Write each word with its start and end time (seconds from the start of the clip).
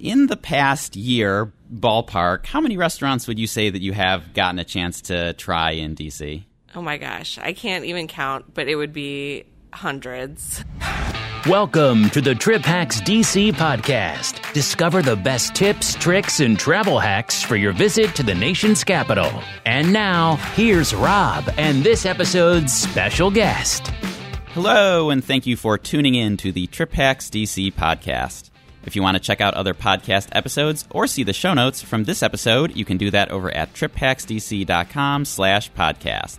In 0.00 0.28
the 0.28 0.36
past 0.38 0.96
year, 0.96 1.52
ballpark, 1.70 2.46
how 2.46 2.62
many 2.62 2.78
restaurants 2.78 3.28
would 3.28 3.38
you 3.38 3.46
say 3.46 3.68
that 3.68 3.82
you 3.82 3.92
have 3.92 4.32
gotten 4.32 4.58
a 4.58 4.64
chance 4.64 5.02
to 5.02 5.34
try 5.34 5.72
in 5.72 5.94
DC? 5.94 6.42
Oh 6.74 6.80
my 6.80 6.96
gosh, 6.96 7.36
I 7.36 7.52
can't 7.52 7.84
even 7.84 8.08
count, 8.08 8.54
but 8.54 8.66
it 8.66 8.76
would 8.76 8.94
be 8.94 9.44
hundreds. 9.74 10.64
Welcome 11.46 12.08
to 12.10 12.22
the 12.22 12.34
Trip 12.34 12.62
Hacks 12.62 13.02
DC 13.02 13.52
podcast. 13.52 14.54
Discover 14.54 15.02
the 15.02 15.16
best 15.16 15.54
tips, 15.54 15.94
tricks, 15.96 16.40
and 16.40 16.58
travel 16.58 16.98
hacks 16.98 17.42
for 17.42 17.56
your 17.56 17.72
visit 17.72 18.14
to 18.14 18.22
the 18.22 18.34
nation's 18.34 18.82
capital. 18.82 19.30
And 19.66 19.92
now, 19.92 20.36
here's 20.54 20.94
Rob 20.94 21.52
and 21.58 21.84
this 21.84 22.06
episode's 22.06 22.72
special 22.72 23.30
guest. 23.30 23.88
Hello, 24.54 25.10
and 25.10 25.22
thank 25.22 25.46
you 25.46 25.58
for 25.58 25.76
tuning 25.76 26.14
in 26.14 26.38
to 26.38 26.52
the 26.52 26.68
Trip 26.68 26.94
Hacks 26.94 27.28
DC 27.28 27.74
podcast. 27.74 28.49
If 28.84 28.96
you 28.96 29.02
want 29.02 29.16
to 29.16 29.22
check 29.22 29.40
out 29.40 29.54
other 29.54 29.74
podcast 29.74 30.28
episodes 30.32 30.86
or 30.90 31.06
see 31.06 31.22
the 31.22 31.32
show 31.32 31.52
notes 31.52 31.82
from 31.82 32.04
this 32.04 32.22
episode, 32.22 32.74
you 32.76 32.84
can 32.84 32.96
do 32.96 33.10
that 33.10 33.30
over 33.30 33.50
at 33.50 33.74
triphacksdc.com 33.74 35.24
slash 35.26 35.70
podcast. 35.72 36.38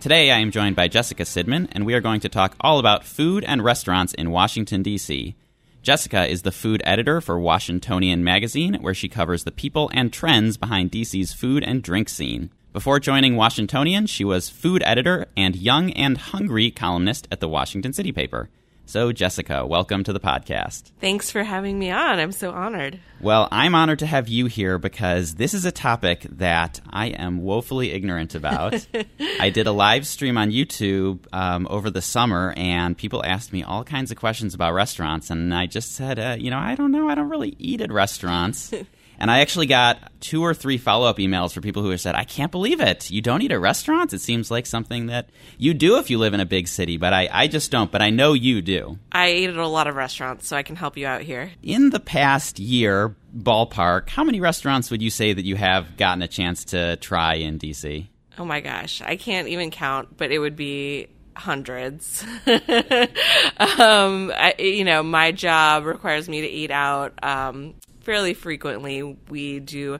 Today 0.00 0.30
I 0.30 0.38
am 0.38 0.50
joined 0.50 0.76
by 0.76 0.88
Jessica 0.88 1.24
Sidman, 1.24 1.68
and 1.72 1.86
we 1.86 1.94
are 1.94 2.00
going 2.00 2.20
to 2.20 2.28
talk 2.28 2.54
all 2.60 2.78
about 2.78 3.04
food 3.04 3.42
and 3.42 3.64
restaurants 3.64 4.12
in 4.14 4.30
Washington, 4.30 4.82
D.C. 4.82 5.34
Jessica 5.82 6.26
is 6.26 6.42
the 6.42 6.52
food 6.52 6.82
editor 6.84 7.20
for 7.20 7.40
Washingtonian 7.40 8.22
magazine, 8.22 8.74
where 8.74 8.94
she 8.94 9.08
covers 9.08 9.44
the 9.44 9.50
people 9.50 9.90
and 9.94 10.12
trends 10.12 10.56
behind 10.56 10.92
DC's 10.92 11.32
food 11.32 11.64
and 11.64 11.82
drink 11.82 12.08
scene. 12.08 12.50
Before 12.74 13.00
joining 13.00 13.34
Washingtonian, 13.34 14.06
she 14.06 14.24
was 14.24 14.50
food 14.50 14.82
editor 14.84 15.26
and 15.36 15.56
young 15.56 15.90
and 15.94 16.18
hungry 16.18 16.70
columnist 16.70 17.26
at 17.32 17.40
the 17.40 17.48
Washington 17.48 17.94
City 17.94 18.12
paper. 18.12 18.50
So, 18.88 19.12
Jessica, 19.12 19.66
welcome 19.66 20.02
to 20.04 20.14
the 20.14 20.18
podcast. 20.18 20.92
Thanks 20.98 21.30
for 21.30 21.44
having 21.44 21.78
me 21.78 21.90
on. 21.90 22.18
I'm 22.18 22.32
so 22.32 22.52
honored. 22.52 22.98
Well, 23.20 23.46
I'm 23.52 23.74
honored 23.74 23.98
to 23.98 24.06
have 24.06 24.28
you 24.28 24.46
here 24.46 24.78
because 24.78 25.34
this 25.34 25.52
is 25.52 25.66
a 25.66 25.70
topic 25.70 26.22
that 26.30 26.80
I 26.88 27.08
am 27.08 27.42
woefully 27.42 27.90
ignorant 27.92 28.34
about. 28.34 28.86
I 29.40 29.50
did 29.50 29.66
a 29.66 29.72
live 29.72 30.06
stream 30.06 30.38
on 30.38 30.52
YouTube 30.52 31.26
um, 31.34 31.66
over 31.68 31.90
the 31.90 32.00
summer, 32.00 32.54
and 32.56 32.96
people 32.96 33.22
asked 33.26 33.52
me 33.52 33.62
all 33.62 33.84
kinds 33.84 34.10
of 34.10 34.16
questions 34.16 34.54
about 34.54 34.72
restaurants, 34.72 35.28
and 35.28 35.54
I 35.54 35.66
just 35.66 35.94
said, 35.94 36.18
uh, 36.18 36.36
you 36.38 36.50
know, 36.50 36.58
I 36.58 36.74
don't 36.74 36.90
know. 36.90 37.10
I 37.10 37.14
don't 37.14 37.28
really 37.28 37.56
eat 37.58 37.82
at 37.82 37.92
restaurants. 37.92 38.72
And 39.18 39.30
I 39.30 39.40
actually 39.40 39.66
got 39.66 40.12
two 40.20 40.42
or 40.44 40.54
three 40.54 40.78
follow 40.78 41.06
up 41.08 41.18
emails 41.18 41.52
for 41.52 41.60
people 41.60 41.82
who 41.82 41.90
have 41.90 42.00
said, 42.00 42.14
I 42.14 42.24
can't 42.24 42.52
believe 42.52 42.80
it. 42.80 43.10
You 43.10 43.20
don't 43.20 43.42
eat 43.42 43.52
at 43.52 43.60
restaurants? 43.60 44.14
It 44.14 44.20
seems 44.20 44.50
like 44.50 44.66
something 44.66 45.06
that 45.06 45.28
you 45.58 45.74
do 45.74 45.98
if 45.98 46.10
you 46.10 46.18
live 46.18 46.34
in 46.34 46.40
a 46.40 46.46
big 46.46 46.68
city, 46.68 46.96
but 46.96 47.12
I, 47.12 47.28
I 47.30 47.46
just 47.48 47.70
don't. 47.70 47.90
But 47.90 48.02
I 48.02 48.10
know 48.10 48.32
you 48.32 48.62
do. 48.62 48.98
I 49.10 49.32
eat 49.32 49.50
at 49.50 49.56
a 49.56 49.66
lot 49.66 49.86
of 49.86 49.96
restaurants, 49.96 50.46
so 50.46 50.56
I 50.56 50.62
can 50.62 50.76
help 50.76 50.96
you 50.96 51.06
out 51.06 51.22
here. 51.22 51.50
In 51.62 51.90
the 51.90 52.00
past 52.00 52.58
year, 52.58 53.14
ballpark, 53.36 54.08
how 54.08 54.24
many 54.24 54.40
restaurants 54.40 54.90
would 54.90 55.02
you 55.02 55.10
say 55.10 55.32
that 55.32 55.44
you 55.44 55.56
have 55.56 55.96
gotten 55.96 56.22
a 56.22 56.28
chance 56.28 56.66
to 56.66 56.96
try 56.96 57.34
in 57.34 57.58
DC? 57.58 58.06
Oh 58.38 58.44
my 58.44 58.60
gosh, 58.60 59.02
I 59.02 59.16
can't 59.16 59.48
even 59.48 59.70
count, 59.70 60.16
but 60.16 60.30
it 60.30 60.38
would 60.38 60.54
be 60.54 61.08
hundreds. 61.34 62.22
um, 62.46 64.32
I, 64.36 64.54
you 64.58 64.84
know, 64.84 65.02
my 65.02 65.32
job 65.32 65.86
requires 65.86 66.28
me 66.28 66.42
to 66.42 66.46
eat 66.46 66.70
out 66.70 67.12
um, 67.22 67.74
fairly 68.08 68.32
frequently. 68.32 69.02
We 69.02 69.60
do 69.60 69.98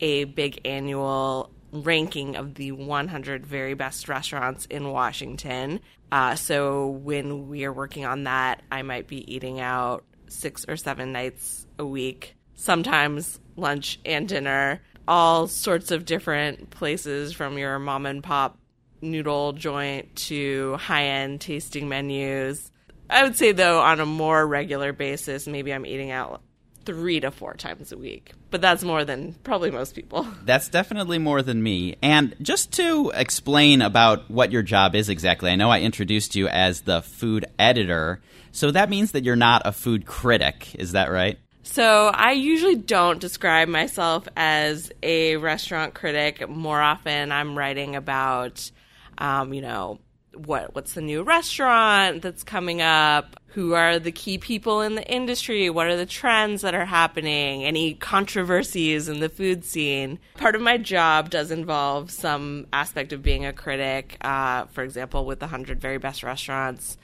a 0.00 0.24
big 0.24 0.62
annual 0.64 1.50
ranking 1.72 2.36
of 2.36 2.54
the 2.54 2.72
100 2.72 3.44
very 3.44 3.74
best 3.74 4.08
restaurants 4.08 4.64
in 4.64 4.88
Washington. 4.88 5.80
Uh, 6.10 6.36
so 6.36 6.86
when 6.86 7.50
we 7.50 7.66
are 7.66 7.72
working 7.72 8.06
on 8.06 8.24
that, 8.24 8.62
I 8.72 8.80
might 8.80 9.08
be 9.08 9.30
eating 9.30 9.60
out 9.60 10.04
six 10.26 10.64
or 10.70 10.78
seven 10.78 11.12
nights 11.12 11.66
a 11.78 11.84
week, 11.84 12.34
sometimes 12.54 13.38
lunch 13.56 14.00
and 14.06 14.26
dinner, 14.26 14.80
all 15.06 15.46
sorts 15.46 15.90
of 15.90 16.06
different 16.06 16.70
places 16.70 17.34
from 17.34 17.58
your 17.58 17.78
mom 17.78 18.06
and 18.06 18.24
pop 18.24 18.58
noodle 19.02 19.52
joint 19.52 20.16
to 20.16 20.76
high 20.76 21.04
end 21.08 21.42
tasting 21.42 21.90
menus. 21.90 22.72
I 23.10 23.22
would 23.22 23.36
say, 23.36 23.52
though, 23.52 23.82
on 23.82 24.00
a 24.00 24.06
more 24.06 24.46
regular 24.46 24.94
basis, 24.94 25.46
maybe 25.46 25.74
I'm 25.74 25.84
eating 25.84 26.10
out 26.10 26.40
three 26.84 27.20
to 27.20 27.30
four 27.30 27.54
times 27.54 27.92
a 27.92 27.98
week. 27.98 28.32
But 28.50 28.60
that's 28.60 28.82
more 28.82 29.04
than 29.04 29.34
probably 29.44 29.70
most 29.70 29.94
people. 29.94 30.26
That's 30.44 30.68
definitely 30.68 31.18
more 31.18 31.40
than 31.42 31.62
me. 31.62 31.96
And 32.02 32.34
just 32.42 32.72
to 32.72 33.12
explain 33.14 33.80
about 33.80 34.28
what 34.30 34.50
your 34.50 34.62
job 34.62 34.94
is 34.94 35.08
exactly, 35.08 35.50
I 35.50 35.56
know 35.56 35.70
I 35.70 35.80
introduced 35.80 36.34
you 36.34 36.48
as 36.48 36.80
the 36.80 37.02
food 37.02 37.44
editor. 37.58 38.20
So 38.50 38.72
that 38.72 38.90
means 38.90 39.12
that 39.12 39.24
you're 39.24 39.36
not 39.36 39.62
a 39.64 39.72
food 39.72 40.06
critic. 40.06 40.74
Is 40.74 40.92
that 40.92 41.10
right? 41.10 41.38
So 41.62 42.10
I 42.12 42.32
usually 42.32 42.74
don't 42.74 43.20
describe 43.20 43.68
myself 43.68 44.26
as 44.36 44.90
a 45.02 45.36
restaurant 45.36 45.94
critic. 45.94 46.48
More 46.48 46.80
often, 46.80 47.30
I'm 47.30 47.56
writing 47.56 47.94
about, 47.94 48.70
um, 49.18 49.54
you 49.54 49.60
know, 49.60 50.00
what 50.34 50.74
what's 50.74 50.94
the 50.94 51.00
new 51.00 51.22
restaurant 51.22 52.22
that's 52.22 52.42
coming 52.42 52.80
up 52.80 53.39
who 53.52 53.74
are 53.74 53.98
the 53.98 54.12
key 54.12 54.38
people 54.38 54.80
in 54.80 54.94
the 54.94 55.06
industry 55.06 55.68
what 55.70 55.86
are 55.86 55.96
the 55.96 56.06
trends 56.06 56.62
that 56.62 56.74
are 56.74 56.84
happening 56.84 57.64
any 57.64 57.94
controversies 57.94 59.08
in 59.08 59.20
the 59.20 59.28
food 59.28 59.64
scene. 59.64 60.18
Part 60.36 60.54
of 60.54 60.62
my 60.62 60.78
job 60.78 61.30
does 61.30 61.50
involve 61.50 62.10
some 62.10 62.66
aspect 62.72 63.12
of 63.12 63.22
being 63.22 63.44
a 63.44 63.52
critic 63.52 64.16
uh, 64.20 64.66
for 64.66 64.82
example 64.82 65.24
with 65.24 65.40
the 65.40 65.46
100 65.46 65.80
very 65.80 65.98
best 65.98 66.22
restaurants. 66.22 66.96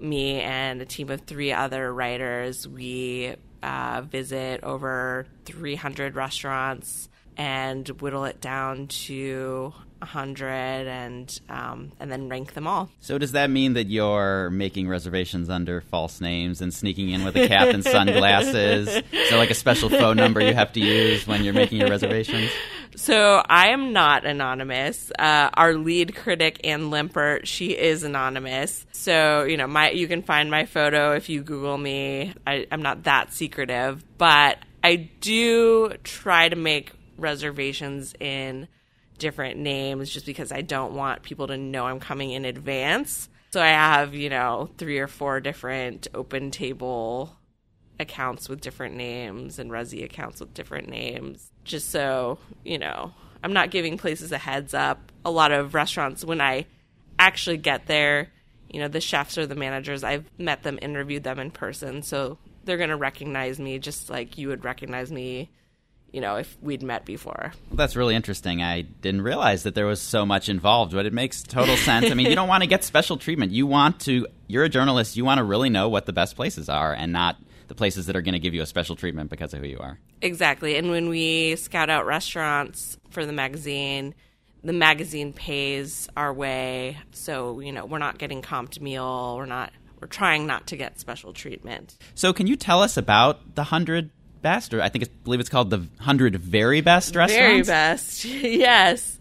Me 0.00 0.40
and 0.40 0.80
a 0.82 0.86
team 0.86 1.10
of 1.10 1.20
three 1.22 1.52
other 1.52 1.92
writers 1.92 2.66
we 2.66 3.36
uh, 3.62 4.02
visit 4.02 4.62
over 4.64 5.26
300 5.44 6.16
restaurants 6.16 7.08
and 7.36 7.88
whittle 8.00 8.24
it 8.24 8.40
down 8.40 8.86
to 8.88 9.72
100 10.02 10.46
and 10.46 11.40
um, 11.48 11.92
and 12.00 12.10
then 12.10 12.28
rank 12.28 12.54
them 12.54 12.66
all. 12.66 12.90
So 13.00 13.18
does 13.18 13.32
that 13.32 13.50
mean 13.50 13.74
that 13.74 13.86
you're 13.86 14.50
making 14.50 14.88
reservations 14.88 15.48
under 15.48 15.80
false 15.80 16.20
names 16.20 16.60
and 16.60 16.74
sneaking 16.74 17.10
in 17.10 17.24
with 17.24 17.36
a 17.36 17.46
cap 17.48 17.68
and 17.68 17.84
sunglasses? 17.84 19.02
so 19.28 19.36
like 19.36 19.50
a 19.50 19.54
special 19.54 19.88
phone 19.88 20.16
number 20.16 20.40
you 20.40 20.54
have 20.54 20.72
to 20.72 20.80
use 20.80 21.26
when 21.26 21.44
you're 21.44 21.54
making 21.54 21.78
your 21.78 21.88
reservations? 21.88 22.50
So 22.96 23.42
I 23.48 23.68
am 23.68 23.92
not 23.92 24.26
anonymous. 24.26 25.10
Uh, 25.18 25.48
our 25.54 25.74
lead 25.74 26.14
critic 26.14 26.60
Ann 26.64 26.90
Limpert, 26.90 27.46
she 27.46 27.70
is 27.76 28.02
anonymous. 28.02 28.86
So 28.92 29.44
you 29.44 29.56
know, 29.56 29.66
my 29.66 29.90
you 29.90 30.08
can 30.08 30.22
find 30.22 30.50
my 30.50 30.66
photo 30.66 31.14
if 31.14 31.28
you 31.28 31.42
Google 31.42 31.78
me. 31.78 32.34
I, 32.46 32.66
I'm 32.70 32.82
not 32.82 33.04
that 33.04 33.32
secretive, 33.32 34.04
but 34.18 34.58
I 34.84 34.96
do 35.20 35.94
try 36.02 36.48
to 36.48 36.56
make 36.56 36.92
reservations 37.16 38.14
in 38.18 38.68
different 39.22 39.58
names 39.58 40.10
just 40.10 40.26
because 40.26 40.52
I 40.52 40.60
don't 40.60 40.92
want 40.92 41.22
people 41.22 41.46
to 41.46 41.56
know 41.56 41.86
I'm 41.86 42.00
coming 42.00 42.32
in 42.32 42.44
advance. 42.44 43.30
So 43.52 43.62
I 43.62 43.68
have, 43.68 44.14
you 44.14 44.28
know, 44.28 44.68
three 44.76 44.98
or 44.98 45.06
four 45.06 45.40
different 45.40 46.08
open 46.12 46.50
table 46.50 47.34
accounts 48.00 48.48
with 48.48 48.60
different 48.60 48.96
names 48.96 49.58
and 49.58 49.70
Resy 49.70 50.04
accounts 50.04 50.40
with 50.40 50.52
different 50.52 50.88
names, 50.88 51.50
just 51.64 51.90
so, 51.90 52.38
you 52.64 52.78
know, 52.78 53.14
I'm 53.42 53.52
not 53.52 53.70
giving 53.70 53.96
places 53.96 54.32
a 54.32 54.38
heads 54.38 54.74
up. 54.74 55.12
A 55.24 55.30
lot 55.30 55.52
of 55.52 55.74
restaurants, 55.74 56.24
when 56.24 56.40
I 56.40 56.66
actually 57.18 57.58
get 57.58 57.86
there, 57.86 58.30
you 58.68 58.80
know, 58.80 58.88
the 58.88 59.00
chefs 59.00 59.38
or 59.38 59.46
the 59.46 59.54
managers, 59.54 60.02
I've 60.02 60.24
met 60.38 60.62
them, 60.62 60.78
interviewed 60.82 61.22
them 61.22 61.38
in 61.38 61.50
person, 61.50 62.02
so 62.02 62.38
they're 62.64 62.76
going 62.78 62.90
to 62.90 62.96
recognize 62.96 63.60
me 63.60 63.78
just 63.78 64.10
like 64.10 64.38
you 64.38 64.48
would 64.48 64.64
recognize 64.64 65.12
me 65.12 65.50
you 66.12 66.20
know, 66.20 66.36
if 66.36 66.56
we'd 66.60 66.82
met 66.82 67.04
before. 67.04 67.52
Well, 67.70 67.76
that's 67.76 67.96
really 67.96 68.14
interesting. 68.14 68.62
I 68.62 68.82
didn't 68.82 69.22
realize 69.22 69.62
that 69.62 69.74
there 69.74 69.86
was 69.86 70.00
so 70.00 70.26
much 70.26 70.48
involved, 70.48 70.92
but 70.92 71.06
it 71.06 71.12
makes 71.12 71.42
total 71.42 71.76
sense. 71.76 72.10
I 72.10 72.14
mean, 72.14 72.26
you 72.26 72.34
don't 72.34 72.48
want 72.48 72.62
to 72.62 72.68
get 72.68 72.84
special 72.84 73.16
treatment. 73.16 73.52
You 73.52 73.66
want 73.66 74.00
to, 74.02 74.26
you're 74.46 74.64
a 74.64 74.68
journalist, 74.68 75.16
you 75.16 75.24
want 75.24 75.38
to 75.38 75.44
really 75.44 75.70
know 75.70 75.88
what 75.88 76.06
the 76.06 76.12
best 76.12 76.36
places 76.36 76.68
are 76.68 76.92
and 76.92 77.12
not 77.12 77.36
the 77.68 77.74
places 77.74 78.06
that 78.06 78.16
are 78.16 78.20
going 78.20 78.34
to 78.34 78.38
give 78.38 78.52
you 78.52 78.60
a 78.60 78.66
special 78.66 78.94
treatment 78.94 79.30
because 79.30 79.54
of 79.54 79.60
who 79.60 79.66
you 79.66 79.78
are. 79.78 79.98
Exactly. 80.20 80.76
And 80.76 80.90
when 80.90 81.08
we 81.08 81.56
scout 81.56 81.88
out 81.88 82.04
restaurants 82.04 82.98
for 83.08 83.24
the 83.24 83.32
magazine, 83.32 84.14
the 84.62 84.74
magazine 84.74 85.32
pays 85.32 86.08
our 86.16 86.32
way. 86.32 86.98
So, 87.12 87.60
you 87.60 87.72
know, 87.72 87.86
we're 87.86 87.98
not 87.98 88.18
getting 88.18 88.42
comped 88.42 88.80
meal. 88.80 89.36
We're 89.38 89.46
not, 89.46 89.72
we're 90.00 90.08
trying 90.08 90.46
not 90.46 90.66
to 90.68 90.76
get 90.76 91.00
special 91.00 91.32
treatment. 91.32 91.96
So, 92.14 92.32
can 92.32 92.46
you 92.46 92.56
tell 92.56 92.82
us 92.82 92.96
about 92.96 93.54
the 93.54 93.62
100 93.62 94.10
best, 94.42 94.74
or 94.74 94.82
I 94.82 94.88
think 94.88 95.04
I 95.04 95.08
believe 95.24 95.40
it's 95.40 95.48
called 95.48 95.70
the 95.70 95.86
hundred 96.00 96.36
very 96.36 96.80
best 96.80 97.14
restaurants. 97.14 97.38
Very 97.38 97.62
best, 97.62 98.24
yes. 98.24 99.18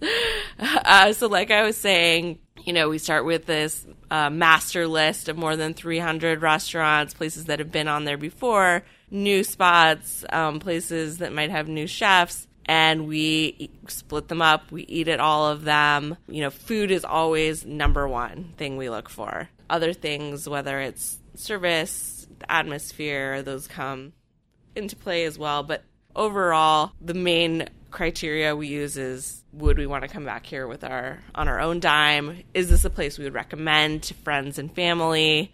Uh, 0.59 1.13
so, 1.13 1.27
like 1.27 1.51
I 1.51 1.63
was 1.63 1.77
saying, 1.77 2.39
you 2.65 2.73
know, 2.73 2.89
we 2.89 2.97
start 2.97 3.25
with 3.25 3.45
this 3.45 3.85
uh, 4.09 4.29
master 4.29 4.87
list 4.87 5.29
of 5.29 5.37
more 5.37 5.55
than 5.55 5.73
300 5.73 6.41
restaurants, 6.41 7.13
places 7.13 7.45
that 7.45 7.59
have 7.59 7.71
been 7.71 7.87
on 7.87 8.05
there 8.05 8.17
before, 8.17 8.83
new 9.09 9.43
spots, 9.43 10.25
um, 10.31 10.59
places 10.59 11.19
that 11.19 11.33
might 11.33 11.49
have 11.49 11.67
new 11.67 11.87
chefs. 11.87 12.47
And 12.65 13.07
we 13.07 13.71
split 13.87 14.27
them 14.27 14.41
up. 14.41 14.71
We 14.71 14.83
eat 14.83 15.07
at 15.07 15.19
all 15.19 15.47
of 15.47 15.63
them. 15.63 16.15
You 16.27 16.41
know, 16.41 16.51
food 16.51 16.91
is 16.91 17.03
always 17.03 17.65
number 17.65 18.07
one 18.07 18.53
thing 18.55 18.77
we 18.77 18.89
look 18.89 19.09
for. 19.09 19.49
Other 19.69 19.93
things, 19.93 20.47
whether 20.47 20.79
it's 20.79 21.17
service, 21.35 22.27
atmosphere, 22.47 23.41
those 23.41 23.67
come 23.67 24.13
into 24.75 24.95
play 24.95 25.25
as 25.25 25.37
well. 25.37 25.63
But 25.63 25.83
overall, 26.15 26.91
the 27.01 27.13
main 27.13 27.67
criteria 27.91 28.55
we 28.55 28.67
use 28.67 28.97
is 28.97 29.43
would 29.53 29.77
we 29.77 29.85
want 29.85 30.03
to 30.03 30.07
come 30.07 30.23
back 30.23 30.45
here 30.45 30.65
with 30.65 30.83
our 30.83 31.19
on 31.35 31.47
our 31.47 31.59
own 31.59 31.79
dime? 31.79 32.43
Is 32.53 32.69
this 32.69 32.85
a 32.85 32.89
place 32.89 33.17
we 33.17 33.25
would 33.25 33.33
recommend 33.33 34.03
to 34.03 34.13
friends 34.13 34.57
and 34.57 34.73
family 34.73 35.53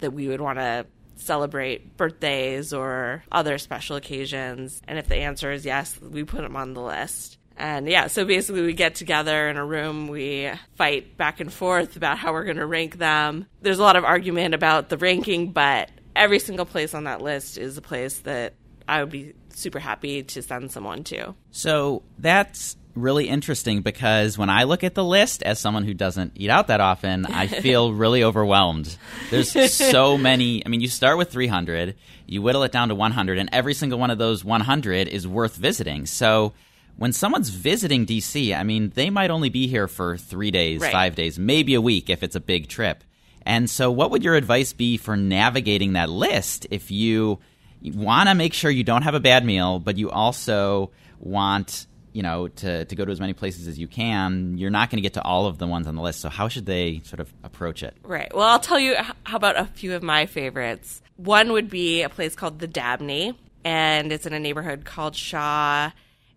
that 0.00 0.12
we 0.12 0.28
would 0.28 0.40
want 0.40 0.58
to 0.58 0.86
celebrate 1.16 1.96
birthdays 1.96 2.72
or 2.72 3.22
other 3.30 3.58
special 3.58 3.96
occasions? 3.96 4.82
And 4.86 4.98
if 4.98 5.08
the 5.08 5.16
answer 5.16 5.52
is 5.52 5.64
yes, 5.64 5.98
we 6.00 6.24
put 6.24 6.42
them 6.42 6.56
on 6.56 6.74
the 6.74 6.82
list. 6.82 7.38
And 7.56 7.86
yeah, 7.86 8.06
so 8.06 8.24
basically 8.24 8.62
we 8.62 8.72
get 8.72 8.94
together 8.94 9.48
in 9.50 9.58
a 9.58 9.64
room, 9.64 10.08
we 10.08 10.50
fight 10.76 11.18
back 11.18 11.40
and 11.40 11.52
forth 11.52 11.94
about 11.94 12.16
how 12.16 12.32
we're 12.32 12.44
going 12.44 12.56
to 12.56 12.66
rank 12.66 12.96
them. 12.96 13.46
There's 13.60 13.78
a 13.78 13.82
lot 13.82 13.96
of 13.96 14.04
argument 14.04 14.54
about 14.54 14.88
the 14.88 14.96
ranking, 14.96 15.52
but 15.52 15.90
every 16.16 16.38
single 16.38 16.66
place 16.66 16.94
on 16.94 17.04
that 17.04 17.20
list 17.22 17.58
is 17.58 17.76
a 17.76 17.82
place 17.82 18.18
that 18.20 18.54
I 18.88 19.02
would 19.02 19.10
be 19.12 19.34
super 19.50 19.78
happy 19.78 20.22
to 20.22 20.42
send 20.42 20.72
someone 20.72 21.04
to. 21.04 21.34
So 21.50 22.02
that's 22.18 22.76
really 22.96 23.28
interesting 23.28 23.82
because 23.82 24.36
when 24.36 24.50
I 24.50 24.64
look 24.64 24.82
at 24.82 24.94
the 24.94 25.04
list 25.04 25.42
as 25.44 25.60
someone 25.60 25.84
who 25.84 25.94
doesn't 25.94 26.32
eat 26.34 26.50
out 26.50 26.66
that 26.66 26.80
often, 26.80 27.24
I 27.26 27.46
feel 27.62 27.92
really 27.92 28.24
overwhelmed. 28.24 28.96
There's 29.30 29.52
so 29.72 30.18
many. 30.18 30.64
I 30.66 30.68
mean, 30.68 30.80
you 30.80 30.88
start 30.88 31.16
with 31.16 31.30
300, 31.30 31.94
you 32.26 32.42
whittle 32.42 32.64
it 32.64 32.72
down 32.72 32.88
to 32.88 32.94
100, 32.96 33.38
and 33.38 33.48
every 33.52 33.74
single 33.74 33.98
one 33.98 34.10
of 34.10 34.18
those 34.18 34.44
100 34.44 35.06
is 35.08 35.26
worth 35.26 35.56
visiting. 35.56 36.04
So 36.06 36.52
when 36.96 37.12
someone's 37.12 37.48
visiting 37.50 38.06
DC, 38.06 38.54
I 38.56 38.64
mean, 38.64 38.90
they 38.94 39.08
might 39.08 39.30
only 39.30 39.48
be 39.50 39.68
here 39.68 39.86
for 39.86 40.16
three 40.16 40.50
days, 40.50 40.80
Right. 40.80 40.92
five 40.92 41.14
days, 41.14 41.38
maybe 41.38 41.74
a 41.74 41.80
week 41.80 42.10
if 42.10 42.22
it's 42.24 42.34
a 42.36 42.40
big 42.40 42.68
trip. 42.68 43.04
And 43.50 43.68
so, 43.68 43.90
what 43.90 44.12
would 44.12 44.22
your 44.22 44.36
advice 44.36 44.72
be 44.72 44.96
for 44.96 45.16
navigating 45.16 45.94
that 45.94 46.08
list 46.08 46.68
if 46.70 46.92
you 46.92 47.40
want 47.82 48.28
to 48.28 48.36
make 48.36 48.54
sure 48.54 48.70
you 48.70 48.84
don't 48.84 49.02
have 49.02 49.16
a 49.16 49.20
bad 49.20 49.44
meal, 49.44 49.80
but 49.80 49.96
you 49.96 50.08
also 50.08 50.92
want 51.18 51.88
you 52.12 52.22
know 52.22 52.46
to, 52.46 52.84
to 52.84 52.94
go 52.94 53.04
to 53.04 53.10
as 53.10 53.18
many 53.18 53.32
places 53.32 53.66
as 53.66 53.76
you 53.76 53.88
can? 53.88 54.56
You're 54.56 54.70
not 54.70 54.88
going 54.88 54.98
to 54.98 55.02
get 55.02 55.14
to 55.14 55.22
all 55.22 55.46
of 55.46 55.58
the 55.58 55.66
ones 55.66 55.88
on 55.88 55.96
the 55.96 56.00
list. 56.00 56.20
So, 56.20 56.28
how 56.28 56.46
should 56.46 56.64
they 56.64 57.00
sort 57.04 57.18
of 57.18 57.34
approach 57.42 57.82
it? 57.82 57.96
Right. 58.04 58.32
Well, 58.32 58.46
I'll 58.46 58.60
tell 58.60 58.78
you 58.78 58.94
how 59.24 59.36
about 59.36 59.58
a 59.58 59.64
few 59.64 59.96
of 59.96 60.02
my 60.04 60.26
favorites. 60.26 61.02
One 61.16 61.50
would 61.50 61.68
be 61.68 62.02
a 62.02 62.08
place 62.08 62.36
called 62.36 62.60
the 62.60 62.68
Dabney, 62.68 63.36
and 63.64 64.12
it's 64.12 64.26
in 64.26 64.32
a 64.32 64.38
neighborhood 64.38 64.84
called 64.84 65.16
Shaw, 65.16 65.90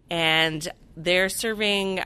and 0.09 0.67
they're 0.97 1.29
serving 1.29 2.03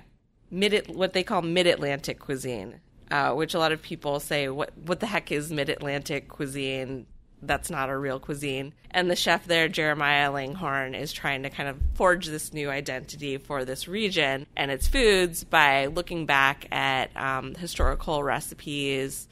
mid 0.52 0.94
what 0.94 1.14
they 1.14 1.24
call 1.24 1.44
mid 1.44 1.66
Atlantic 1.66 2.20
cuisine, 2.20 2.82
uh, 3.12 3.34
which 3.34 3.54
a 3.54 3.60
lot 3.60 3.72
of 3.72 3.82
people 3.82 4.20
say, 4.20 4.50
"What 4.50 4.72
what 4.78 5.00
the 5.00 5.06
heck 5.06 5.32
is 5.32 5.52
mid 5.52 5.70
Atlantic 5.70 6.28
cuisine?" 6.28 7.06
That's 7.42 7.70
not 7.70 7.90
a 7.90 7.98
real 7.98 8.20
cuisine. 8.20 8.74
And 8.90 9.12
the 9.12 9.16
chef 9.16 9.46
there, 9.46 9.68
Jeremiah 9.68 10.32
Langhorn, 10.32 10.96
is 10.96 11.14
trying 11.14 11.44
to 11.44 11.52
kind 11.52 11.70
of 11.70 11.78
forge 11.94 12.26
this 12.26 12.52
new 12.52 12.70
identity 12.72 13.38
for 13.38 13.64
this 13.64 13.88
region 13.88 14.48
and 14.56 14.72
its 14.72 14.88
foods 14.88 15.44
by 15.44 15.86
looking 15.86 16.26
back 16.26 16.68
at 16.72 17.16
um, 17.16 17.54
historical 17.54 18.24
recipes 18.24 19.28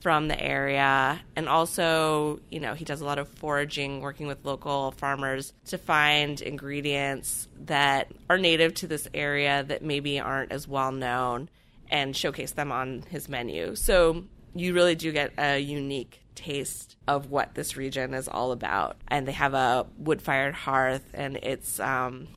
from 0.00 0.28
the 0.28 0.40
area 0.40 1.20
and 1.34 1.48
also 1.48 2.38
you 2.50 2.60
know 2.60 2.74
he 2.74 2.84
does 2.84 3.00
a 3.00 3.04
lot 3.04 3.18
of 3.18 3.28
foraging 3.28 4.00
working 4.00 4.26
with 4.26 4.44
local 4.44 4.92
farmers 4.92 5.52
to 5.66 5.76
find 5.76 6.40
ingredients 6.40 7.48
that 7.64 8.12
are 8.30 8.38
native 8.38 8.74
to 8.74 8.86
this 8.86 9.08
area 9.12 9.64
that 9.64 9.82
maybe 9.82 10.20
aren't 10.20 10.52
as 10.52 10.68
well 10.68 10.92
known 10.92 11.48
and 11.90 12.16
showcase 12.16 12.52
them 12.52 12.72
on 12.72 13.02
his 13.10 13.28
menu 13.28 13.74
so 13.74 14.24
you 14.54 14.74
really 14.74 14.94
do 14.94 15.12
get 15.12 15.32
a 15.38 15.58
unique 15.58 16.20
taste 16.34 16.96
of 17.06 17.30
what 17.30 17.54
this 17.54 17.76
region 17.76 18.14
is 18.14 18.28
all 18.28 18.52
about 18.52 18.96
and 19.08 19.26
they 19.26 19.32
have 19.32 19.54
a 19.54 19.86
wood 19.98 20.22
fired 20.22 20.54
hearth 20.54 21.04
and 21.14 21.36
it's 21.42 21.80
um 21.80 22.28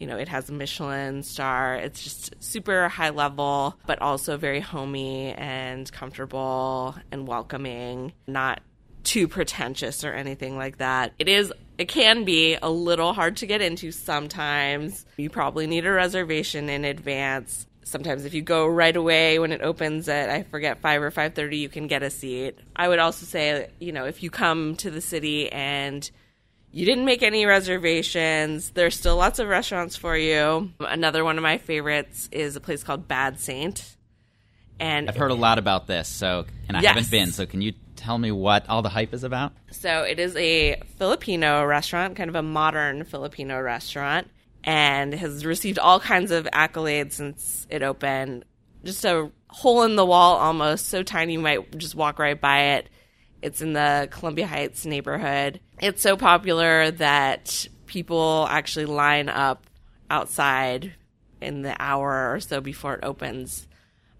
you 0.00 0.06
know, 0.06 0.16
it 0.16 0.28
has 0.28 0.48
a 0.48 0.52
Michelin 0.52 1.22
star. 1.22 1.76
It's 1.76 2.02
just 2.02 2.34
super 2.42 2.88
high 2.88 3.10
level, 3.10 3.78
but 3.86 4.00
also 4.00 4.38
very 4.38 4.60
homey 4.60 5.34
and 5.34 5.90
comfortable 5.92 6.96
and 7.12 7.28
welcoming, 7.28 8.14
not 8.26 8.62
too 9.04 9.28
pretentious 9.28 10.02
or 10.02 10.12
anything 10.12 10.56
like 10.56 10.78
that. 10.78 11.12
It 11.18 11.28
is 11.28 11.52
it 11.78 11.88
can 11.88 12.24
be 12.24 12.56
a 12.60 12.70
little 12.70 13.12
hard 13.12 13.38
to 13.38 13.46
get 13.46 13.60
into 13.60 13.90
sometimes. 13.90 15.06
You 15.16 15.30
probably 15.30 15.66
need 15.66 15.86
a 15.86 15.90
reservation 15.90 16.68
in 16.68 16.84
advance. 16.84 17.66
Sometimes 17.90 18.24
if 18.24 18.34
you 18.34 18.40
go 18.42 18.66
right 18.68 18.94
away 18.94 19.38
when 19.40 19.50
it 19.52 19.62
opens 19.62 20.08
at 20.08 20.30
I 20.30 20.44
forget 20.44 20.80
5 20.80 21.02
or 21.02 21.10
5:30 21.10 21.58
you 21.58 21.68
can 21.68 21.88
get 21.88 22.02
a 22.04 22.10
seat. 22.10 22.56
I 22.76 22.86
would 22.88 23.00
also 23.00 23.26
say, 23.26 23.68
you 23.80 23.90
know, 23.92 24.04
if 24.06 24.22
you 24.22 24.30
come 24.30 24.76
to 24.76 24.90
the 24.90 25.00
city 25.00 25.50
and 25.50 26.08
you 26.72 26.86
didn't 26.86 27.04
make 27.04 27.24
any 27.24 27.46
reservations. 27.46 28.70
There's 28.70 28.94
still 28.96 29.16
lots 29.16 29.40
of 29.40 29.48
restaurants 29.48 29.96
for 29.96 30.16
you. 30.16 30.70
Another 30.78 31.24
one 31.24 31.36
of 31.36 31.42
my 31.42 31.58
favorites 31.58 32.28
is 32.30 32.54
a 32.54 32.60
place 32.60 32.84
called 32.84 33.08
Bad 33.08 33.40
Saint. 33.40 33.96
And 34.78 35.08
I've 35.10 35.16
heard 35.16 35.32
a 35.32 35.34
lot 35.34 35.58
about 35.58 35.88
this, 35.88 36.08
so 36.08 36.46
and 36.68 36.76
I 36.76 36.80
Yes. 36.82 36.94
haven't 36.94 37.10
been. 37.10 37.32
So, 37.32 37.44
can 37.44 37.60
you 37.60 37.72
tell 37.96 38.16
me 38.18 38.30
what 38.30 38.66
all 38.68 38.82
the 38.82 38.88
hype 38.88 39.12
is 39.12 39.24
about? 39.24 39.52
so 39.72 40.02
it 40.02 40.18
is 40.20 40.34
a 40.36 40.80
Filipino 40.96 41.64
restaurant, 41.64 42.16
kind 42.16 42.30
of 42.30 42.36
a 42.36 42.42
modern 42.42 43.04
Filipino 43.04 43.60
restaurant, 43.60 44.28
and 44.64 45.12
has 45.14 45.44
received 45.44 45.78
all 45.78 46.00
kinds 46.00 46.30
of 46.30 46.46
accolades 46.52 47.12
since 47.12 47.66
it 47.70 47.82
opened. 47.82 48.44
Just 48.84 49.04
a 49.04 49.30
hole 49.48 49.82
in 49.82 49.96
the 49.96 50.06
wall 50.06 50.36
almost, 50.36 50.88
so 50.88 51.02
tiny 51.02 51.34
you 51.34 51.38
might 51.38 51.76
just 51.78 51.94
walk 51.94 52.18
right 52.18 52.40
by 52.40 52.74
it. 52.74 52.88
It's 53.42 53.62
in 53.62 53.72
the 53.72 54.08
Columbia 54.10 54.46
Heights 54.46 54.84
neighborhood. 54.84 55.60
It's 55.80 56.02
so 56.02 56.16
popular 56.16 56.90
that 56.92 57.66
people 57.86 58.46
actually 58.50 58.84
line 58.84 59.28
up 59.28 59.66
outside 60.10 60.94
in 61.40 61.62
the 61.62 61.74
hour 61.80 62.32
or 62.32 62.40
so 62.40 62.60
before 62.60 62.94
it 62.94 63.00
opens 63.02 63.66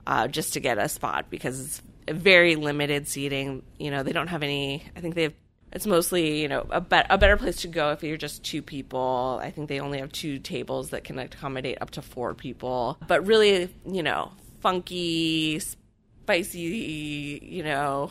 uh, 0.06 0.26
just 0.28 0.54
to 0.54 0.60
get 0.60 0.78
a 0.78 0.88
spot 0.88 1.28
because 1.30 1.60
it's 1.60 1.82
very 2.08 2.56
limited 2.56 3.06
seating. 3.06 3.62
You 3.78 3.90
know, 3.90 4.02
they 4.02 4.12
don't 4.12 4.28
have 4.28 4.42
any. 4.42 4.84
I 4.96 5.00
think 5.00 5.14
they 5.14 5.24
have. 5.24 5.34
It's 5.72 5.86
mostly 5.86 6.42
you 6.42 6.48
know 6.48 6.66
a, 6.70 6.80
bet 6.80 7.06
a 7.10 7.18
better 7.18 7.36
place 7.36 7.56
to 7.62 7.68
go 7.68 7.92
if 7.92 8.02
you're 8.02 8.16
just 8.16 8.42
two 8.42 8.62
people. 8.62 9.40
I 9.42 9.50
think 9.50 9.68
they 9.68 9.80
only 9.80 9.98
have 9.98 10.12
two 10.12 10.38
tables 10.38 10.90
that 10.90 11.04
can 11.04 11.18
accommodate 11.18 11.78
up 11.80 11.90
to 11.92 12.02
four 12.02 12.34
people. 12.34 12.98
But 13.06 13.26
really, 13.26 13.74
you 13.86 14.02
know, 14.02 14.32
funky, 14.60 15.60
spicy, 15.60 17.40
you 17.42 17.62
know, 17.62 18.10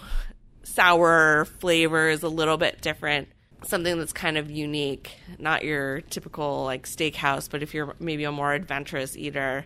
sour 0.63 1.45
flavor 1.59 2.09
is 2.09 2.23
a 2.23 2.29
little 2.29 2.57
bit 2.57 2.81
different. 2.81 3.29
Something 3.63 3.97
that's 3.97 4.13
kind 4.13 4.37
of 4.37 4.49
unique, 4.49 5.17
not 5.37 5.65
your 5.65 6.01
typical 6.01 6.63
like 6.63 6.85
steakhouse, 6.87 7.49
but 7.49 7.61
if 7.61 7.73
you're 7.73 7.93
maybe 7.99 8.23
a 8.23 8.31
more 8.31 8.53
adventurous 8.53 9.17
eater, 9.17 9.65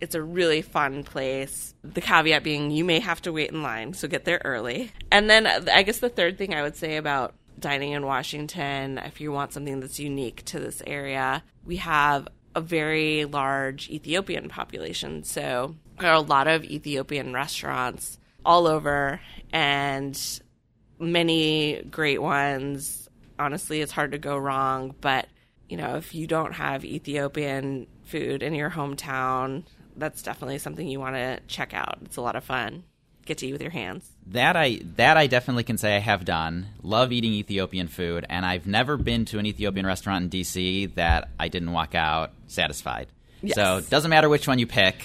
it's 0.00 0.14
a 0.14 0.22
really 0.22 0.62
fun 0.62 1.04
place. 1.04 1.74
The 1.82 2.00
caveat 2.00 2.42
being 2.42 2.70
you 2.70 2.84
may 2.84 3.00
have 3.00 3.22
to 3.22 3.32
wait 3.32 3.50
in 3.50 3.62
line, 3.62 3.94
so 3.94 4.08
get 4.08 4.24
there 4.24 4.42
early. 4.44 4.90
And 5.10 5.30
then 5.30 5.46
uh, 5.46 5.64
I 5.72 5.82
guess 5.82 5.98
the 5.98 6.08
third 6.08 6.38
thing 6.38 6.54
I 6.54 6.62
would 6.62 6.76
say 6.76 6.96
about 6.96 7.34
dining 7.58 7.92
in 7.92 8.04
Washington, 8.04 8.98
if 8.98 9.20
you 9.20 9.32
want 9.32 9.52
something 9.52 9.80
that's 9.80 9.98
unique 9.98 10.44
to 10.46 10.58
this 10.58 10.82
area, 10.86 11.42
we 11.64 11.76
have 11.76 12.28
a 12.54 12.60
very 12.60 13.24
large 13.24 13.88
Ethiopian 13.90 14.48
population. 14.48 15.24
So 15.24 15.76
there 15.98 16.10
are 16.10 16.14
a 16.14 16.20
lot 16.20 16.46
of 16.46 16.64
Ethiopian 16.64 17.32
restaurants 17.32 18.18
all 18.44 18.66
over 18.66 19.20
and 19.52 20.20
many 20.98 21.82
great 21.90 22.20
ones. 22.20 23.08
Honestly, 23.38 23.80
it's 23.80 23.92
hard 23.92 24.12
to 24.12 24.18
go 24.18 24.36
wrong, 24.36 24.94
but 25.00 25.26
you 25.68 25.76
know, 25.76 25.96
if 25.96 26.14
you 26.14 26.26
don't 26.26 26.52
have 26.52 26.84
Ethiopian 26.84 27.86
food 28.04 28.42
in 28.42 28.54
your 28.54 28.70
hometown, 28.70 29.64
that's 29.96 30.22
definitely 30.22 30.58
something 30.58 30.86
you 30.86 31.00
want 31.00 31.16
to 31.16 31.40
check 31.46 31.74
out. 31.74 31.98
It's 32.04 32.16
a 32.16 32.20
lot 32.22 32.36
of 32.36 32.44
fun. 32.44 32.84
Get 33.26 33.38
to 33.38 33.46
eat 33.46 33.52
with 33.52 33.62
your 33.62 33.70
hands. 33.70 34.06
That 34.28 34.54
I 34.56 34.80
that 34.96 35.16
I 35.16 35.26
definitely 35.26 35.64
can 35.64 35.78
say 35.78 35.96
I 35.96 36.00
have 36.00 36.24
done. 36.24 36.68
Love 36.82 37.10
eating 37.10 37.32
Ethiopian 37.32 37.88
food, 37.88 38.26
and 38.28 38.44
I've 38.44 38.66
never 38.66 38.98
been 38.98 39.24
to 39.26 39.38
an 39.38 39.46
Ethiopian 39.46 39.86
restaurant 39.86 40.24
in 40.24 40.40
DC 40.40 40.94
that 40.96 41.30
I 41.40 41.48
didn't 41.48 41.72
walk 41.72 41.94
out 41.94 42.32
satisfied. 42.48 43.08
Yes. 43.40 43.56
So 43.56 43.78
it 43.78 43.90
doesn't 43.90 44.10
matter 44.10 44.28
which 44.28 44.48
one 44.48 44.58
you 44.58 44.66
pick, 44.66 44.96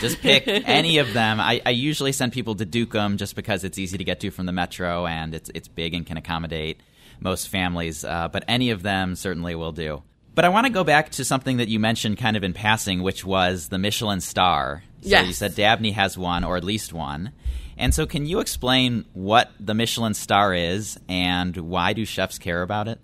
just 0.00 0.20
pick 0.20 0.44
any 0.46 0.98
of 0.98 1.12
them. 1.12 1.40
I, 1.40 1.60
I 1.66 1.70
usually 1.70 2.12
send 2.12 2.32
people 2.32 2.54
to 2.56 2.66
Dukem 2.66 3.16
just 3.16 3.34
because 3.34 3.64
it's 3.64 3.78
easy 3.78 3.98
to 3.98 4.04
get 4.04 4.20
to 4.20 4.30
from 4.30 4.46
the 4.46 4.52
metro 4.52 5.06
and 5.06 5.34
it's 5.34 5.50
it's 5.54 5.68
big 5.68 5.94
and 5.94 6.06
can 6.06 6.16
accommodate 6.16 6.80
most 7.20 7.48
families. 7.48 8.04
Uh, 8.04 8.28
but 8.28 8.44
any 8.48 8.70
of 8.70 8.82
them 8.82 9.16
certainly 9.16 9.54
will 9.54 9.72
do. 9.72 10.02
But 10.38 10.44
I 10.44 10.50
want 10.50 10.68
to 10.68 10.72
go 10.72 10.84
back 10.84 11.10
to 11.10 11.24
something 11.24 11.56
that 11.56 11.66
you 11.66 11.80
mentioned 11.80 12.16
kind 12.16 12.36
of 12.36 12.44
in 12.44 12.52
passing, 12.52 13.02
which 13.02 13.24
was 13.24 13.70
the 13.70 13.76
Michelin 13.76 14.20
star. 14.20 14.84
So 15.00 15.08
Yes. 15.08 15.26
you 15.26 15.32
said 15.32 15.56
Dabney 15.56 15.90
has 15.90 16.16
one, 16.16 16.44
or 16.44 16.56
at 16.56 16.62
least 16.62 16.92
one. 16.92 17.32
And 17.76 17.92
so, 17.92 18.06
can 18.06 18.24
you 18.24 18.38
explain 18.38 19.04
what 19.14 19.50
the 19.58 19.74
Michelin 19.74 20.14
star 20.14 20.54
is 20.54 20.96
and 21.08 21.56
why 21.56 21.92
do 21.92 22.04
chefs 22.04 22.38
care 22.38 22.62
about 22.62 22.86
it? 22.86 23.00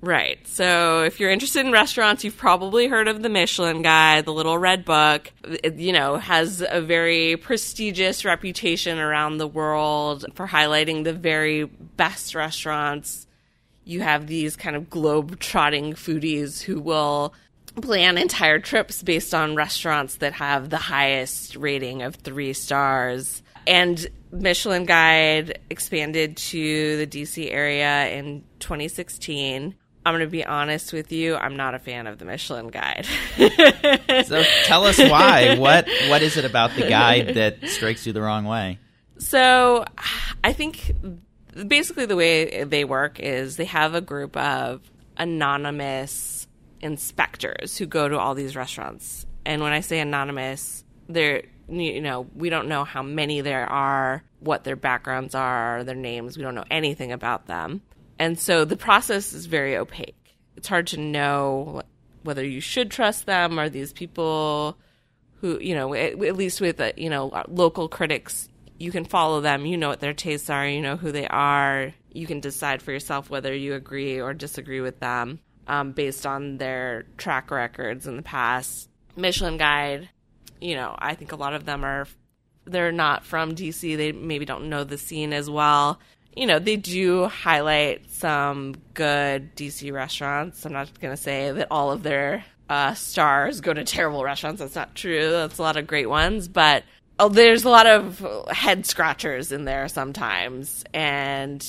Right. 0.00 0.38
So 0.46 1.02
if 1.02 1.20
you're 1.20 1.30
interested 1.30 1.66
in 1.66 1.70
restaurants, 1.70 2.24
you've 2.24 2.38
probably 2.38 2.86
heard 2.86 3.08
of 3.08 3.20
the 3.20 3.28
Michelin 3.28 3.82
Guide, 3.82 4.24
the 4.24 4.32
little 4.32 4.56
red 4.56 4.86
book. 4.86 5.30
It, 5.44 5.74
you 5.74 5.92
know, 5.92 6.16
has 6.16 6.64
a 6.66 6.80
very 6.80 7.36
prestigious 7.36 8.24
reputation 8.24 8.98
around 8.98 9.36
the 9.36 9.46
world 9.46 10.24
for 10.34 10.46
highlighting 10.46 11.04
the 11.04 11.12
very 11.12 11.64
best 11.64 12.34
restaurants 12.34 13.26
you 13.90 14.00
have 14.00 14.26
these 14.28 14.56
kind 14.56 14.76
of 14.76 14.88
globe 14.88 15.40
trotting 15.40 15.94
foodies 15.94 16.62
who 16.62 16.80
will 16.80 17.34
plan 17.82 18.18
entire 18.18 18.58
trips 18.58 19.02
based 19.02 19.34
on 19.34 19.56
restaurants 19.56 20.16
that 20.16 20.32
have 20.34 20.70
the 20.70 20.76
highest 20.76 21.56
rating 21.56 22.02
of 22.02 22.14
three 22.14 22.52
stars. 22.52 23.42
And 23.66 24.06
Michelin 24.32 24.86
Guide 24.86 25.58
expanded 25.70 26.36
to 26.36 26.96
the 26.98 27.06
DC 27.06 27.50
area 27.50 28.08
in 28.10 28.44
2016. 28.60 29.74
I'm 30.06 30.14
going 30.14 30.24
to 30.24 30.30
be 30.30 30.44
honest 30.44 30.92
with 30.92 31.12
you. 31.12 31.36
I'm 31.36 31.56
not 31.56 31.74
a 31.74 31.78
fan 31.78 32.06
of 32.06 32.18
the 32.18 32.24
Michelin 32.24 32.68
Guide. 32.68 33.06
so 33.36 34.42
tell 34.64 34.84
us 34.84 34.98
why. 34.98 35.56
What 35.58 35.86
what 36.08 36.22
is 36.22 36.36
it 36.36 36.44
about 36.44 36.74
the 36.74 36.88
guide 36.88 37.34
that 37.34 37.68
strikes 37.68 38.06
you 38.06 38.12
the 38.12 38.22
wrong 38.22 38.44
way? 38.44 38.78
So 39.18 39.84
I 40.42 40.54
think 40.54 40.94
basically 41.66 42.06
the 42.06 42.16
way 42.16 42.64
they 42.64 42.84
work 42.84 43.20
is 43.20 43.56
they 43.56 43.64
have 43.66 43.94
a 43.94 44.00
group 44.00 44.36
of 44.36 44.80
anonymous 45.16 46.46
inspectors 46.80 47.76
who 47.76 47.86
go 47.86 48.08
to 48.08 48.18
all 48.18 48.34
these 48.34 48.56
restaurants. 48.56 49.26
And 49.44 49.62
when 49.62 49.72
I 49.72 49.80
say 49.80 50.00
anonymous, 50.00 50.84
they're 51.08 51.42
you 51.70 52.00
know, 52.00 52.26
we 52.34 52.50
don't 52.50 52.68
know 52.68 52.84
how 52.84 53.02
many 53.02 53.40
there 53.40 53.66
are, 53.66 54.22
what 54.40 54.64
their 54.64 54.76
backgrounds 54.76 55.34
are, 55.34 55.84
their 55.84 55.94
names. 55.94 56.36
We 56.36 56.42
don't 56.42 56.54
know 56.54 56.64
anything 56.70 57.12
about 57.12 57.46
them. 57.46 57.82
And 58.18 58.38
so 58.38 58.64
the 58.64 58.76
process 58.76 59.32
is 59.32 59.46
very 59.46 59.76
opaque. 59.76 60.36
It's 60.56 60.68
hard 60.68 60.88
to 60.88 61.00
know 61.00 61.82
whether 62.22 62.44
you 62.44 62.60
should 62.60 62.90
trust 62.90 63.26
them 63.26 63.58
or 63.58 63.68
these 63.68 63.92
people 63.92 64.76
who, 65.40 65.58
you 65.58 65.74
know, 65.74 65.94
at, 65.94 66.18
least 66.18 66.60
with, 66.60 66.80
uh, 66.80 66.92
you 66.96 67.08
know, 67.08 67.44
local 67.48 67.88
critics, 67.88 68.48
you 68.80 68.90
can 68.90 69.04
follow 69.04 69.42
them. 69.42 69.66
You 69.66 69.76
know 69.76 69.90
what 69.90 70.00
their 70.00 70.14
tastes 70.14 70.48
are. 70.48 70.66
You 70.66 70.80
know 70.80 70.96
who 70.96 71.12
they 71.12 71.28
are. 71.28 71.92
You 72.12 72.26
can 72.26 72.40
decide 72.40 72.80
for 72.80 72.92
yourself 72.92 73.28
whether 73.28 73.54
you 73.54 73.74
agree 73.74 74.20
or 74.20 74.32
disagree 74.32 74.80
with 74.80 74.98
them 75.00 75.38
um, 75.68 75.92
based 75.92 76.26
on 76.26 76.56
their 76.56 77.04
track 77.18 77.50
records 77.50 78.06
in 78.06 78.16
the 78.16 78.22
past. 78.22 78.88
Michelin 79.16 79.58
Guide, 79.58 80.08
you 80.62 80.74
know, 80.74 80.96
I 80.98 81.14
think 81.14 81.32
a 81.32 81.36
lot 81.36 81.52
of 81.52 81.66
them 81.66 81.84
are 81.84 82.08
they're 82.64 82.90
not 82.90 83.26
from 83.26 83.54
DC. 83.54 83.98
They 83.98 84.12
maybe 84.12 84.46
don't 84.46 84.70
know 84.70 84.82
the 84.82 84.98
scene 84.98 85.34
as 85.34 85.50
well. 85.50 86.00
You 86.34 86.46
know, 86.46 86.58
they 86.58 86.76
do 86.76 87.26
highlight 87.26 88.10
some 88.10 88.76
good 88.94 89.54
DC 89.56 89.92
restaurants. 89.92 90.64
I'm 90.64 90.72
not 90.72 90.98
going 91.00 91.14
to 91.14 91.22
say 91.22 91.52
that 91.52 91.68
all 91.70 91.90
of 91.90 92.02
their 92.02 92.46
uh, 92.70 92.94
stars 92.94 93.60
go 93.60 93.74
to 93.74 93.84
terrible 93.84 94.24
restaurants. 94.24 94.60
That's 94.60 94.76
not 94.76 94.94
true. 94.94 95.30
That's 95.30 95.58
a 95.58 95.62
lot 95.62 95.76
of 95.76 95.86
great 95.86 96.08
ones, 96.08 96.48
but 96.48 96.84
oh, 97.20 97.28
there's 97.28 97.64
a 97.64 97.68
lot 97.68 97.86
of 97.86 98.18
head 98.50 98.86
scratchers 98.86 99.52
in 99.52 99.64
there 99.64 99.88
sometimes. 99.88 100.84
And 100.94 101.64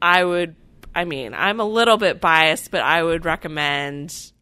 I 0.00 0.24
would, 0.24 0.56
I 0.94 1.04
mean, 1.04 1.34
I'm 1.34 1.60
a 1.60 1.64
little 1.64 1.98
bit 1.98 2.20
biased, 2.20 2.70
but 2.70 2.80
I 2.80 3.02
would 3.02 3.24
recommend 3.24 4.32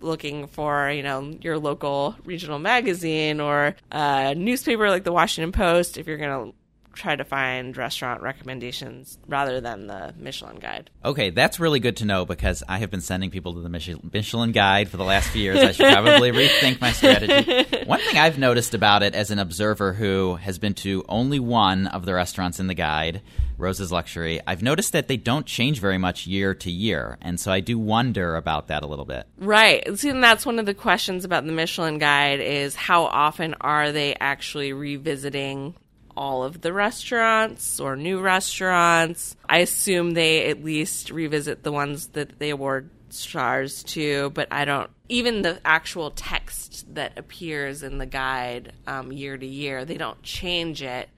looking 0.00 0.48
for, 0.48 0.90
you 0.90 1.02
know, 1.02 1.36
your 1.40 1.58
local 1.58 2.14
regional 2.24 2.58
magazine 2.58 3.40
or 3.40 3.74
a 3.90 4.34
newspaper 4.34 4.90
like 4.90 5.04
the 5.04 5.12
Washington 5.12 5.52
Post 5.52 5.96
if 5.96 6.06
you're 6.06 6.18
going 6.18 6.50
to 6.50 6.56
try 6.96 7.14
to 7.14 7.24
find 7.24 7.76
restaurant 7.76 8.22
recommendations 8.22 9.18
rather 9.28 9.60
than 9.60 9.86
the 9.86 10.14
Michelin 10.18 10.56
guide. 10.56 10.90
Okay, 11.04 11.30
that's 11.30 11.60
really 11.60 11.80
good 11.80 11.98
to 11.98 12.04
know 12.04 12.24
because 12.24 12.62
I 12.68 12.78
have 12.78 12.90
been 12.90 13.00
sending 13.00 13.30
people 13.30 13.54
to 13.54 13.60
the 13.60 13.68
Michelin 13.68 14.52
guide 14.52 14.88
for 14.88 14.96
the 14.96 15.04
last 15.04 15.28
few 15.28 15.42
years. 15.42 15.58
I 15.58 15.72
should 15.72 15.92
probably 15.92 16.32
rethink 16.32 16.80
my 16.80 16.92
strategy. 16.92 17.84
One 17.86 18.00
thing 18.00 18.16
I've 18.16 18.38
noticed 18.38 18.74
about 18.74 19.02
it 19.02 19.14
as 19.14 19.30
an 19.30 19.38
observer 19.38 19.92
who 19.92 20.36
has 20.36 20.58
been 20.58 20.74
to 20.74 21.04
only 21.08 21.38
one 21.38 21.86
of 21.86 22.04
the 22.04 22.14
restaurants 22.14 22.58
in 22.58 22.66
the 22.66 22.74
guide 22.74 23.22
Rose's 23.58 23.90
Luxury, 23.90 24.40
I've 24.46 24.62
noticed 24.62 24.92
that 24.92 25.08
they 25.08 25.16
don't 25.16 25.46
change 25.46 25.80
very 25.80 25.98
much 25.98 26.26
year 26.26 26.54
to 26.54 26.70
year. 26.70 27.18
And 27.22 27.40
so 27.40 27.50
I 27.50 27.60
do 27.60 27.78
wonder 27.78 28.36
about 28.36 28.68
that 28.68 28.82
a 28.82 28.86
little 28.86 29.04
bit. 29.04 29.26
Right. 29.38 29.98
See, 29.98 30.10
and 30.10 30.22
that's 30.22 30.44
one 30.44 30.58
of 30.58 30.66
the 30.66 30.74
questions 30.74 31.24
about 31.24 31.46
the 31.46 31.52
Michelin 31.52 31.98
Guide 31.98 32.40
is 32.40 32.74
how 32.74 33.04
often 33.04 33.54
are 33.60 33.92
they 33.92 34.14
actually 34.20 34.72
revisiting 34.72 35.74
all 36.16 36.42
of 36.42 36.60
the 36.60 36.72
restaurants 36.72 37.78
or 37.80 37.96
new 37.96 38.20
restaurants? 38.20 39.36
I 39.48 39.58
assume 39.58 40.12
they 40.12 40.48
at 40.48 40.64
least 40.64 41.10
revisit 41.10 41.62
the 41.62 41.72
ones 41.72 42.08
that 42.08 42.38
they 42.38 42.50
award 42.50 42.90
stars 43.10 43.82
to, 43.84 44.30
but 44.30 44.48
I 44.50 44.64
don't. 44.64 44.90
Even 45.08 45.42
the 45.42 45.60
actual 45.64 46.10
text 46.10 46.94
that 46.94 47.18
appears 47.18 47.82
in 47.82 47.98
the 47.98 48.06
guide 48.06 48.72
um, 48.86 49.12
year 49.12 49.36
to 49.36 49.46
year, 49.46 49.84
they 49.84 49.96
don't 49.96 50.22
change 50.22 50.82
it 50.82 51.08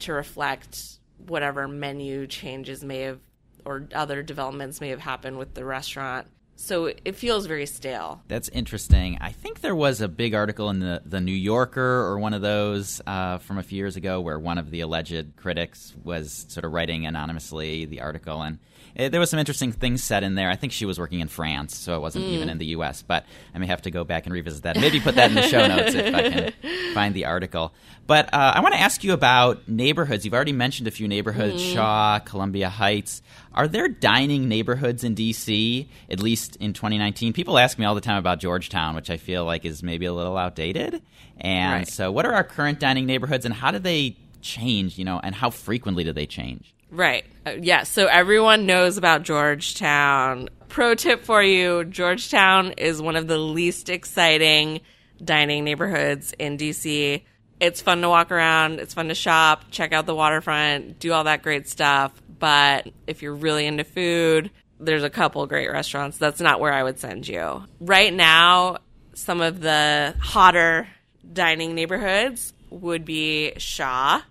to 0.00 0.12
reflect 0.12 0.98
whatever 1.26 1.68
menu 1.68 2.26
changes 2.26 2.82
may 2.82 3.00
have 3.00 3.20
or 3.64 3.86
other 3.94 4.22
developments 4.22 4.80
may 4.80 4.88
have 4.88 5.00
happened 5.00 5.38
with 5.38 5.54
the 5.54 5.64
restaurant. 5.64 6.26
So 6.62 6.84
it 6.84 7.16
feels 7.16 7.46
very 7.46 7.64
stale. 7.64 8.22
That's 8.28 8.50
interesting. 8.50 9.16
I 9.18 9.32
think 9.32 9.62
there 9.62 9.74
was 9.74 10.02
a 10.02 10.08
big 10.08 10.34
article 10.34 10.68
in 10.68 10.78
the, 10.78 11.00
the 11.06 11.18
New 11.18 11.32
Yorker 11.32 11.80
or 11.80 12.18
one 12.18 12.34
of 12.34 12.42
those 12.42 13.00
uh, 13.06 13.38
from 13.38 13.56
a 13.56 13.62
few 13.62 13.78
years 13.78 13.96
ago 13.96 14.20
where 14.20 14.38
one 14.38 14.58
of 14.58 14.70
the 14.70 14.82
alleged 14.82 15.36
critics 15.36 15.94
was 16.04 16.44
sort 16.48 16.64
of 16.64 16.72
writing 16.72 17.06
anonymously 17.06 17.86
the 17.86 18.02
article. 18.02 18.42
And 18.42 18.58
it, 18.94 19.04
eh, 19.04 19.08
there 19.08 19.20
was 19.20 19.30
some 19.30 19.38
interesting 19.38 19.72
things 19.72 20.04
said 20.04 20.22
in 20.22 20.34
there. 20.34 20.50
I 20.50 20.56
think 20.56 20.74
she 20.74 20.84
was 20.84 20.98
working 20.98 21.20
in 21.20 21.28
France, 21.28 21.74
so 21.74 21.96
it 21.96 22.00
wasn't 22.00 22.26
mm. 22.26 22.32
even 22.32 22.50
in 22.50 22.58
the 22.58 22.66
U.S. 22.66 23.02
But 23.02 23.24
I 23.54 23.58
may 23.58 23.66
have 23.66 23.82
to 23.82 23.90
go 23.90 24.04
back 24.04 24.26
and 24.26 24.34
revisit 24.34 24.64
that. 24.64 24.76
Maybe 24.76 25.00
put 25.00 25.14
that 25.14 25.30
in 25.30 25.36
the 25.36 25.48
show 25.48 25.66
notes 25.66 25.94
if 25.94 26.14
I 26.14 26.28
can 26.28 26.52
find 26.94 27.14
the 27.14 27.24
article. 27.24 27.72
But 28.06 28.34
uh, 28.34 28.52
I 28.54 28.60
want 28.60 28.74
to 28.74 28.80
ask 28.80 29.02
you 29.02 29.14
about 29.14 29.66
neighborhoods. 29.66 30.24
You've 30.26 30.34
already 30.34 30.52
mentioned 30.52 30.88
a 30.88 30.90
few 30.90 31.08
neighborhoods: 31.08 31.62
mm. 31.62 31.72
Shaw, 31.72 32.18
Columbia 32.18 32.68
Heights. 32.68 33.22
Are 33.54 33.66
there 33.66 33.88
dining 33.88 34.48
neighborhoods 34.48 35.02
in 35.02 35.14
D.C. 35.14 35.88
at 36.08 36.22
least 36.22 36.56
in 36.56 36.72
2019? 36.72 37.32
People 37.32 37.58
ask 37.58 37.78
me 37.78 37.84
all 37.84 37.94
the 37.94 38.00
time 38.00 38.16
about 38.16 38.38
Georgetown, 38.38 38.94
which 38.94 39.10
I 39.10 39.16
feel 39.16 39.44
like 39.44 39.64
is 39.64 39.82
maybe 39.82 40.06
a 40.06 40.12
little 40.12 40.36
outdated. 40.36 41.02
And 41.38 41.80
right. 41.80 41.88
so, 41.88 42.12
what 42.12 42.26
are 42.26 42.32
our 42.32 42.44
current 42.44 42.78
dining 42.78 43.06
neighborhoods, 43.06 43.44
and 43.44 43.54
how 43.54 43.70
do 43.70 43.78
they 43.78 44.16
change? 44.40 44.98
You 44.98 45.04
know, 45.04 45.20
and 45.22 45.34
how 45.34 45.50
frequently 45.50 46.04
do 46.04 46.12
they 46.12 46.26
change? 46.26 46.74
Right. 46.90 47.24
Uh, 47.46 47.52
yeah. 47.60 47.84
So 47.84 48.06
everyone 48.06 48.66
knows 48.66 48.98
about 48.98 49.22
Georgetown. 49.22 50.48
Pro 50.68 50.94
tip 50.94 51.24
for 51.24 51.42
you 51.42 51.84
Georgetown 51.84 52.72
is 52.72 53.00
one 53.00 53.16
of 53.16 53.28
the 53.28 53.38
least 53.38 53.88
exciting 53.88 54.80
dining 55.22 55.64
neighborhoods 55.64 56.32
in 56.38 56.56
DC. 56.56 57.22
It's 57.60 57.82
fun 57.82 58.00
to 58.02 58.08
walk 58.08 58.30
around, 58.30 58.80
it's 58.80 58.94
fun 58.94 59.08
to 59.08 59.14
shop, 59.14 59.64
check 59.70 59.92
out 59.92 60.06
the 60.06 60.14
waterfront, 60.14 60.98
do 60.98 61.12
all 61.12 61.24
that 61.24 61.42
great 61.42 61.68
stuff. 61.68 62.12
But 62.38 62.88
if 63.06 63.22
you're 63.22 63.34
really 63.34 63.66
into 63.66 63.84
food, 63.84 64.50
there's 64.78 65.02
a 65.02 65.10
couple 65.10 65.46
great 65.46 65.70
restaurants. 65.70 66.16
That's 66.16 66.40
not 66.40 66.58
where 66.58 66.72
I 66.72 66.82
would 66.82 66.98
send 66.98 67.28
you. 67.28 67.62
Right 67.80 68.12
now, 68.12 68.78
some 69.14 69.42
of 69.42 69.60
the 69.60 70.14
hotter 70.18 70.88
dining 71.30 71.74
neighborhoods 71.74 72.54
would 72.70 73.04
be 73.04 73.52
Shaw 73.58 74.22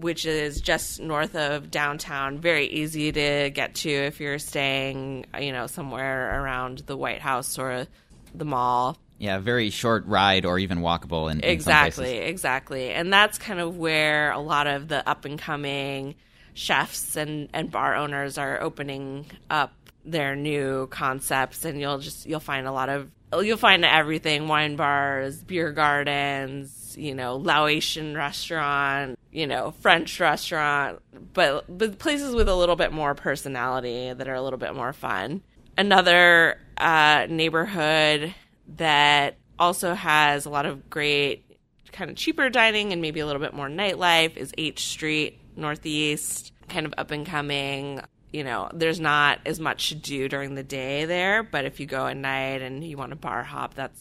which 0.00 0.26
is 0.26 0.60
just 0.60 1.00
north 1.00 1.34
of 1.34 1.70
downtown. 1.70 2.38
Very 2.38 2.66
easy 2.66 3.12
to 3.12 3.50
get 3.50 3.74
to 3.76 3.90
if 3.90 4.20
you're 4.20 4.38
staying, 4.38 5.26
you 5.40 5.52
know, 5.52 5.66
somewhere 5.66 6.42
around 6.42 6.80
the 6.80 6.96
White 6.96 7.20
House 7.20 7.58
or 7.58 7.86
the 8.34 8.44
mall. 8.44 8.98
Yeah, 9.18 9.38
very 9.38 9.70
short 9.70 10.06
ride 10.06 10.44
or 10.44 10.58
even 10.58 10.80
walkable 10.80 11.30
in, 11.30 11.40
in 11.40 11.50
exactly, 11.50 12.18
exactly. 12.18 12.90
And 12.90 13.12
that's 13.12 13.38
kind 13.38 13.60
of 13.60 13.78
where 13.78 14.30
a 14.30 14.38
lot 14.38 14.66
of 14.66 14.88
the 14.88 15.08
up 15.08 15.24
and 15.24 15.38
coming 15.38 16.16
chefs 16.54 17.16
and, 17.16 17.48
and 17.52 17.70
bar 17.70 17.94
owners 17.94 18.38
are 18.38 18.60
opening 18.60 19.26
up 19.50 19.72
their 20.04 20.36
new 20.36 20.86
concepts 20.86 21.64
and 21.64 21.80
you'll 21.80 21.98
just 21.98 22.26
you'll 22.26 22.38
find 22.40 22.66
a 22.66 22.72
lot 22.72 22.88
of 22.88 23.10
you'll 23.40 23.56
find 23.56 23.84
everything 23.84 24.48
wine 24.48 24.76
bars, 24.76 25.42
beer 25.42 25.72
gardens, 25.72 26.94
you 26.96 27.14
know, 27.14 27.36
Laotian 27.36 28.16
restaurant, 28.16 29.18
you 29.32 29.46
know, 29.46 29.72
French 29.80 30.20
restaurant, 30.20 31.00
but 31.32 31.64
but 31.68 31.98
places 31.98 32.34
with 32.34 32.48
a 32.48 32.54
little 32.54 32.76
bit 32.76 32.92
more 32.92 33.14
personality 33.14 34.12
that 34.12 34.28
are 34.28 34.34
a 34.34 34.42
little 34.42 34.58
bit 34.58 34.74
more 34.74 34.92
fun. 34.92 35.42
Another 35.78 36.58
uh, 36.78 37.26
neighborhood 37.28 38.34
that 38.76 39.36
also 39.58 39.94
has 39.94 40.44
a 40.44 40.50
lot 40.50 40.66
of 40.66 40.90
great 40.90 41.58
kind 41.92 42.10
of 42.10 42.16
cheaper 42.16 42.50
dining 42.50 42.92
and 42.92 43.00
maybe 43.00 43.20
a 43.20 43.26
little 43.26 43.40
bit 43.40 43.54
more 43.54 43.68
nightlife 43.68 44.36
is 44.36 44.52
H 44.58 44.86
Street 44.86 45.40
Northeast, 45.56 46.52
kind 46.68 46.86
of 46.86 46.94
up 46.98 47.10
and 47.10 47.26
coming. 47.26 48.00
You 48.32 48.44
know, 48.44 48.70
there's 48.74 49.00
not 49.00 49.40
as 49.46 49.58
much 49.58 49.88
to 49.88 49.94
do 49.94 50.28
during 50.28 50.54
the 50.54 50.62
day 50.62 51.06
there, 51.06 51.42
but 51.42 51.64
if 51.64 51.80
you 51.80 51.86
go 51.86 52.06
at 52.06 52.16
night 52.16 52.60
and 52.60 52.84
you 52.84 52.96
want 52.96 53.10
to 53.10 53.16
bar 53.16 53.42
hop, 53.42 53.74
that's 53.74 54.00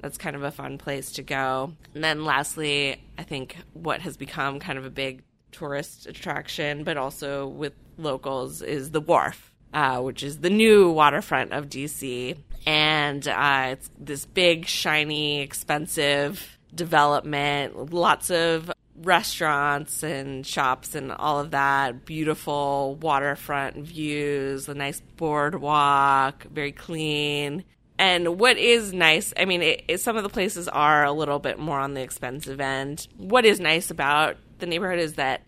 that's 0.00 0.18
kind 0.18 0.34
of 0.34 0.42
a 0.42 0.50
fun 0.50 0.78
place 0.78 1.12
to 1.12 1.22
go. 1.22 1.72
And 1.94 2.02
then 2.02 2.24
lastly, 2.24 3.02
I 3.18 3.22
think 3.22 3.56
what 3.74 4.00
has 4.00 4.16
become 4.16 4.58
kind 4.58 4.78
of 4.78 4.86
a 4.86 4.90
big 4.90 5.22
tourist 5.52 6.06
attraction, 6.06 6.84
but 6.84 6.96
also 6.96 7.46
with 7.46 7.74
locals, 7.98 8.62
is 8.62 8.92
the 8.92 9.00
Wharf, 9.00 9.54
uh, 9.74 10.00
which 10.00 10.22
is 10.22 10.38
the 10.38 10.50
new 10.50 10.90
waterfront 10.90 11.52
of 11.52 11.68
DC. 11.68 12.36
And 12.66 13.26
uh, 13.26 13.68
it's 13.72 13.90
this 13.98 14.26
big, 14.26 14.66
shiny, 14.66 15.40
expensive 15.40 16.58
development, 16.74 17.92
lots 17.92 18.30
of 18.30 18.70
restaurants 19.02 20.02
and 20.02 20.46
shops 20.46 20.94
and 20.94 21.10
all 21.12 21.40
of 21.40 21.52
that. 21.52 22.04
Beautiful 22.04 22.96
waterfront 23.00 23.76
views, 23.76 24.68
a 24.68 24.74
nice 24.74 25.00
boardwalk, 25.16 26.44
very 26.44 26.72
clean. 26.72 27.64
And 27.98 28.38
what 28.38 28.56
is 28.56 28.94
nice, 28.94 29.34
I 29.36 29.44
mean, 29.44 29.62
it, 29.62 29.84
it, 29.86 30.00
some 30.00 30.16
of 30.16 30.22
the 30.22 30.30
places 30.30 30.68
are 30.68 31.04
a 31.04 31.12
little 31.12 31.38
bit 31.38 31.58
more 31.58 31.78
on 31.78 31.94
the 31.94 32.00
expensive 32.00 32.60
end. 32.60 33.06
What 33.16 33.44
is 33.44 33.60
nice 33.60 33.90
about 33.90 34.36
the 34.58 34.66
neighborhood 34.66 35.00
is 35.00 35.14
that 35.14 35.42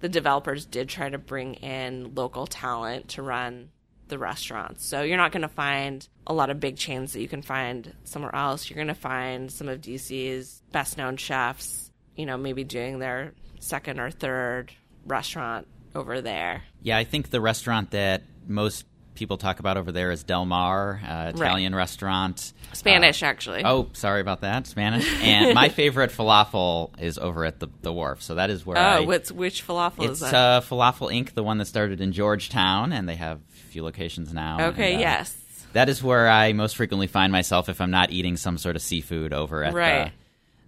the 0.00 0.08
developers 0.08 0.66
did 0.66 0.88
try 0.88 1.08
to 1.08 1.18
bring 1.18 1.54
in 1.54 2.14
local 2.14 2.46
talent 2.46 3.08
to 3.10 3.22
run 3.22 3.70
the 4.08 4.18
restaurants. 4.18 4.86
So 4.86 5.02
you're 5.02 5.16
not 5.16 5.32
going 5.32 5.42
to 5.42 5.48
find 5.48 6.06
a 6.26 6.32
lot 6.32 6.50
of 6.50 6.60
big 6.60 6.76
chains 6.76 7.12
that 7.12 7.20
you 7.20 7.28
can 7.28 7.42
find 7.42 7.94
somewhere 8.04 8.34
else. 8.34 8.68
You're 8.68 8.76
going 8.76 8.88
to 8.88 8.94
find 8.94 9.50
some 9.50 9.68
of 9.68 9.80
DC's 9.80 10.62
best 10.72 10.98
known 10.98 11.16
chefs, 11.16 11.90
you 12.14 12.26
know, 12.26 12.36
maybe 12.36 12.64
doing 12.64 12.98
their 12.98 13.32
second 13.60 14.00
or 14.00 14.10
third 14.10 14.72
restaurant 15.06 15.66
over 15.94 16.20
there. 16.20 16.62
Yeah, 16.82 16.98
I 16.98 17.04
think 17.04 17.30
the 17.30 17.40
restaurant 17.40 17.92
that 17.92 18.22
most 18.46 18.84
people 19.16 19.38
talk 19.38 19.58
about 19.58 19.76
over 19.76 19.90
there 19.90 20.10
is 20.12 20.22
Del 20.22 20.44
Mar, 20.44 21.00
uh, 21.02 21.32
Italian 21.34 21.74
right. 21.74 21.78
restaurant. 21.78 22.52
Spanish, 22.72 23.22
uh, 23.22 23.26
actually. 23.26 23.64
Oh, 23.64 23.88
sorry 23.94 24.20
about 24.20 24.42
that. 24.42 24.66
Spanish. 24.66 25.06
And 25.26 25.54
my 25.54 25.70
favorite 25.70 26.10
falafel 26.10 26.90
is 27.00 27.18
over 27.18 27.44
at 27.44 27.58
the, 27.58 27.68
the 27.82 27.92
wharf. 27.92 28.22
So 28.22 28.36
that 28.36 28.50
is 28.50 28.64
where 28.64 28.76
oh, 28.76 28.80
I. 28.80 29.00
What's, 29.00 29.32
which 29.32 29.66
falafel 29.66 30.04
it's, 30.04 30.12
is 30.12 30.20
that? 30.20 30.34
Uh, 30.34 30.60
falafel 30.60 31.10
Inc., 31.10 31.34
the 31.34 31.42
one 31.42 31.58
that 31.58 31.64
started 31.66 32.00
in 32.00 32.12
Georgetown, 32.12 32.92
and 32.92 33.08
they 33.08 33.16
have 33.16 33.40
few 33.76 33.84
locations 33.84 34.32
now. 34.32 34.68
Okay, 34.68 34.94
and, 34.94 34.96
uh, 34.96 35.00
yes. 35.00 35.36
That 35.74 35.90
is 35.90 36.02
where 36.02 36.30
I 36.30 36.54
most 36.54 36.76
frequently 36.76 37.06
find 37.06 37.30
myself 37.30 37.68
if 37.68 37.82
I'm 37.82 37.90
not 37.90 38.10
eating 38.10 38.38
some 38.38 38.56
sort 38.56 38.74
of 38.74 38.80
seafood 38.80 39.34
over 39.34 39.62
at 39.62 39.74
right. 39.74 40.06
the, 40.06 40.12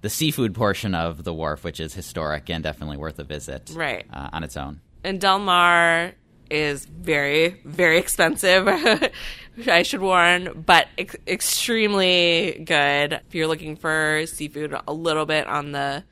the 0.02 0.10
seafood 0.10 0.54
portion 0.54 0.94
of 0.94 1.24
the 1.24 1.32
wharf, 1.32 1.64
which 1.64 1.80
is 1.80 1.94
historic 1.94 2.50
and 2.50 2.62
definitely 2.62 2.98
worth 2.98 3.18
a 3.18 3.24
visit 3.24 3.70
right. 3.74 4.04
Uh, 4.12 4.28
on 4.34 4.44
its 4.44 4.58
own. 4.58 4.80
And 5.02 5.18
Del 5.18 5.38
Mar 5.38 6.12
is 6.50 6.84
very, 6.84 7.60
very 7.64 7.96
expensive. 7.96 8.68
I 9.66 9.82
should 9.84 10.02
warn, 10.02 10.64
but 10.66 10.88
ex- 10.98 11.16
extremely 11.26 12.62
good. 12.62 13.14
If 13.14 13.34
you're 13.34 13.46
looking 13.46 13.76
for 13.76 14.24
seafood 14.26 14.76
a 14.86 14.92
little 14.92 15.24
bit 15.24 15.46
on 15.46 15.72
the 15.72 16.04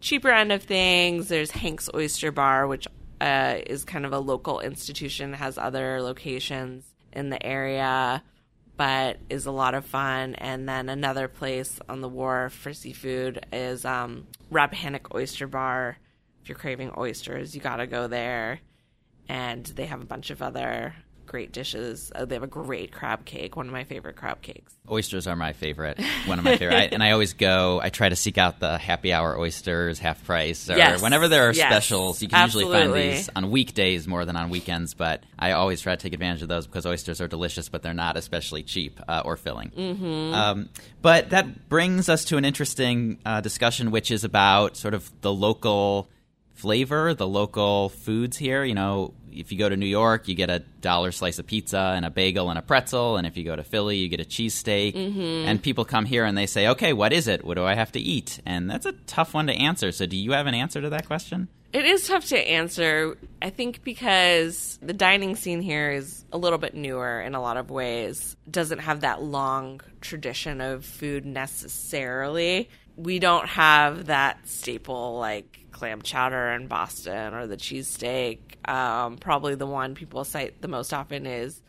cheaper 0.00 0.30
end 0.30 0.52
of 0.52 0.62
things, 0.62 1.26
there's 1.26 1.50
Hank's 1.50 1.90
Oyster 1.92 2.30
Bar, 2.30 2.68
which 2.68 2.86
uh, 3.24 3.58
is 3.66 3.86
kind 3.86 4.04
of 4.04 4.12
a 4.12 4.18
local 4.18 4.60
institution, 4.60 5.32
has 5.32 5.56
other 5.56 6.02
locations 6.02 6.84
in 7.10 7.30
the 7.30 7.44
area, 7.44 8.22
but 8.76 9.16
is 9.30 9.46
a 9.46 9.50
lot 9.50 9.72
of 9.72 9.86
fun. 9.86 10.34
And 10.34 10.68
then 10.68 10.90
another 10.90 11.26
place 11.26 11.80
on 11.88 12.02
the 12.02 12.08
wharf 12.08 12.52
for 12.52 12.74
seafood 12.74 13.46
is 13.50 13.86
um, 13.86 14.26
Rappahannock 14.50 15.14
Oyster 15.14 15.46
Bar. 15.46 15.96
If 16.42 16.50
you're 16.50 16.58
craving 16.58 16.92
oysters, 16.98 17.54
you 17.54 17.62
got 17.62 17.76
to 17.76 17.86
go 17.86 18.08
there 18.08 18.60
and 19.26 19.64
they 19.64 19.86
have 19.86 20.02
a 20.02 20.06
bunch 20.06 20.28
of 20.28 20.42
other 20.42 20.94
great 21.34 21.50
dishes. 21.50 22.12
Uh, 22.14 22.24
they 22.24 22.36
have 22.36 22.44
a 22.44 22.46
great 22.46 22.92
crab 22.92 23.24
cake, 23.24 23.56
one 23.56 23.66
of 23.66 23.72
my 23.72 23.82
favorite 23.82 24.14
crab 24.14 24.40
cakes. 24.40 24.72
Oysters 24.88 25.26
are 25.26 25.34
my 25.34 25.52
favorite, 25.52 26.00
one 26.26 26.38
of 26.38 26.44
my 26.44 26.56
favorite. 26.56 26.76
I, 26.76 26.82
and 26.92 27.02
I 27.02 27.10
always 27.10 27.32
go. 27.32 27.80
I 27.82 27.90
try 27.90 28.08
to 28.08 28.14
seek 28.14 28.38
out 28.38 28.60
the 28.60 28.78
happy 28.78 29.12
hour 29.12 29.36
oysters, 29.36 29.98
half 29.98 30.24
price, 30.24 30.70
or 30.70 30.76
yes. 30.76 31.02
whenever 31.02 31.26
there 31.26 31.48
are 31.48 31.52
yes. 31.52 31.68
specials. 31.68 32.22
You 32.22 32.28
can 32.28 32.38
Absolutely. 32.38 32.78
usually 32.78 33.00
find 33.02 33.16
these 33.16 33.30
on 33.34 33.50
weekdays 33.50 34.06
more 34.06 34.24
than 34.24 34.36
on 34.36 34.48
weekends, 34.48 34.94
but 34.94 35.24
I 35.36 35.52
always 35.52 35.80
try 35.80 35.96
to 35.96 36.00
take 36.00 36.12
advantage 36.12 36.42
of 36.42 36.48
those 36.48 36.68
because 36.68 36.86
oysters 36.86 37.20
are 37.20 37.26
delicious, 37.26 37.68
but 37.68 37.82
they're 37.82 37.94
not 37.94 38.16
especially 38.16 38.62
cheap 38.62 39.00
uh, 39.08 39.22
or 39.24 39.36
filling. 39.36 39.70
Mm-hmm. 39.70 40.34
Um, 40.34 40.68
but 41.02 41.30
that 41.30 41.68
brings 41.68 42.08
us 42.08 42.26
to 42.26 42.36
an 42.36 42.44
interesting 42.44 43.18
uh, 43.26 43.40
discussion, 43.40 43.90
which 43.90 44.12
is 44.12 44.22
about 44.22 44.76
sort 44.76 44.94
of 44.94 45.10
the 45.20 45.32
local 45.32 46.08
flavor, 46.54 47.14
the 47.14 47.26
local 47.26 47.90
foods 47.90 48.36
here. 48.36 48.64
You 48.64 48.74
know, 48.74 49.14
if 49.30 49.52
you 49.52 49.58
go 49.58 49.68
to 49.68 49.76
New 49.76 49.86
York, 49.86 50.28
you 50.28 50.34
get 50.34 50.50
a 50.50 50.60
dollar 50.80 51.12
slice 51.12 51.38
of 51.38 51.46
pizza 51.46 51.92
and 51.94 52.04
a 52.04 52.10
bagel 52.10 52.50
and 52.50 52.58
a 52.58 52.62
pretzel, 52.62 53.16
and 53.16 53.26
if 53.26 53.36
you 53.36 53.44
go 53.44 53.56
to 53.56 53.64
Philly, 53.64 53.96
you 53.98 54.08
get 54.08 54.20
a 54.20 54.24
cheesesteak. 54.24 54.94
Mm-hmm. 54.94 55.48
And 55.48 55.62
people 55.62 55.84
come 55.84 56.04
here 56.04 56.24
and 56.24 56.38
they 56.38 56.46
say, 56.46 56.68
"Okay, 56.68 56.92
what 56.92 57.12
is 57.12 57.28
it? 57.28 57.44
What 57.44 57.54
do 57.54 57.64
I 57.64 57.74
have 57.74 57.92
to 57.92 58.00
eat?" 58.00 58.40
And 58.46 58.70
that's 58.70 58.86
a 58.86 58.92
tough 58.92 59.34
one 59.34 59.46
to 59.48 59.52
answer. 59.52 59.92
So, 59.92 60.06
do 60.06 60.16
you 60.16 60.32
have 60.32 60.46
an 60.46 60.54
answer 60.54 60.80
to 60.80 60.90
that 60.90 61.06
question? 61.06 61.48
It 61.72 61.86
is 61.86 62.06
tough 62.06 62.26
to 62.26 62.38
answer. 62.38 63.18
I 63.42 63.50
think 63.50 63.82
because 63.82 64.78
the 64.80 64.92
dining 64.92 65.34
scene 65.34 65.60
here 65.60 65.90
is 65.90 66.24
a 66.32 66.38
little 66.38 66.58
bit 66.58 66.74
newer 66.74 67.20
in 67.20 67.34
a 67.34 67.42
lot 67.42 67.56
of 67.56 67.68
ways. 67.68 68.36
Doesn't 68.48 68.78
have 68.78 69.00
that 69.00 69.24
long 69.24 69.80
tradition 70.00 70.60
of 70.60 70.84
food 70.84 71.26
necessarily. 71.26 72.70
We 72.96 73.18
don't 73.18 73.48
have 73.48 74.06
that 74.06 74.46
staple 74.46 75.18
like 75.18 75.63
clam 75.74 76.00
chowder 76.00 76.52
in 76.52 76.68
Boston 76.68 77.34
or 77.34 77.46
the 77.46 77.56
cheesesteak. 77.58 78.38
Um, 78.66 79.18
probably 79.18 79.54
the 79.54 79.66
one 79.66 79.94
people 79.94 80.24
cite 80.24 80.62
the 80.62 80.68
most 80.68 80.94
often 80.94 81.26
is 81.26 81.60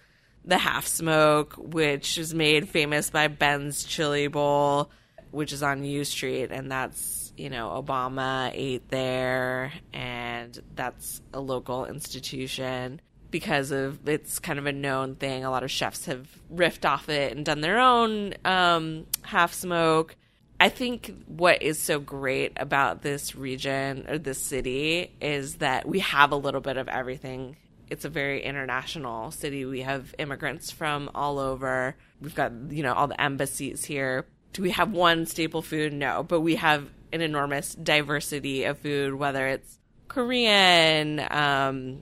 the 0.46 0.58
half 0.58 0.88
smoke, 0.88 1.56
which 1.58 2.18
is 2.18 2.34
made 2.34 2.70
famous 2.70 3.10
by 3.10 3.28
Ben's 3.28 3.84
Chili 3.84 4.28
Bowl, 4.28 4.91
which 5.32 5.52
is 5.52 5.63
on 5.63 5.84
U 5.84 6.06
Street, 6.06 6.52
and 6.52 6.72
that's 6.72 7.34
you 7.36 7.50
know 7.50 7.70
Obama 7.70 8.52
ate 8.54 8.88
there, 8.89 9.74
and 9.91 10.58
that's 10.76 11.22
a 11.34 11.39
local 11.39 11.86
institution 11.86 13.02
because 13.32 13.72
of 13.72 14.08
it's 14.08 14.39
kind 14.39 14.60
of 14.60 14.65
a 14.65 14.72
known 14.72 15.15
thing. 15.15 15.44
A 15.44 15.52
lot 15.52 15.63
of 15.63 15.72
chefs 15.72 16.06
have 16.06 16.28
riffed 16.54 16.89
off 16.89 17.10
it 17.10 17.36
and 17.36 17.44
done 17.44 17.62
their 17.62 17.80
own 17.80 18.36
um, 18.46 19.08
half 19.24 19.54
smoke. 19.54 20.15
I 20.60 20.70
think 20.70 21.13
what 21.28 21.62
is 21.62 21.80
so 21.80 22.00
great 22.00 22.54
about 22.58 23.02
this 23.02 23.36
region 23.36 24.06
or 24.08 24.18
this 24.18 24.39
city 24.39 25.12
is 25.22 25.56
that 25.56 25.88
we 25.88 26.00
have 26.00 26.32
a 26.32 26.38
little 26.38 26.62
bit 26.62 26.78
of 26.78 26.88
everything. 26.88 27.58
It's 27.89 28.06
a 28.06 28.10
very 28.10 28.44
international 28.44 29.32
city. 29.32 29.65
We 29.65 29.82
have 29.82 30.15
immigrants 30.18 30.72
from 30.72 31.12
all 31.13 31.39
over. 31.39 31.96
We've 32.22 32.34
got, 32.34 32.54
you 32.70 32.84
know, 32.84 32.94
all 32.94 33.08
the 33.08 33.22
embassies 33.22 33.84
here. 33.84 34.26
Do 34.54 34.62
we 34.62 34.72
have 34.72 34.91
one 34.91 35.26
staple 35.26 35.62
food? 35.62 35.91
No, 35.91 36.24
but 36.24 36.39
we 36.39 36.56
have 36.56 36.89
an 37.12 37.22
enormous 37.22 37.76
diversity 37.76 38.63
of 38.63 38.80
food, 38.80 39.13
whether 39.13 39.46
it's 39.48 39.78
Korean, 40.08 41.20
um, 41.30 42.02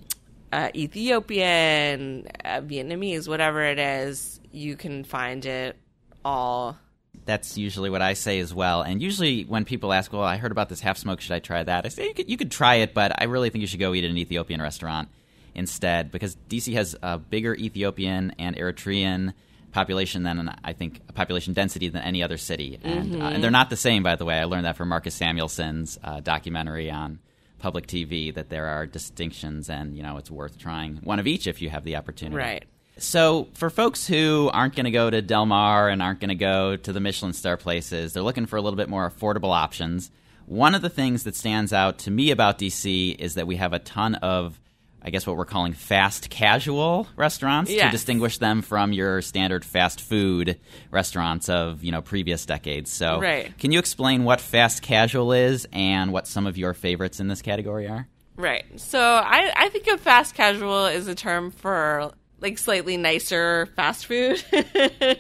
uh, 0.52 0.70
Ethiopian, 0.76 2.28
uh, 2.46 2.62
Vietnamese, 2.62 3.28
whatever 3.28 3.64
it 3.64 3.80
is, 3.80 4.40
you 4.52 4.76
can 4.76 5.04
find 5.04 5.46
it 5.46 5.76
all 6.24 6.78
that's 7.26 7.58
usually 7.58 7.90
what 7.90 8.02
I 8.02 8.14
say 8.14 8.40
as 8.40 8.54
well. 8.54 8.82
And 8.82 9.02
usually, 9.02 9.44
when 9.44 9.66
people 9.66 9.94
ask, 9.94 10.12
"Well, 10.12 10.24
I 10.24 10.38
heard 10.38 10.52
about 10.52 10.70
this 10.70 10.82
half 10.82 10.98
smoke, 10.98 11.22
should 11.22 11.34
I 11.34 11.40
try 11.40 11.64
that?" 11.64 11.86
I 11.86 11.90
say 11.90 12.08
you 12.08 12.14
could, 12.14 12.30
you 12.30 12.38
could 12.38 12.52
try 12.52 12.76
it, 12.76 12.94
but 12.94 13.22
I 13.22 13.26
really 13.26 13.50
think 13.50 13.62
you 13.62 13.68
should 13.68 13.80
go 13.80 13.94
eat 13.94 14.04
at 14.04 14.10
an 14.10 14.18
Ethiopian 14.18 14.62
restaurant 14.62 15.10
instead 15.56 16.12
because 16.12 16.36
DC 16.50 16.74
has 16.74 16.96
a 17.02 17.18
bigger 17.18 17.56
Ethiopian 17.56 18.34
and 18.40 18.56
Eritrean 18.56 19.34
population 19.72 20.24
than 20.24 20.56
I 20.64 20.74
think 20.74 21.02
a 21.10 21.14
population 21.14 21.54
density 21.54 21.90
than 21.90 22.02
any 22.04 22.24
other 22.24 22.38
city, 22.38 22.80
and, 22.84 23.12
mm-hmm. 23.12 23.22
uh, 23.22 23.30
and 23.32 23.44
they're 23.44 23.52
not 23.52 23.70
the 23.70 23.78
same. 23.78 24.04
By 24.04 24.16
the 24.16 24.26
way, 24.26 24.40
I 24.40 24.46
learned 24.46 24.66
that 24.66 24.78
from 24.78 24.90
Marcus 24.90 25.16
Samuelsson's 25.16 26.00
uh, 26.04 26.20
documentary 26.20 26.92
on 26.92 27.20
public 27.60 27.88
TV 27.88 28.34
that 28.34 28.50
there 28.50 28.68
are 28.68 28.86
distinctions, 28.86 29.70
and 29.70 29.96
you 29.96 30.04
know 30.04 30.18
it's 30.18 30.30
worth 30.32 30.58
trying 30.58 30.98
one 30.98 31.20
of 31.20 31.28
each 31.28 31.48
if 31.48 31.62
you 31.62 31.70
have 31.70 31.84
the 31.84 31.96
opportunity. 31.96 32.38
Right. 32.38 32.66
So, 32.98 33.48
for 33.56 33.70
folks 33.70 34.06
who 34.06 34.50
aren't 34.54 34.76
going 34.76 34.86
to 34.86 34.92
go 34.92 35.10
to 35.10 35.22
Del 35.22 35.46
Mar 35.46 35.90
and 35.90 36.02
aren't 36.02 36.20
going 36.20 36.30
to 36.30 36.36
go 36.36 36.76
to 36.76 36.94
the 36.94 37.00
Michelin 37.00 37.34
star 37.34 37.58
places, 37.58 38.14
they're 38.14 38.24
looking 38.24 38.46
for 38.46 38.58
a 38.58 38.62
little 38.62 38.78
bit 38.78 38.88
more 38.88 39.10
affordable 39.10 39.54
options. 39.54 40.12
One 40.46 40.76
of 40.76 40.82
the 40.82 40.90
things 40.90 41.24
that 41.24 41.36
stands 41.36 41.74
out 41.74 42.00
to 42.00 42.12
me 42.12 42.32
about 42.32 42.60
DC 42.60 43.16
is 43.18 43.36
that 43.36 43.48
we 43.48 43.56
have 43.56 43.74
a 43.74 43.80
ton 43.80 44.16
of, 44.16 44.60
I 45.02 45.10
guess, 45.10 45.26
what 45.26 45.38
we're 45.38 45.46
calling 45.46 45.74
fast 45.74 46.30
casual 46.30 47.08
restaurants 47.16 47.72
yes. 47.72 47.86
to 47.86 47.92
distinguish 47.92 48.38
them 48.38 48.62
from 48.62 48.94
your 48.94 49.22
standard 49.22 49.66
fast 49.66 50.02
food 50.02 50.60
restaurants 50.92 51.50
of 51.50 51.84
you 51.84 51.92
know 51.92 52.02
previous 52.02 52.46
decades. 52.46 52.92
So, 52.92 53.20
right. 53.20 53.58
can 53.58 53.72
you 53.72 53.80
explain 53.80 54.24
what 54.24 54.40
fast 54.40 54.84
casual 54.84 55.32
is 55.32 55.68
and 55.72 56.12
what 56.12 56.28
some 56.28 56.46
of 56.46 56.60
your 56.60 56.76
favorites 56.76 57.20
in 57.20 57.28
this 57.28 57.42
category 57.42 57.88
are? 57.88 58.08
Right. 58.36 58.66
So, 58.80 59.00
I, 59.00 59.52
I 59.56 59.70
think 59.70 59.88
of 59.88 60.00
fast 60.00 60.36
casual 60.36 60.86
as 60.86 61.08
a 61.08 61.16
term 61.16 61.50
for 61.50 62.12
like 62.44 62.58
slightly 62.58 62.98
nicer 62.98 63.68
fast 63.76 64.06
food. 64.06 64.44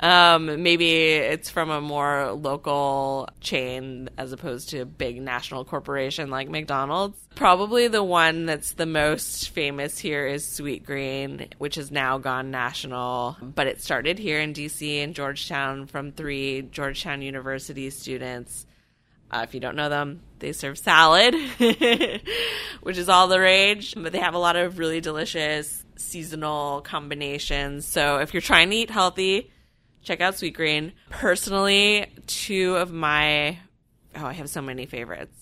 um, 0.00 0.62
maybe 0.62 0.92
it's 1.14 1.48
from 1.48 1.70
a 1.70 1.80
more 1.80 2.32
local 2.32 3.28
chain 3.40 4.10
as 4.18 4.32
opposed 4.32 4.68
to 4.68 4.80
a 4.80 4.84
big 4.86 5.20
national 5.20 5.64
corporation 5.64 6.30
like 6.30 6.48
McDonald's. 6.48 7.18
Probably 7.34 7.88
the 7.88 8.04
one 8.04 8.44
that's 8.44 8.72
the 8.72 8.86
most 8.86 9.48
famous 9.48 9.98
here 9.98 10.26
is 10.26 10.44
Sweetgreen, 10.44 11.52
which 11.58 11.76
has 11.76 11.90
now 11.90 12.18
gone 12.18 12.50
national, 12.50 13.38
but 13.40 13.66
it 13.66 13.80
started 13.80 14.18
here 14.18 14.38
in 14.38 14.52
DC 14.52 14.98
in 14.98 15.14
Georgetown 15.14 15.86
from 15.86 16.12
three 16.12 16.62
Georgetown 16.62 17.22
University 17.22 17.88
students. 17.88 18.66
Uh, 19.30 19.44
if 19.46 19.54
you 19.54 19.60
don't 19.60 19.76
know 19.76 19.88
them, 19.88 20.20
they 20.40 20.52
serve 20.52 20.76
salad, 20.76 21.34
which 22.80 22.98
is 22.98 23.08
all 23.08 23.28
the 23.28 23.38
rage, 23.38 23.94
but 23.96 24.12
they 24.12 24.18
have 24.18 24.34
a 24.34 24.38
lot 24.38 24.56
of 24.56 24.78
really 24.78 25.00
delicious 25.00 25.84
seasonal 25.96 26.80
combinations. 26.80 27.86
So 27.86 28.18
if 28.18 28.34
you're 28.34 28.40
trying 28.40 28.70
to 28.70 28.76
eat 28.76 28.90
healthy, 28.90 29.50
check 30.02 30.20
out 30.20 30.36
Sweet 30.36 30.54
Green. 30.54 30.92
Personally, 31.10 32.06
two 32.26 32.76
of 32.76 32.90
my 32.90 33.58
oh, 34.16 34.26
I 34.26 34.32
have 34.32 34.50
so 34.50 34.62
many 34.62 34.86
favorites. 34.86 35.36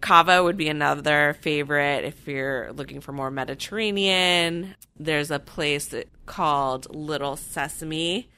Cava 0.00 0.42
would 0.42 0.56
be 0.56 0.68
another 0.68 1.36
favorite 1.40 2.04
if 2.04 2.26
you're 2.28 2.72
looking 2.72 3.00
for 3.00 3.12
more 3.12 3.30
Mediterranean. 3.30 4.74
There's 4.96 5.30
a 5.30 5.40
place 5.40 5.92
called 6.24 6.94
Little 6.94 7.36
Sesame 7.36 8.30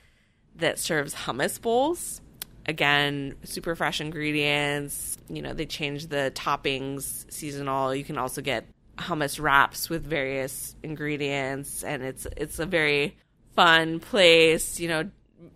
that 0.57 0.79
serves 0.79 1.15
hummus 1.15 1.61
bowls. 1.61 2.23
Again, 2.67 3.37
super 3.45 3.75
fresh 3.75 4.01
ingredients. 4.01 5.19
You 5.29 5.43
know, 5.43 5.53
they 5.53 5.67
change 5.67 6.07
the 6.09 6.33
toppings 6.35 7.31
seasonal. 7.33 7.95
You 7.95 8.05
can 8.05 8.19
also 8.19 8.43
get 8.43 8.67
hummus 8.97 9.41
wraps 9.41 9.89
with 9.89 10.05
various 10.05 10.77
ingredients 10.83 11.83
and 11.83 12.03
it's 12.03 12.27
it's 12.37 12.59
a 12.59 12.67
very 12.67 13.17
fun 13.55 13.99
place, 13.99 14.79
you 14.79 14.89
know, 14.89 15.11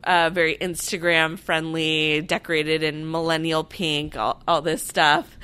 uh, 0.04 0.30
very 0.30 0.56
Instagram 0.56 1.38
friendly, 1.38 2.22
decorated 2.22 2.82
in 2.82 3.10
millennial 3.10 3.62
pink, 3.62 4.16
all, 4.16 4.42
all 4.48 4.62
this 4.62 4.82
stuff. 4.82 5.36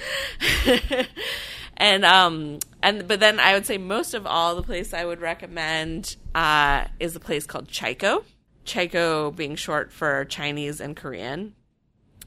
and 1.76 2.04
um 2.04 2.58
and 2.82 3.06
but 3.06 3.20
then 3.20 3.38
I 3.40 3.54
would 3.54 3.66
say 3.66 3.78
most 3.78 4.14
of 4.14 4.26
all 4.26 4.54
the 4.54 4.62
place 4.62 4.94
I 4.94 5.04
would 5.04 5.20
recommend 5.20 6.16
uh, 6.34 6.84
is 6.98 7.16
a 7.16 7.20
place 7.20 7.46
called 7.46 7.68
ChiKo. 7.68 8.24
ChiKo 8.70 9.34
being 9.34 9.56
short 9.56 9.92
for 9.92 10.24
Chinese 10.24 10.80
and 10.80 10.96
Korean. 10.96 11.54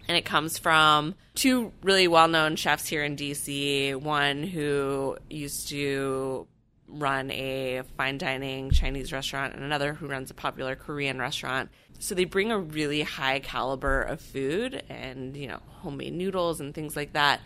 And 0.07 0.17
it 0.17 0.25
comes 0.25 0.57
from 0.57 1.15
two 1.33 1.71
really 1.81 2.07
well 2.09 2.27
known 2.27 2.57
chefs 2.57 2.87
here 2.87 3.03
in 3.03 3.15
DC. 3.15 3.95
One 3.95 4.43
who 4.43 5.17
used 5.29 5.69
to 5.69 6.45
run 6.89 7.31
a 7.31 7.81
fine 7.97 8.17
dining 8.17 8.69
Chinese 8.71 9.13
restaurant, 9.13 9.53
and 9.55 9.63
another 9.63 9.93
who 9.93 10.07
runs 10.07 10.29
a 10.29 10.33
popular 10.33 10.75
Korean 10.75 11.19
restaurant. 11.19 11.69
So 11.99 12.13
they 12.13 12.25
bring 12.25 12.51
a 12.51 12.59
really 12.59 13.01
high 13.01 13.39
caliber 13.39 14.01
of 14.01 14.19
food 14.19 14.83
and, 14.89 15.37
you 15.37 15.47
know, 15.47 15.59
homemade 15.67 16.13
noodles 16.13 16.59
and 16.59 16.73
things 16.73 16.95
like 16.97 17.13
that. 17.13 17.39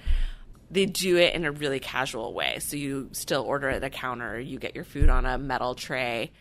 They 0.72 0.86
do 0.88 1.18
it 1.18 1.36
in 1.36 1.46
a 1.46 1.52
really 1.52 1.80
casual 1.80 2.34
way. 2.34 2.58
So 2.60 2.76
you 2.76 3.10
still 3.12 3.44
order 3.44 3.70
at 3.70 3.82
the 3.82 3.90
counter, 3.92 4.40
you 4.40 4.58
get 4.58 4.76
your 4.76 4.84
food 4.84 5.10
on 5.10 5.26
a 5.26 5.38
metal 5.38 5.76
tray, 5.76 6.32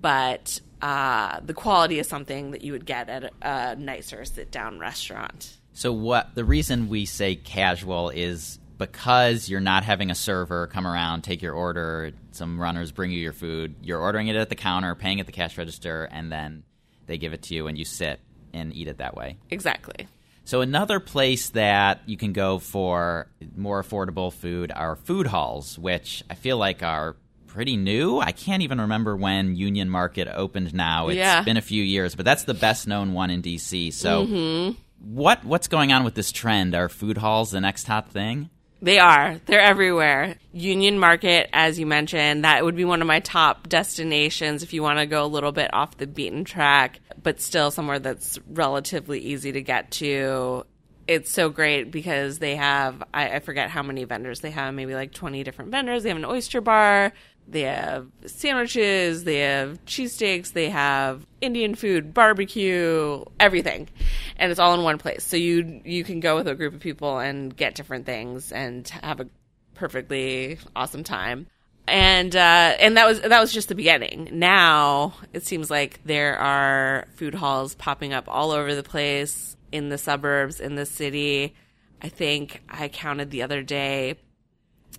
but 0.00 0.60
uh, 0.80 1.40
the 1.40 1.54
quality 1.54 1.98
is 1.98 2.08
something 2.08 2.52
that 2.52 2.62
you 2.62 2.72
would 2.72 2.86
get 2.86 3.08
at 3.08 3.24
a, 3.24 3.30
a 3.42 3.76
nicer 3.76 4.24
sit 4.24 4.50
down 4.50 4.78
restaurant. 4.78 5.56
So 5.72 5.92
what 5.92 6.34
the 6.34 6.44
reason 6.44 6.88
we 6.88 7.04
say 7.04 7.36
casual 7.36 8.10
is 8.10 8.58
because 8.78 9.48
you're 9.48 9.60
not 9.60 9.84
having 9.84 10.10
a 10.10 10.14
server 10.14 10.68
come 10.68 10.86
around, 10.86 11.22
take 11.22 11.42
your 11.42 11.54
order, 11.54 12.12
some 12.30 12.60
runners 12.60 12.92
bring 12.92 13.10
you 13.10 13.18
your 13.18 13.32
food, 13.32 13.74
you're 13.82 14.00
ordering 14.00 14.28
it 14.28 14.36
at 14.36 14.48
the 14.48 14.54
counter, 14.54 14.94
paying 14.94 15.20
at 15.20 15.26
the 15.26 15.32
cash 15.32 15.58
register, 15.58 16.08
and 16.10 16.30
then 16.30 16.62
they 17.06 17.18
give 17.18 17.32
it 17.32 17.42
to 17.42 17.54
you 17.54 17.66
and 17.66 17.76
you 17.76 17.84
sit 17.84 18.20
and 18.52 18.74
eat 18.74 18.88
it 18.88 18.98
that 18.98 19.16
way. 19.16 19.36
Exactly. 19.50 20.06
So 20.44 20.62
another 20.62 20.98
place 20.98 21.50
that 21.50 22.00
you 22.06 22.16
can 22.16 22.32
go 22.32 22.58
for 22.58 23.28
more 23.54 23.82
affordable 23.82 24.32
food 24.32 24.72
are 24.74 24.96
food 24.96 25.26
halls, 25.26 25.78
which 25.78 26.24
I 26.30 26.34
feel 26.34 26.56
like 26.56 26.82
are 26.82 27.16
pretty 27.48 27.76
new. 27.76 28.18
I 28.20 28.32
can't 28.32 28.62
even 28.62 28.80
remember 28.80 29.16
when 29.16 29.56
Union 29.56 29.90
Market 29.90 30.28
opened 30.32 30.72
now. 30.74 31.08
It's 31.08 31.16
Yeah. 31.16 31.42
been 31.42 31.56
a 31.56 31.62
few 31.62 31.82
years, 31.82 32.14
but 32.14 32.24
that's 32.24 32.44
the 32.44 32.54
best 32.54 32.86
known 32.86 33.12
one 33.12 33.30
in 33.30 33.42
DC. 33.42 33.92
So 33.92 34.24
mm-hmm. 34.26 34.78
what 35.00 35.44
what's 35.44 35.66
going 35.68 35.92
on 35.92 36.04
with 36.04 36.14
this 36.14 36.30
trend? 36.30 36.74
Are 36.74 36.88
food 36.88 37.18
halls 37.18 37.50
the 37.50 37.60
next 37.60 37.86
hot 37.86 38.10
thing? 38.10 38.50
They 38.80 39.00
are. 39.00 39.40
They're 39.46 39.60
everywhere. 39.60 40.36
Union 40.52 41.00
Market, 41.00 41.50
as 41.52 41.80
you 41.80 41.86
mentioned, 41.86 42.44
that 42.44 42.64
would 42.64 42.76
be 42.76 42.84
one 42.84 43.00
of 43.00 43.08
my 43.08 43.18
top 43.18 43.68
destinations 43.68 44.62
if 44.62 44.72
you 44.72 44.84
want 44.84 45.00
to 45.00 45.06
go 45.06 45.24
a 45.24 45.26
little 45.26 45.50
bit 45.50 45.74
off 45.74 45.96
the 45.96 46.06
beaten 46.06 46.44
track, 46.44 47.00
but 47.20 47.40
still 47.40 47.72
somewhere 47.72 47.98
that's 47.98 48.38
relatively 48.48 49.18
easy 49.18 49.50
to 49.50 49.62
get 49.62 49.90
to. 49.92 50.64
It's 51.08 51.32
so 51.32 51.48
great 51.48 51.90
because 51.90 52.38
they 52.38 52.54
have, 52.54 53.02
I, 53.12 53.30
I 53.30 53.38
forget 53.40 53.68
how 53.68 53.82
many 53.82 54.04
vendors 54.04 54.40
they 54.40 54.50
have, 54.52 54.72
maybe 54.74 54.94
like 54.94 55.12
20 55.12 55.42
different 55.42 55.72
vendors. 55.72 56.04
They 56.04 56.10
have 56.10 56.18
an 56.18 56.24
oyster 56.24 56.60
bar, 56.60 57.12
they 57.50 57.62
have 57.62 58.06
sandwiches, 58.26 59.24
they 59.24 59.38
have 59.38 59.84
cheesesteaks, 59.86 60.52
they 60.52 60.68
have 60.68 61.26
Indian 61.40 61.74
food, 61.74 62.12
barbecue, 62.12 63.24
everything. 63.40 63.88
And 64.36 64.50
it's 64.50 64.60
all 64.60 64.74
in 64.74 64.82
one 64.82 64.98
place. 64.98 65.24
So 65.24 65.36
you 65.36 65.80
you 65.84 66.04
can 66.04 66.20
go 66.20 66.36
with 66.36 66.46
a 66.46 66.54
group 66.54 66.74
of 66.74 66.80
people 66.80 67.18
and 67.18 67.56
get 67.56 67.74
different 67.74 68.06
things 68.06 68.52
and 68.52 68.86
have 68.88 69.20
a 69.20 69.28
perfectly 69.74 70.58
awesome 70.76 71.04
time. 71.04 71.46
And 71.86 72.36
uh, 72.36 72.76
and 72.78 72.98
that 72.98 73.06
was 73.06 73.22
that 73.22 73.40
was 73.40 73.52
just 73.52 73.68
the 73.68 73.74
beginning. 73.74 74.28
Now 74.32 75.14
it 75.32 75.46
seems 75.46 75.70
like 75.70 76.00
there 76.04 76.38
are 76.38 77.08
food 77.14 77.34
halls 77.34 77.74
popping 77.74 78.12
up 78.12 78.24
all 78.28 78.50
over 78.50 78.74
the 78.74 78.82
place 78.82 79.56
in 79.72 79.88
the 79.88 79.98
suburbs, 79.98 80.60
in 80.60 80.74
the 80.74 80.84
city. 80.84 81.54
I 82.02 82.10
think 82.10 82.62
I 82.68 82.88
counted 82.88 83.30
the 83.30 83.42
other 83.42 83.62
day 83.62 84.16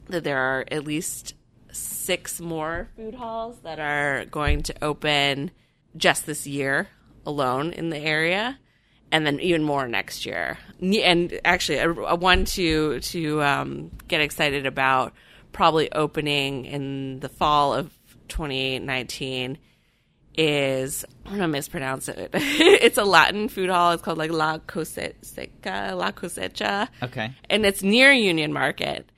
that 0.08 0.24
there 0.24 0.40
are 0.40 0.66
at 0.72 0.84
least 0.84 1.36
six 1.72 2.40
more 2.42 2.90
food 2.96 3.14
halls 3.16 3.58
that 3.64 3.80
are 3.80 4.26
going 4.26 4.64
to 4.64 4.84
open 4.84 5.52
just 5.98 6.26
this 6.26 6.46
year 6.48 6.88
alone 7.26 7.72
in 7.74 7.90
the 7.90 7.98
area 7.98 8.58
and 9.12 9.26
then 9.26 9.40
even 9.40 9.64
more 9.64 9.88
next 9.88 10.26
year 10.26 10.58
and 10.82 11.40
actually 11.44 11.78
a, 11.80 11.90
a 11.92 12.16
one 12.16 12.46
to 12.46 13.00
to 13.00 13.42
um, 13.44 13.92
get 14.08 14.22
excited 14.22 14.66
about 14.66 15.14
probably 15.52 15.92
opening 15.92 16.66
in 16.66 17.20
the 17.20 17.30
fall 17.30 17.74
of 17.74 17.92
2019 18.30 19.58
is 20.38 21.04
I'm 21.26 21.34
gonna 21.34 21.48
mispronounce 21.48 22.08
it. 22.08 22.30
it's 22.34 22.98
a 22.98 23.04
Latin 23.04 23.50
food 23.50 23.70
hall. 23.70 23.92
It's 23.92 24.02
called 24.04 24.18
like 24.18 24.32
La 24.32 24.60
Cosecha, 24.60 25.96
La 25.98 26.12
Cosecha 26.12 26.88
Okay. 27.04 27.34
and 27.50 27.66
it's 27.66 27.84
near 27.84 28.12
Union 28.12 28.54
Market, 28.54 29.10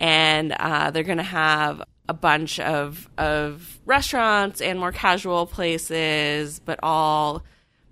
and 0.00 0.52
uh, 0.52 0.90
they're 0.90 1.04
going 1.04 1.18
to 1.18 1.22
have 1.22 1.82
a 2.08 2.14
bunch 2.14 2.58
of 2.58 3.08
of 3.18 3.78
restaurants 3.86 4.60
and 4.60 4.80
more 4.80 4.90
casual 4.90 5.46
places, 5.46 6.58
but 6.58 6.80
all 6.82 7.44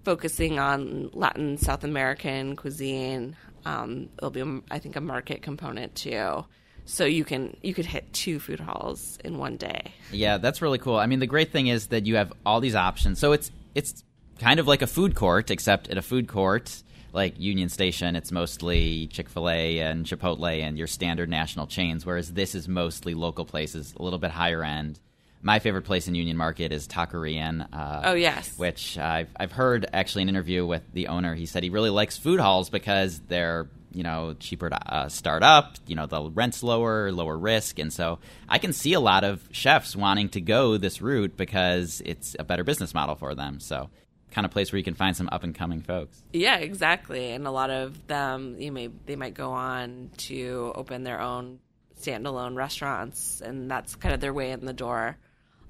focusing 0.05 0.59
on 0.59 1.11
Latin 1.13 1.59
South 1.59 1.85
American 1.85 2.57
cuisine. 2.57 3.37
Um, 3.65 4.09
there'll 4.19 4.31
be, 4.31 4.63
I 4.71 4.79
think, 4.79 4.97
a 4.97 5.01
market 5.01 5.43
component 5.43 5.95
too, 5.95 6.45
so 6.87 7.05
you 7.05 7.25
can 7.25 7.57
you 7.63 7.75
could 7.75 7.87
hit 7.87 8.13
two 8.13 8.41
food 8.41 8.59
halls 8.59 9.19
in 9.23 9.39
one 9.39 9.57
day. 9.57 9.93
Yeah, 10.11 10.39
that's 10.39 10.63
really 10.63 10.79
cool. 10.79 10.97
I 10.97 11.07
mean, 11.07 11.21
the 11.21 11.27
great 11.27 11.53
thing 11.53 11.67
is 11.67 11.89
that 11.89 12.07
you 12.07 12.17
have 12.17 12.33
all 12.47 12.61
these 12.61 12.75
options. 12.75 13.19
So 13.19 13.33
it's 13.33 13.53
it's 13.75 14.03
kind 14.41 14.59
of 14.59 14.67
like 14.67 14.81
a 14.83 14.87
food 14.87 15.15
court, 15.15 15.51
except 15.51 15.89
at 15.91 15.99
a 15.99 16.03
food 16.03 16.27
court 16.27 16.83
like 17.13 17.39
Union 17.39 17.69
Station, 17.69 18.17
it's 18.17 18.31
mostly 18.33 19.07
Chick 19.09 19.29
Fil 19.29 19.49
A 19.49 19.79
and 19.81 20.05
Chipotle 20.05 20.63
and 20.63 20.77
your 20.79 20.87
standard 20.87 21.29
national 21.29 21.67
chains. 21.67 22.05
Whereas 22.05 22.33
this 22.33 22.55
is 22.55 22.69
mostly 22.69 23.15
local 23.15 23.45
places, 23.45 23.95
a 23.99 24.03
little 24.03 24.19
bit 24.19 24.31
higher 24.31 24.63
end. 24.63 24.99
My 25.41 25.61
favorite 25.61 25.83
place 25.83 26.09
in 26.09 26.15
Union 26.17 26.37
Market 26.37 26.73
is 26.73 26.89
TaKorean. 26.89 27.69
Uh, 27.73 28.03
Oh, 28.07 28.15
yes. 28.15 28.59
which 28.59 28.99
I've 28.99 29.29
I've 29.37 29.53
heard 29.53 29.87
actually 29.93 30.23
an 30.23 30.29
interview 30.29 30.67
with 30.67 30.83
the 30.93 31.09
owner. 31.09 31.35
He 31.35 31.47
said 31.47 31.63
he 31.63 31.71
really 31.71 31.91
likes 31.91 32.17
food 32.17 32.41
halls 32.41 32.71
because 32.71 33.21
they're 33.29 33.69
you 33.93 34.03
know 34.03 34.35
cheaper 34.41 34.69
to 34.69 34.93
uh, 34.95 35.09
start 35.09 35.43
up. 35.45 35.77
You 35.87 35.95
know 35.95 36.07
the 36.07 36.29
rent's 36.31 36.63
lower, 36.65 37.13
lower 37.13 37.39
risk, 37.39 37.79
and 37.79 37.93
so 37.93 38.19
I 38.49 38.59
can 38.59 38.73
see 38.73 38.93
a 38.95 39.01
lot 39.01 39.23
of 39.23 39.41
chefs 39.53 39.95
wanting 39.95 40.29
to 40.31 40.41
go 40.41 40.77
this 40.77 41.01
route 41.01 41.37
because 41.37 42.03
it's 42.05 42.35
a 42.39 42.45
better 42.45 42.65
business 42.65 42.93
model 42.93 43.15
for 43.15 43.35
them. 43.37 43.61
So 43.61 43.91
kind 44.31 44.45
of 44.45 44.51
place 44.51 44.73
where 44.73 44.79
you 44.79 44.85
can 44.85 44.95
find 44.95 45.17
some 45.17 45.29
up 45.33 45.43
and 45.43 45.55
coming 45.55 45.81
folks. 45.81 46.23
Yeah, 46.33 46.57
exactly. 46.57 47.33
And 47.33 47.47
a 47.47 47.51
lot 47.51 47.71
of 47.71 48.07
them, 48.07 48.57
you 48.59 48.73
may 48.73 48.89
they 49.07 49.17
might 49.17 49.35
go 49.35 49.53
on 49.53 50.11
to 50.19 50.73
open 50.75 51.05
their 51.05 51.21
own 51.21 51.61
standalone 52.01 52.57
restaurants, 52.57 53.41
and 53.41 53.71
that's 53.71 53.95
kind 53.95 54.15
of 54.15 54.21
their 54.21 54.33
way 54.33 54.51
in 54.53 54.65
the 54.65 54.73
door. 54.73 55.17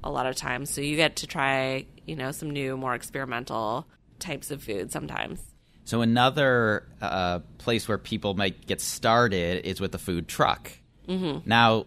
A 0.04 0.10
lot 0.10 0.26
of 0.26 0.36
times, 0.36 0.70
so 0.70 0.80
you 0.80 0.94
get 0.94 1.16
to 1.16 1.26
try, 1.26 1.84
you 2.06 2.14
know, 2.14 2.30
some 2.30 2.50
new, 2.50 2.76
more 2.76 2.94
experimental 2.94 3.84
types 4.20 4.52
of 4.52 4.62
food 4.62 4.92
sometimes. 4.92 5.40
So 5.84 6.02
another 6.02 6.86
uh, 7.00 7.40
place 7.56 7.88
where 7.88 7.98
people 7.98 8.34
might 8.34 8.66
get 8.66 8.80
started 8.80 9.66
is 9.66 9.80
with 9.80 9.94
a 9.94 9.98
food 9.98 10.28
truck. 10.28 10.70
Mm-hmm. 11.08 11.48
Now, 11.48 11.86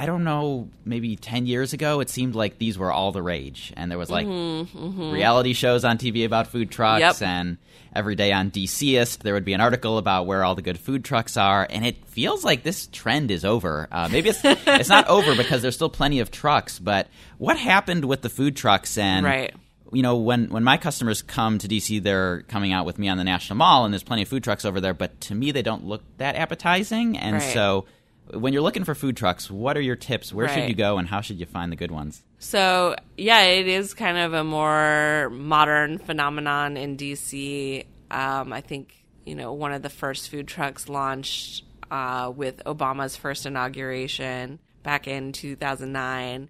I 0.00 0.06
don't 0.06 0.24
know, 0.24 0.68
maybe 0.84 1.16
10 1.16 1.46
years 1.46 1.72
ago, 1.72 2.00
it 2.00 2.10
seemed 2.10 2.34
like 2.34 2.58
these 2.58 2.76
were 2.78 2.92
all 2.92 3.12
the 3.12 3.22
rage. 3.22 3.72
And 3.76 3.90
there 3.90 3.98
was 3.98 4.10
like 4.10 4.26
reality 4.26 5.52
shows 5.52 5.84
on 5.84 5.98
TV 5.98 6.24
about 6.24 6.46
food 6.48 6.70
trucks. 6.70 7.00
Yep. 7.00 7.22
And 7.22 7.58
every 7.94 8.14
day 8.14 8.32
on 8.32 8.50
DCist, 8.50 9.18
there 9.18 9.34
would 9.34 9.44
be 9.44 9.52
an 9.52 9.60
article 9.60 9.98
about 9.98 10.26
where 10.26 10.44
all 10.44 10.54
the 10.54 10.62
good 10.62 10.78
food 10.78 11.04
trucks 11.04 11.36
are. 11.36 11.66
And 11.68 11.84
it 11.86 12.04
feels 12.06 12.44
like 12.44 12.62
this 12.62 12.88
trend 12.92 13.30
is 13.30 13.44
over. 13.44 13.88
Uh, 13.90 14.08
maybe 14.10 14.30
it's, 14.30 14.40
it's 14.44 14.88
not 14.88 15.08
over 15.08 15.34
because 15.34 15.62
there's 15.62 15.74
still 15.74 15.90
plenty 15.90 16.20
of 16.20 16.30
trucks. 16.30 16.78
But 16.78 17.08
what 17.38 17.56
happened 17.58 18.04
with 18.04 18.22
the 18.22 18.30
food 18.30 18.56
trucks? 18.56 18.98
And 18.98 19.24
Right. 19.24 19.54
you 19.92 20.02
know, 20.02 20.16
when 20.16 20.48
when 20.48 20.64
my 20.64 20.76
customers 20.76 21.22
come 21.22 21.58
to 21.58 21.68
DC, 21.68 22.02
they're 22.02 22.42
coming 22.42 22.72
out 22.72 22.84
with 22.86 22.98
me 22.98 23.08
on 23.08 23.16
the 23.18 23.24
National 23.24 23.56
Mall, 23.58 23.84
and 23.84 23.94
there's 23.94 24.02
plenty 24.02 24.22
of 24.22 24.28
food 24.28 24.42
trucks 24.42 24.64
over 24.64 24.80
there. 24.80 24.94
But 24.94 25.20
to 25.22 25.34
me, 25.34 25.52
they 25.52 25.62
don't 25.62 25.84
look 25.84 26.02
that 26.18 26.34
appetizing. 26.36 27.16
And 27.16 27.34
Right. 27.36 27.52
so, 27.54 27.84
when 28.32 28.52
you're 28.52 28.62
looking 28.62 28.84
for 28.84 28.94
food 28.94 29.16
trucks, 29.16 29.50
what 29.50 29.76
are 29.76 29.82
your 29.82 29.96
tips? 29.96 30.32
Where 30.32 30.48
should 30.48 30.68
you 30.68 30.74
go, 30.74 30.98
and 30.98 31.06
how 31.08 31.20
should 31.20 31.38
you 31.38 31.46
find 31.46 31.70
the 31.70 31.76
good 31.76 31.90
ones? 31.90 32.22
So 32.38 32.96
yeah, 33.16 33.42
it 33.42 33.66
is 33.66 33.94
kind 33.94 34.18
of 34.18 34.32
a 34.32 34.44
more 34.44 35.30
modern 35.30 35.98
phenomenon 35.98 36.76
in 36.76 36.96
DC. 36.96 37.86
Um, 38.10 38.52
I 38.52 38.60
think 38.60 38.94
you 39.24 39.34
know 39.34 39.52
one 39.52 39.72
of 39.72 39.82
the 39.82 39.90
first 39.90 40.30
food 40.30 40.48
trucks 40.48 40.88
launched 40.88 41.64
uh, 41.90 42.32
with 42.34 42.62
Obama's 42.64 43.16
first 43.16 43.46
inauguration 43.46 44.58
back 44.82 45.08
in 45.08 45.32
2009. 45.32 46.48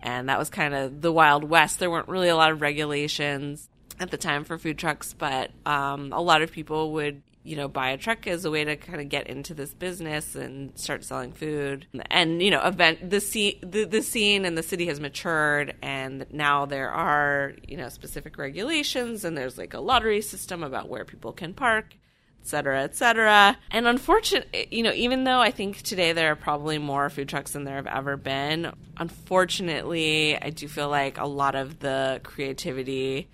And 0.00 0.28
that 0.28 0.38
was 0.38 0.50
kind 0.50 0.74
of 0.74 1.00
the 1.00 1.12
Wild 1.12 1.44
West. 1.44 1.78
There 1.78 1.90
weren't 1.90 2.08
really 2.08 2.28
a 2.28 2.36
lot 2.36 2.50
of 2.50 2.60
regulations 2.60 3.68
at 4.00 4.10
the 4.10 4.16
time 4.16 4.44
for 4.44 4.58
food 4.58 4.78
trucks, 4.78 5.14
but 5.14 5.50
um, 5.64 6.12
a 6.12 6.20
lot 6.20 6.42
of 6.42 6.50
people 6.50 6.92
would, 6.92 7.22
you 7.44 7.56
know, 7.56 7.68
buy 7.68 7.90
a 7.90 7.96
truck 7.96 8.26
as 8.26 8.44
a 8.44 8.50
way 8.50 8.64
to 8.64 8.76
kind 8.76 9.00
of 9.00 9.08
get 9.08 9.26
into 9.26 9.54
this 9.54 9.74
business 9.74 10.34
and 10.36 10.78
start 10.78 11.04
selling 11.04 11.32
food. 11.32 11.86
And 12.10 12.42
you 12.42 12.50
know, 12.50 12.62
event 12.62 13.10
the 13.10 13.20
scene, 13.20 13.58
the, 13.62 13.84
the 13.84 14.02
scene 14.02 14.44
and 14.44 14.56
the 14.56 14.62
city 14.62 14.86
has 14.86 15.00
matured, 15.00 15.74
and 15.82 16.26
now 16.30 16.66
there 16.66 16.90
are 16.90 17.54
you 17.66 17.76
know 17.76 17.88
specific 17.88 18.38
regulations, 18.38 19.24
and 19.24 19.36
there's 19.36 19.58
like 19.58 19.74
a 19.74 19.80
lottery 19.80 20.20
system 20.20 20.62
about 20.62 20.88
where 20.88 21.04
people 21.04 21.32
can 21.32 21.54
park 21.54 21.96
et 22.42 22.48
cetera, 22.48 22.82
et 22.82 22.96
cetera. 22.96 23.56
And 23.70 23.86
unfortunately, 23.86 24.66
you 24.72 24.82
know, 24.82 24.92
even 24.92 25.22
though 25.22 25.38
I 25.38 25.52
think 25.52 25.82
today 25.82 26.12
there 26.12 26.32
are 26.32 26.36
probably 26.36 26.76
more 26.76 27.08
food 27.08 27.28
trucks 27.28 27.52
than 27.52 27.62
there 27.62 27.76
have 27.76 27.86
ever 27.86 28.16
been, 28.16 28.72
unfortunately, 28.96 30.36
I 30.40 30.50
do 30.50 30.66
feel 30.66 30.88
like 30.88 31.18
a 31.18 31.26
lot 31.26 31.54
of 31.54 31.78
the 31.78 32.20
creativity 32.24 33.30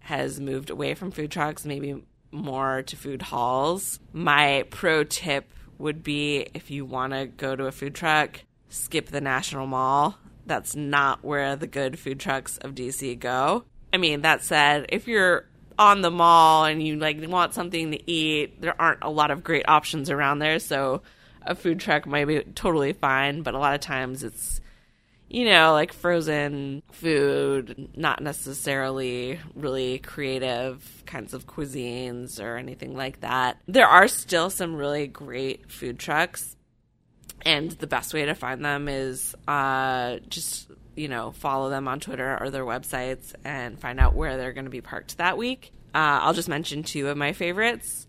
has 0.00 0.40
moved 0.40 0.70
away 0.70 0.94
from 0.94 1.10
food 1.10 1.30
trucks, 1.30 1.66
maybe 1.66 2.02
more 2.34 2.82
to 2.82 2.96
food 2.96 3.22
halls. 3.22 4.00
My 4.12 4.64
pro 4.70 5.04
tip 5.04 5.50
would 5.78 6.02
be 6.02 6.48
if 6.54 6.70
you 6.70 6.84
want 6.84 7.12
to 7.12 7.26
go 7.26 7.56
to 7.56 7.66
a 7.66 7.72
food 7.72 7.94
truck, 7.94 8.40
skip 8.68 9.06
the 9.06 9.20
National 9.20 9.66
Mall. 9.66 10.18
That's 10.46 10.76
not 10.76 11.24
where 11.24 11.56
the 11.56 11.66
good 11.66 11.98
food 11.98 12.20
trucks 12.20 12.58
of 12.58 12.74
DC 12.74 13.18
go. 13.18 13.64
I 13.92 13.96
mean, 13.96 14.22
that 14.22 14.42
said, 14.42 14.86
if 14.90 15.08
you're 15.08 15.46
on 15.78 16.02
the 16.02 16.10
mall 16.10 16.64
and 16.64 16.82
you 16.82 16.96
like 16.96 17.18
want 17.28 17.54
something 17.54 17.92
to 17.92 18.10
eat, 18.10 18.60
there 18.60 18.80
aren't 18.80 19.02
a 19.02 19.10
lot 19.10 19.30
of 19.30 19.42
great 19.42 19.68
options 19.68 20.10
around 20.10 20.40
there, 20.40 20.58
so 20.58 21.02
a 21.42 21.54
food 21.54 21.80
truck 21.80 22.06
might 22.06 22.26
be 22.26 22.42
totally 22.54 22.92
fine, 22.92 23.42
but 23.42 23.54
a 23.54 23.58
lot 23.58 23.74
of 23.74 23.80
times 23.80 24.22
it's 24.22 24.60
you 25.34 25.44
know, 25.46 25.72
like 25.72 25.92
frozen 25.92 26.82
food, 26.92 27.90
not 27.96 28.22
necessarily 28.22 29.40
really 29.54 29.98
creative 29.98 31.02
kinds 31.06 31.34
of 31.34 31.46
cuisines 31.46 32.42
or 32.42 32.56
anything 32.56 32.96
like 32.96 33.20
that. 33.20 33.58
There 33.66 33.88
are 33.88 34.08
still 34.08 34.48
some 34.50 34.76
really 34.76 35.06
great 35.06 35.70
food 35.70 35.98
trucks, 35.98 36.56
and 37.44 37.70
the 37.72 37.86
best 37.86 38.14
way 38.14 38.26
to 38.26 38.34
find 38.34 38.64
them 38.64 38.88
is 38.88 39.34
uh, 39.48 40.18
just 40.28 40.68
you 40.96 41.08
know, 41.08 41.32
follow 41.32 41.70
them 41.70 41.88
on 41.88 42.00
Twitter 42.00 42.38
or 42.40 42.50
their 42.50 42.64
websites 42.64 43.34
and 43.44 43.78
find 43.78 43.98
out 43.98 44.14
where 44.14 44.36
they're 44.36 44.52
going 44.52 44.66
to 44.66 44.70
be 44.70 44.80
parked 44.80 45.18
that 45.18 45.36
week. 45.36 45.72
Uh, 45.94 46.22
I'll 46.22 46.34
just 46.34 46.48
mention 46.48 46.82
two 46.82 47.08
of 47.08 47.16
my 47.16 47.32
favorites. 47.32 48.06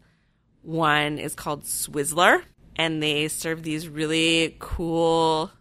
One 0.61 1.17
is 1.17 1.35
called 1.35 1.63
Swizzler, 1.63 2.41
and 2.75 3.01
they 3.01 3.27
serve 3.27 3.63
these 3.63 3.87
really 3.87 4.55
cool, 4.59 5.51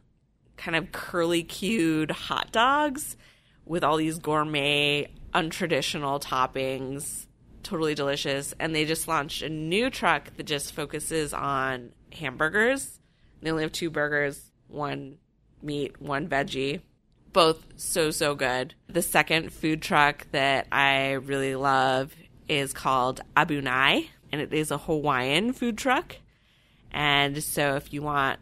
kind 0.57 0.77
of 0.77 0.93
curly 0.93 1.43
cued 1.43 2.11
hot 2.11 2.53
dogs 2.53 3.17
with 3.65 3.85
all 3.85 3.97
these 3.97 4.19
gourmet, 4.19 5.09
untraditional 5.35 6.23
toppings. 6.23 7.27
Totally 7.63 7.95
delicious. 7.95 8.55
And 8.61 8.75
they 8.75 8.85
just 8.85 9.09
launched 9.09 9.43
a 9.43 9.49
new 9.49 9.91
truck 9.91 10.37
that 10.37 10.45
just 10.45 10.73
focuses 10.75 11.33
on 11.33 11.93
hamburgers. 12.13 13.01
They 13.41 13.51
only 13.51 13.63
have 13.63 13.73
two 13.73 13.91
burgers, 13.91 14.51
one 14.69 15.19
meat, 15.63 16.01
one 16.01 16.29
veggie 16.29 16.83
both 17.35 17.67
so 17.77 18.11
so 18.11 18.35
good. 18.35 18.75
The 18.89 19.03
second 19.03 19.53
food 19.53 19.83
truck 19.83 20.27
that 20.31 20.67
I 20.73 21.13
really 21.13 21.55
love 21.55 22.15
is 22.49 22.73
called 22.73 23.21
Abunai, 23.37 24.09
and 24.33 24.41
it 24.41 24.55
is 24.55 24.71
a 24.71 24.79
Hawaiian 24.79 25.53
food 25.53 25.77
truck. 25.77 26.17
And 26.91 27.43
so 27.43 27.75
if 27.75 27.93
you 27.93 28.01
want 28.01 28.39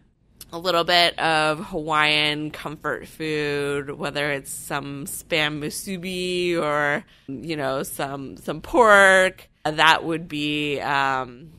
a 0.53 0.59
little 0.59 0.85
bit 0.85 1.19
of 1.19 1.67
Hawaiian 1.67 2.51
comfort 2.51 3.09
food, 3.09 3.91
whether 3.91 4.31
it's 4.31 4.51
some 4.51 5.07
spam 5.07 5.61
musubi 5.61 6.61
or 6.61 7.05
you 7.27 7.57
know 7.57 7.83
some 7.83 8.37
some 8.37 8.61
pork, 8.61 9.49
that 9.65 10.05
would 10.05 10.29
be 10.29 10.81
um, 10.81 11.53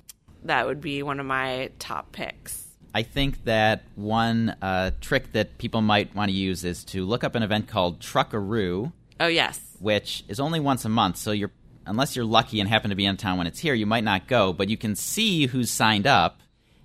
that 0.43 0.67
would 0.67 0.81
be 0.81 1.03
one 1.03 1.19
of 1.19 1.25
my 1.25 1.71
top 1.79 2.11
picks. 2.11 2.61
I 2.93 3.01
think 3.01 3.45
that 3.45 3.83
one 3.95 4.55
uh, 4.61 4.91
trick 5.01 5.31
that 5.31 5.57
people 5.57 5.81
might 5.81 6.15
want 6.15 6.29
to 6.29 6.35
use 6.35 6.63
is 6.63 6.83
to 6.85 7.05
look 7.05 7.23
up 7.23 7.33
an 7.33 7.41
event 7.41 7.67
called 7.67 7.99
Truckeroo. 7.99 8.91
Oh 9.19 9.27
yes, 9.27 9.59
which 9.79 10.23
is 10.27 10.39
only 10.39 10.59
once 10.59 10.85
a 10.85 10.89
month. 10.89 11.17
So 11.17 11.31
you're 11.31 11.51
unless 11.85 12.15
you're 12.15 12.25
lucky 12.25 12.59
and 12.59 12.69
happen 12.69 12.91
to 12.91 12.95
be 12.95 13.05
in 13.05 13.17
town 13.17 13.37
when 13.37 13.47
it's 13.47 13.59
here, 13.59 13.73
you 13.73 13.85
might 13.85 14.03
not 14.03 14.27
go, 14.27 14.53
but 14.53 14.69
you 14.69 14.77
can 14.77 14.95
see 14.95 15.47
who's 15.47 15.69
signed 15.71 16.07
up, 16.07 16.39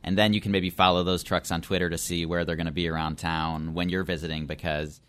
and 0.04 0.16
then 0.16 0.32
you 0.32 0.40
can 0.40 0.52
maybe 0.52 0.70
follow 0.70 1.02
those 1.04 1.22
trucks 1.22 1.50
on 1.50 1.60
Twitter 1.62 1.90
to 1.90 1.98
see 1.98 2.24
where 2.26 2.44
they're 2.44 2.56
going 2.56 2.66
to 2.66 2.72
be 2.72 2.88
around 2.88 3.18
town 3.18 3.74
when 3.74 3.88
you're 3.88 4.04
visiting 4.04 4.46
because 4.46 5.00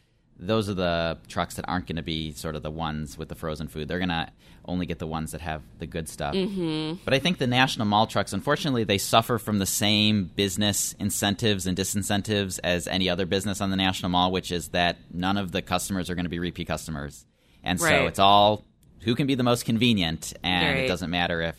those 0.41 0.69
are 0.69 0.73
the 0.73 1.17
trucks 1.27 1.55
that 1.55 1.65
aren't 1.67 1.85
going 1.85 1.97
to 1.97 2.01
be 2.01 2.31
sort 2.31 2.55
of 2.55 2.63
the 2.63 2.71
ones 2.71 3.17
with 3.17 3.27
the 3.27 3.35
frozen 3.35 3.67
food. 3.67 3.87
They're 3.89 3.99
going 3.99 4.07
to 4.09 4.29
only 4.63 4.85
get 4.85 4.97
the 4.99 5.07
ones 5.07 5.33
that 5.33 5.41
have 5.41 5.61
the 5.79 5.85
good 5.85 6.07
stuff. 6.07 6.33
Mm-hmm. 6.33 7.01
But 7.03 7.13
I 7.13 7.19
think 7.19 7.39
the 7.39 7.47
national 7.47 7.87
mall 7.87 8.07
trucks, 8.07 8.31
unfortunately, 8.31 8.85
they 8.85 8.97
suffer 8.99 9.37
from 9.37 9.59
the 9.59 9.65
same 9.65 10.25
business 10.35 10.93
incentives 10.97 11.67
and 11.67 11.77
disincentives 11.77 12.57
as 12.63 12.87
any 12.87 13.09
other 13.09 13.25
business 13.25 13.59
on 13.59 13.69
the 13.69 13.75
national 13.75 14.09
mall, 14.11 14.31
which 14.31 14.51
is 14.51 14.69
that 14.69 14.97
none 15.13 15.35
of 15.37 15.51
the 15.51 15.61
customers 15.61 16.09
are 16.09 16.15
going 16.15 16.25
to 16.25 16.29
be 16.29 16.39
repeat 16.39 16.67
customers. 16.67 17.25
And 17.61 17.77
so 17.79 18.07
it's 18.07 18.19
all 18.19 18.63
who 19.01 19.15
can 19.15 19.27
be 19.27 19.35
the 19.35 19.43
most 19.43 19.65
convenient, 19.65 20.33
and 20.43 20.75
Right. 20.75 20.83
it 20.85 20.87
doesn't 20.87 21.09
matter 21.09 21.41
if 21.41 21.55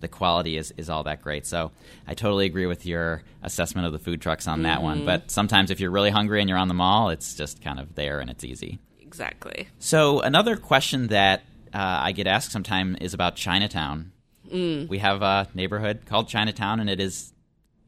the 0.00 0.08
quality 0.08 0.56
is, 0.56 0.72
is 0.76 0.88
all 0.90 1.02
that 1.04 1.22
great. 1.22 1.46
So 1.46 1.70
I 2.06 2.14
totally 2.14 2.46
agree 2.46 2.66
with 2.66 2.86
your 2.86 3.22
assessment 3.42 3.86
of 3.86 3.92
the 3.92 3.98
food 3.98 4.20
trucks 4.20 4.48
on 4.48 4.62
that 4.62 4.78
Mm-hmm. 4.78 4.84
one. 4.84 5.04
But 5.04 5.30
sometimes 5.30 5.70
if 5.70 5.78
you're 5.80 5.90
really 5.90 6.10
hungry 6.10 6.40
and 6.40 6.48
you're 6.48 6.58
on 6.58 6.68
the 6.68 6.74
mall, 6.74 7.10
it's 7.10 7.34
just 7.34 7.62
kind 7.62 7.78
of 7.78 7.94
there 7.94 8.20
and 8.20 8.30
it's 8.30 8.44
easy. 8.44 8.78
exactly. 9.00 9.68
So 9.78 10.20
another 10.20 10.56
question 10.56 11.08
that 11.08 11.40
uh, 11.74 11.78
I 11.78 12.12
get 12.12 12.26
asked 12.26 12.50
sometimes 12.52 12.98
is 13.00 13.14
about 13.14 13.36
Chinatown. 13.36 14.12
Mm. 14.50 14.88
We 14.88 14.98
have 14.98 15.22
a 15.22 15.48
neighborhood 15.54 16.00
called 16.06 16.26
Chinatown, 16.28 16.80
and 16.80 16.88
it 16.90 16.98
is 17.00 17.32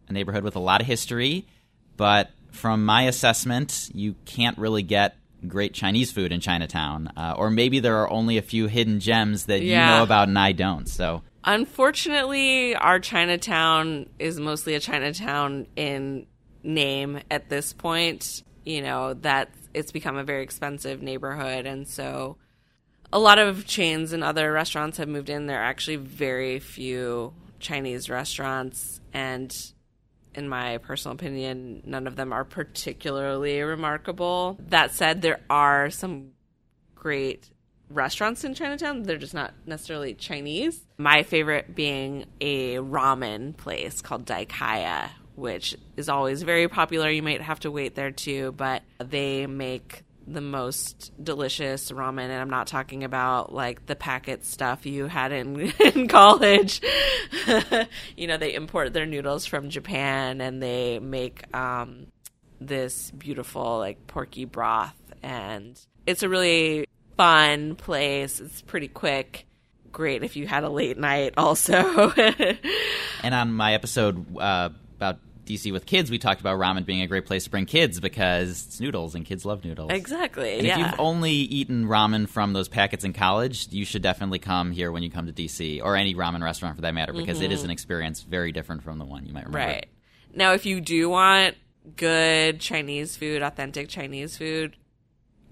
a 0.09 0.13
neighborhood 0.13 0.45
with 0.45 0.55
a 0.57 0.61
lot 0.61 0.81
of 0.81 0.87
history. 0.87 1.47
But 1.97 2.31
from 2.53 2.85
my 2.85 3.03
assessment, 3.05 3.91
you 3.95 4.15
can't 4.25 4.57
really 4.59 4.83
get 4.83 5.17
great 5.49 5.75
Chinese 5.75 6.13
food 6.13 6.33
in 6.33 6.41
Chinatown, 6.41 7.13
uh, 7.17 7.35
or 7.37 7.51
maybe 7.51 7.81
there 7.81 7.97
are 7.99 8.11
only 8.11 8.39
a 8.39 8.43
few 8.43 8.67
hidden 8.67 9.01
gems 9.01 9.47
that 9.47 9.63
you 9.63 9.77
know 9.77 10.03
about 10.03 10.29
and 10.29 10.39
I 10.39 10.53
don't. 10.53 10.89
So 10.89 11.23
Unfortunately, 11.45 12.77
our 12.77 13.01
Chinatown 13.01 14.09
is 14.19 14.39
mostly 14.39 14.75
a 14.75 14.81
Chinatown 14.81 15.67
in 15.75 16.27
name 16.63 17.21
at 17.31 17.49
this 17.49 17.73
point. 17.73 18.43
You 18.65 18.83
know, 18.83 19.15
that 19.15 19.51
it's 19.75 19.91
become 19.91 20.17
a 20.17 20.25
very 20.25 20.45
expensive 20.45 21.03
neighborhood. 21.03 21.67
And 21.67 21.89
so 21.89 22.37
a 23.13 23.19
lot 23.19 23.39
of 23.39 23.67
chains 23.67 24.13
and 24.13 24.23
other 24.23 24.53
restaurants 24.53 24.99
have 24.99 25.09
moved 25.09 25.31
in. 25.31 25.47
There 25.47 25.59
are 25.59 25.65
actually 25.65 25.97
very 25.97 26.61
few 26.61 27.35
Chinese 27.59 28.09
restaurants. 28.09 29.01
And 29.13 29.55
in 30.35 30.49
my 30.49 30.79
personal 30.79 31.15
opinion, 31.15 31.83
none 31.85 32.07
of 32.07 32.17
them 32.17 32.33
are 32.33 32.45
particularly 32.45 33.61
remarkable. 33.63 34.59
That 34.69 34.93
said, 34.93 35.23
there 35.23 35.41
are 35.51 35.91
some 35.91 36.31
great 36.95 37.51
restaurants 37.89 38.45
in 38.45 38.55
Chinatown. 38.55 39.03
They're 39.03 39.19
just 39.19 39.35
not 39.35 39.55
necessarily 39.67 40.15
Chinese. 40.15 40.81
My 40.99 41.23
favorite 41.23 41.75
being 41.75 42.27
a 42.41 42.77
ramen 42.77 43.57
place 43.57 44.01
called 44.01 44.25
Daikaya, 44.25 45.11
which 45.35 45.77
is 45.97 46.09
always 46.09 46.43
very 46.43 46.69
popular. 46.69 47.11
You 47.11 47.23
might 47.23 47.43
have 47.43 47.61
to 47.61 47.71
wait 47.71 47.95
there 47.95 48.11
too, 48.11 48.53
but 48.53 48.83
they 48.99 49.47
make 49.47 50.03
the 50.27 50.41
most 50.41 51.13
delicious 51.23 51.91
ramen 51.91 52.25
and 52.25 52.35
I'm 52.35 52.51
not 52.51 52.67
talking 52.67 53.05
about 53.05 53.53
like 53.53 53.87
the 53.87 53.97
packet 53.97 54.45
stuff 54.45 54.87
you 54.87 55.07
had 55.07 55.33
in 55.33 55.73
in 55.81 56.09
college. 56.09 56.81
you 58.17 58.27
know, 58.27 58.37
they 58.37 58.55
import 58.55 58.93
their 58.93 59.07
noodles 59.07 59.47
from 59.47 59.71
Japan 59.71 60.41
and 60.41 60.63
they 60.63 60.99
make 60.99 61.55
um 61.55 62.07
this 62.61 63.11
beautiful 63.11 63.79
like 63.79 64.07
porky 64.07 64.45
broth 64.45 64.95
and 65.23 65.81
it's 66.07 66.23
a 66.23 66.29
really 66.29 66.87
fun 67.17 67.75
place. 67.75 68.41
It's 68.41 68.63
pretty 68.63 68.89
quick. 68.89 69.47
Great 69.91 70.23
if 70.23 70.37
you 70.37 70.47
had 70.47 70.65
a 70.65 70.71
late 70.71 70.99
night 70.99 71.35
also. 71.37 72.13
And 73.25 73.37
on 73.37 73.53
my 73.53 73.75
episode 73.75 74.37
uh, 74.37 74.71
about 74.97 75.21
DC 75.47 75.73
with 75.73 75.87
kids, 75.87 76.11
we 76.11 76.19
talked 76.19 76.41
about 76.41 76.59
ramen 76.59 76.87
being 76.87 77.03
a 77.03 77.07
great 77.07 77.27
place 77.27 77.45
to 77.45 77.51
bring 77.51 77.67
kids 77.67 78.01
because 78.01 78.67
it's 78.67 78.81
noodles 78.81 79.15
and 79.15 79.25
kids 79.25 79.45
love 79.45 79.65
noodles. 79.65 79.91
exactly. 79.91 80.59
And 80.59 80.67
yeah. 80.67 80.73
if 80.73 80.79
you've 80.79 81.01
only 81.01 81.33
eaten 81.33 81.87
ramen 81.87 82.29
from 82.29 82.53
those 82.53 82.69
packets 82.69 83.05
in 83.05 83.13
college, 83.13 83.69
you 83.71 83.85
should 83.85 84.03
definitely 84.03 84.39
come 84.39 84.71
here 84.71 84.93
when 84.93 85.03
you 85.03 85.11
come 85.11 85.27
to 85.27 85.33
DC 85.33 85.83
or 85.83 85.97
any 85.97 86.15
ramen 86.15 86.43
restaurant 86.43 86.77
for 86.77 86.83
that 86.83 86.95
matter 86.95 87.13
because 87.13 87.41
it 87.41 87.51
is 87.51 87.65
an 87.65 87.71
experience 87.71 88.23
very 88.23 88.53
different 88.53 88.83
from 88.83 88.99
the 88.99 89.05
one 89.05 89.27
you 89.27 89.33
might 89.33 89.47
remember. 89.47 89.59
Mm-hmm. 89.59 89.69
Right. 89.69 89.87
Now, 90.35 90.53
if 90.53 90.65
you 90.65 90.81
do 90.81 91.11
want 91.11 91.57
good 91.97 92.61
Chinese 92.61 93.17
food, 93.17 93.43
authentic 93.43 93.89
Chinese 93.89 94.37
food, 94.37 94.77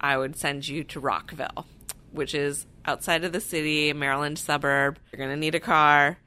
I 0.00 0.16
would 0.16 0.37
send 0.37 0.66
you 0.66 0.85
to 0.85 1.00
Rockville, 1.00 1.66
which 2.12 2.35
is 2.35 2.66
outside 2.87 3.24
of 3.24 3.33
the 3.33 3.40
city, 3.40 3.92
Maryland 3.92 4.38
suburb. 4.38 4.98
You're 5.12 5.18
going 5.18 5.37
to 5.37 5.40
need 5.40 5.55
a 5.55 5.61
car, 5.61 6.18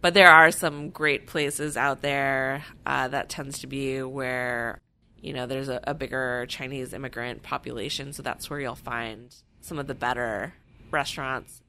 But 0.00 0.14
there 0.14 0.30
are 0.30 0.50
some 0.50 0.90
great 0.90 1.26
places 1.26 1.76
out 1.76 2.02
there 2.02 2.64
uh, 2.84 3.08
that 3.08 3.28
tends 3.28 3.60
to 3.60 3.66
be 3.66 4.02
where 4.02 4.80
you 5.20 5.32
know 5.32 5.46
there's 5.46 5.68
a, 5.68 5.80
a 5.84 5.94
bigger 5.94 6.46
Chinese 6.48 6.92
immigrant 6.92 7.42
population, 7.42 8.12
so 8.12 8.22
that's 8.22 8.48
where 8.48 8.60
you'll 8.60 8.74
find 8.74 9.34
some 9.60 9.78
of 9.78 9.86
the 9.86 9.94
better 9.94 10.54
restaurants. 10.90 11.62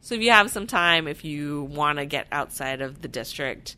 So 0.00 0.14
if 0.14 0.22
you 0.22 0.30
have 0.30 0.50
some 0.50 0.66
time, 0.66 1.06
if 1.06 1.24
you 1.24 1.64
want 1.64 1.98
to 1.98 2.06
get 2.06 2.26
outside 2.32 2.80
of 2.80 3.02
the 3.02 3.08
district, 3.08 3.76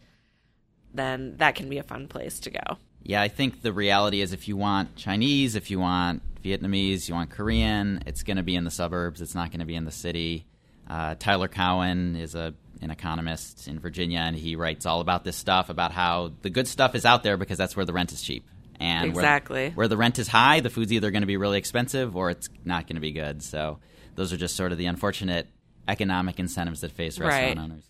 then 0.95 1.37
that 1.39 1.55
can 1.55 1.69
be 1.69 1.79
a 1.79 1.83
fun 1.83 2.09
place 2.09 2.39
to 2.41 2.51
go. 2.51 2.79
Yeah, 3.03 3.21
I 3.21 3.29
think 3.29 3.61
the 3.61 3.73
reality 3.73 4.23
is 4.23 4.33
if 4.33 4.49
you 4.49 4.57
want 4.57 4.97
Chinese, 4.97 5.57
if 5.57 5.71
you 5.71 5.79
want 5.79 6.23
Vietnamese, 6.43 7.09
you 7.09 7.15
want 7.15 7.31
Korean, 7.31 8.03
it's 8.07 8.23
going 8.23 8.39
to 8.39 8.43
be 8.43 8.57
in 8.57 8.65
the 8.65 8.71
suburbs. 8.71 9.21
It's 9.21 9.35
not 9.35 9.51
going 9.51 9.61
to 9.61 9.67
be 9.67 9.75
in 9.75 9.85
the 9.85 9.93
city. 9.93 10.47
Uh, 10.89 11.15
Tyler 11.19 11.49
Cowen 11.49 12.17
is 12.17 12.35
a 12.35 12.55
an 12.83 12.91
economist 12.91 13.69
in 13.69 13.79
Virginia, 13.79 14.19
and 14.21 14.37
he 14.37 14.57
writes 14.57 14.87
all 14.87 15.01
about 15.01 15.25
this 15.25 15.37
stuff 15.37 15.69
about 15.71 15.93
how 15.93 16.33
the 16.43 16.51
good 16.51 16.69
stuff 16.69 16.95
is 16.95 17.05
out 17.05 17.23
there 17.23 17.37
because 17.37 17.59
that's 17.59 17.77
where 17.77 17.85
the 17.85 17.93
rent 17.93 18.13
is 18.13 18.23
cheap. 18.23 18.47
And 18.81 19.09
exactly 19.11 19.67
where, 19.69 19.73
where 19.73 19.89
the 19.89 19.97
rent 19.97 20.19
is 20.19 20.27
high, 20.29 20.61
the 20.61 20.71
food's 20.71 20.93
either 20.93 21.11
going 21.11 21.23
to 21.23 21.27
be 21.27 21.37
really 21.37 21.59
expensive 21.59 22.17
or 22.17 22.31
it's 22.31 22.49
not 22.65 22.87
going 22.87 22.97
to 22.97 23.01
be 23.01 23.13
good. 23.13 23.43
So 23.43 23.79
those 24.17 24.33
are 24.33 24.37
just 24.37 24.57
sort 24.57 24.73
of 24.73 24.79
the 24.79 24.87
unfortunate 24.87 25.47
economic 25.87 26.39
incentives 26.41 26.81
that 26.81 26.93
face 26.93 27.19
restaurant 27.19 27.57
Right. 27.57 27.65
owners. 27.65 27.85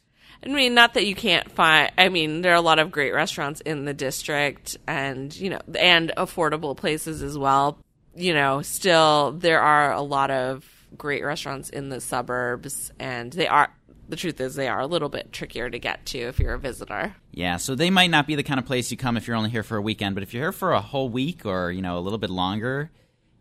I 0.44 0.49
mean, 0.49 0.75
not 0.75 0.94
that 0.94 1.07
you 1.07 1.14
can't 1.14 1.51
find. 1.53 1.90
I 1.97 2.11
mean, 2.11 2.42
there 2.42 2.53
are 2.53 2.57
a 2.57 2.61
lot 2.61 2.79
of 2.79 2.90
great 2.90 3.14
restaurants 3.14 3.61
in 3.62 3.87
the 3.87 3.94
district, 3.94 4.77
and 4.87 5.35
you 5.35 5.49
know, 5.51 5.61
and 5.79 6.12
affordable 6.16 6.77
places 6.77 7.23
as 7.23 7.38
well. 7.38 7.79
You 8.14 8.35
know, 8.35 8.61
still 8.61 9.33
there 9.33 9.61
are 9.61 9.92
a 9.92 10.03
lot 10.03 10.31
of 10.31 10.68
great 10.99 11.25
restaurants 11.25 11.70
in 11.70 11.88
the 11.88 12.01
suburbs, 12.01 12.92
and 12.99 13.33
they 13.33 13.49
are. 13.49 13.70
The 14.08 14.16
truth 14.16 14.40
is, 14.40 14.54
they 14.54 14.68
are 14.68 14.80
a 14.80 14.86
little 14.86 15.08
bit 15.08 15.32
trickier 15.32 15.70
to 15.70 15.78
get 15.78 16.04
to 16.06 16.18
if 16.18 16.38
you're 16.38 16.54
a 16.54 16.58
visitor. 16.58 17.16
Yeah, 17.32 17.56
so 17.56 17.74
they 17.74 17.90
might 17.90 18.10
not 18.10 18.26
be 18.26 18.34
the 18.34 18.42
kind 18.42 18.60
of 18.60 18.66
place 18.66 18.90
you 18.90 18.96
come 18.96 19.16
if 19.16 19.26
you're 19.26 19.36
only 19.36 19.50
here 19.50 19.62
for 19.62 19.76
a 19.76 19.82
weekend, 19.82 20.14
but 20.14 20.22
if 20.22 20.34
you're 20.34 20.44
here 20.44 20.52
for 20.52 20.72
a 20.72 20.80
whole 20.80 21.08
week 21.08 21.46
or 21.46 21.70
you 21.70 21.80
know 21.82 21.98
a 21.98 22.00
little 22.00 22.18
bit 22.18 22.30
longer, 22.30 22.90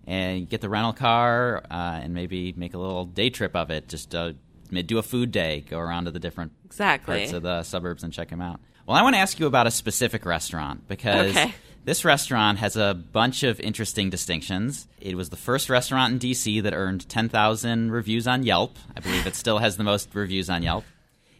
and 0.08 0.50
get 0.50 0.62
the 0.62 0.70
rental 0.70 0.94
car 0.94 1.64
uh, 1.70 2.00
and 2.02 2.14
maybe 2.14 2.54
make 2.58 2.74
a 2.74 2.78
little 2.78 3.06
day 3.06 3.30
trip 3.30 3.56
of 3.56 3.70
it, 3.72 3.88
just 3.90 4.14
uh, 4.16 4.32
do 4.86 4.98
a 4.98 5.04
food 5.04 5.32
day, 5.32 5.64
go 5.70 5.78
around 5.80 6.06
to 6.06 6.12
the 6.12 6.20
different 6.20 6.52
Exactly. 6.66 7.18
parts 7.20 7.34
of 7.34 7.44
the 7.44 7.64
suburbs 7.64 8.04
and 8.04 8.12
check 8.14 8.30
them 8.30 8.42
out. 8.42 8.60
Well, 8.86 8.98
I 8.98 9.02
want 9.04 9.16
to 9.16 9.20
ask 9.20 9.40
you 9.40 9.46
about 9.48 9.68
a 9.68 9.72
specific 9.72 10.26
restaurant 10.26 10.88
because 10.88 11.30
Okay. 11.32 11.54
This 11.86 12.06
restaurant 12.06 12.60
has 12.60 12.76
a 12.78 12.94
bunch 12.94 13.44
of 13.44 13.60
interesting 13.60 14.10
distinctions. 14.10 14.88
It 15.02 15.16
was 15.16 15.30
the 15.30 15.36
first 15.36 15.70
restaurant 15.70 16.14
in 16.14 16.20
DC 16.20 16.62
that 16.64 16.74
earned 16.74 17.08
10,000 17.10 17.92
reviews 17.92 18.28
on 18.28 18.44
Yelp. 18.44 18.78
I 18.96 19.00
believe 19.02 19.28
it 19.28 19.36
still 19.36 19.58
has 19.60 19.78
the 19.78 19.84
most 19.84 20.10
reviews 20.14 20.50
on 20.50 20.64
Yelp. 20.64 20.86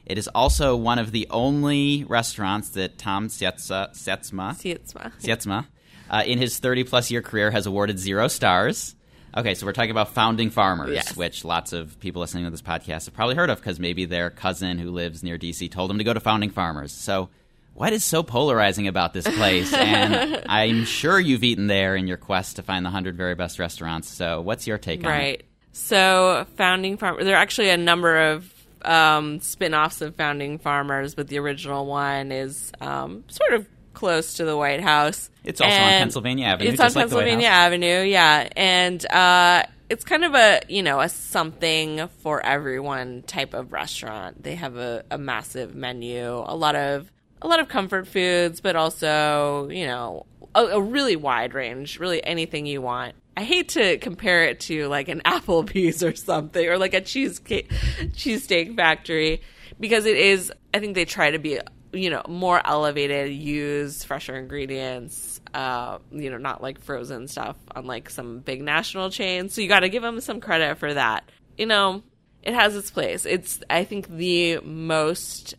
It 0.06 0.18
is 0.18 0.28
also 0.36 0.76
one 0.76 1.00
of 1.00 1.12
the 1.12 1.28
only 1.30 2.04
restaurants 2.04 2.70
that 2.72 2.98
Tom 2.98 3.30
Sietza, 3.30 3.92
Sietzma, 3.92 4.52
Sietsma. 4.54 5.14
Sietzma, 5.22 5.66
uh, 6.10 6.24
in 6.26 6.40
his 6.40 6.60
30 6.60 6.84
plus 6.84 7.10
year 7.10 7.22
career, 7.22 7.52
has 7.52 7.66
awarded 7.66 7.98
zero 8.00 8.28
stars. 8.28 8.96
Okay, 9.36 9.56
so 9.56 9.66
we're 9.66 9.72
talking 9.72 9.92
about 9.92 10.10
founding 10.14 10.50
farmers, 10.50 10.92
Yes. 10.94 11.16
which 11.16 11.44
lots 11.46 11.74
of 11.74 12.00
people 12.02 12.20
listening 12.20 12.44
to 12.44 12.52
this 12.52 12.62
podcast 12.62 13.06
have 13.06 13.14
probably 13.16 13.34
heard 13.36 13.50
of 13.50 13.58
because 13.60 13.80
maybe 13.80 14.06
their 14.06 14.30
cousin 14.30 14.78
who 14.78 14.92
lives 14.92 15.24
near 15.24 15.38
DC 15.40 15.72
told 15.72 15.90
them 15.90 15.98
to 15.98 16.04
go 16.04 16.14
to 16.14 16.20
founding 16.20 16.50
farmers. 16.52 16.92
So, 16.92 17.30
what 17.74 17.94
is 17.94 18.04
so 18.04 18.24
polarizing 18.24 18.88
about 18.88 19.14
this 19.14 19.28
place? 19.28 19.74
and 19.74 20.44
I'm 20.50 20.86
sure 20.86 21.20
you've 21.20 21.44
eaten 21.44 21.68
there 21.68 21.96
in 21.96 22.08
your 22.08 22.18
quest 22.18 22.58
to 22.58 22.64
find 22.64 22.86
the 22.86 22.90
100 22.90 23.18
very 23.18 23.36
best 23.36 23.60
restaurants. 23.60 24.10
So, 24.10 24.42
what's 24.42 24.68
your 24.68 24.78
take 24.78 25.04
on 25.04 25.12
it? 25.12 25.16
Right. 25.16 25.44
So, 25.72 26.46
Founding 26.58 26.98
Farm, 26.98 27.18
there 27.24 27.36
are 27.36 27.42
actually 27.42 27.70
a 27.70 27.78
number 27.78 28.32
of 28.32 28.54
um, 28.84 29.40
spin 29.40 29.74
offs 29.74 30.02
of 30.02 30.16
Founding 30.16 30.60
Farmers, 30.60 31.16
but 31.16 31.28
the 31.28 31.40
original 31.40 31.86
one 31.86 32.32
is 32.32 32.72
um, 32.80 33.24
sort 33.28 33.54
of 33.54 33.68
close 33.94 34.36
to 34.36 34.46
the 34.46 34.58
White 34.58 34.82
House. 34.82 35.30
It's 35.44 35.62
also 35.62 35.74
on 35.74 35.90
Pennsylvania 35.90 36.48
Avenue, 36.48 36.72
It's 36.72 36.80
on 36.80 36.88
like 36.88 36.94
Pennsylvania. 36.96 37.48
Avenue, 37.48 38.02
yeah. 38.02 38.50
And 38.56 39.06
uh, 39.10 39.64
it's 39.90 40.04
kind 40.04 40.26
of 40.26 40.36
a, 40.36 40.62
you 40.68 40.84
know, 40.84 41.00
a 41.00 41.10
something 41.10 42.08
for 42.20 42.44
everyone 42.46 43.24
type 43.24 43.54
of 43.54 43.72
restaurant. 43.72 44.44
They 44.44 44.56
have 44.56 44.78
a, 44.78 45.04
a 45.10 45.18
massive 45.18 45.76
menu, 45.76 46.44
a 46.46 46.56
lot 46.56 46.76
of 46.76 47.12
a 47.44 47.48
lot 47.48 47.60
of 47.60 47.68
comfort 47.68 48.08
foods, 48.08 48.62
but 48.62 48.76
also, 48.76 49.70
you 49.70 49.86
know, 49.86 50.26
a, 50.56 50.64
a 50.64 50.82
really 50.82 51.16
wide 51.16 51.54
range, 51.54 52.00
really 52.00 52.24
anything 52.24 52.66
you 52.66 52.82
want. 52.82 53.16
I 53.36 53.44
hate 53.44 53.70
to 53.70 53.98
compare 53.98 54.46
it 54.46 54.62
to 54.62 54.88
like 54.88 55.10
an 55.10 55.22
Applebee's 55.26 56.04
or 56.04 56.16
something, 56.16 56.68
or 56.68 56.78
like 56.78 56.94
a 56.94 57.02
cheesecake 57.02 57.70
cheesesteak 57.70 58.76
factory, 58.76 59.42
because 59.80 60.06
it 60.06 60.18
is. 60.18 60.52
I 60.74 60.80
think 60.80 60.96
they 60.96 61.06
try 61.06 61.32
to 61.32 61.40
be, 61.40 61.60
you 61.92 62.10
know, 62.10 62.24
more 62.28 62.62
elevated, 62.66 63.34
use 63.34 64.04
fresher 64.04 64.36
ingredients, 64.36 65.42
uh, 65.54 66.00
you 66.12 66.30
know, 66.30 66.38
not 66.38 66.62
like 66.62 66.80
frozen 66.80 67.28
stuff, 67.28 67.58
unlike 67.76 68.10
some 68.10 68.40
big 68.40 68.62
national 68.62 69.10
chains. 69.10 69.54
So 69.54 69.62
you 69.62 69.68
got 69.68 69.82
to 69.82 69.90
give 69.90 70.04
them 70.04 70.22
some 70.22 70.40
credit 70.40 70.78
for 70.78 70.94
that. 70.94 71.30
You 71.58 71.66
know, 71.66 72.04
it 72.44 72.54
has 72.54 72.76
its 72.76 72.92
place. 72.92 73.26
It's 73.26 73.60
I 73.70 73.84
think 73.84 74.08
the 74.08 74.60
most 74.60 75.56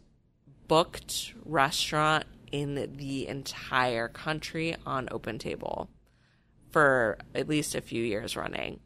booked 0.69 1.35
restaurant 1.45 2.25
in 2.53 2.97
the 2.97 3.27
entire 3.29 4.09
country 4.09 4.77
on 4.87 5.09
Open 5.11 5.39
Table 5.39 5.91
for 6.71 7.19
at 7.35 7.49
least 7.49 7.75
a 7.75 7.81
few 7.81 8.03
years 8.03 8.37
running. 8.37 8.81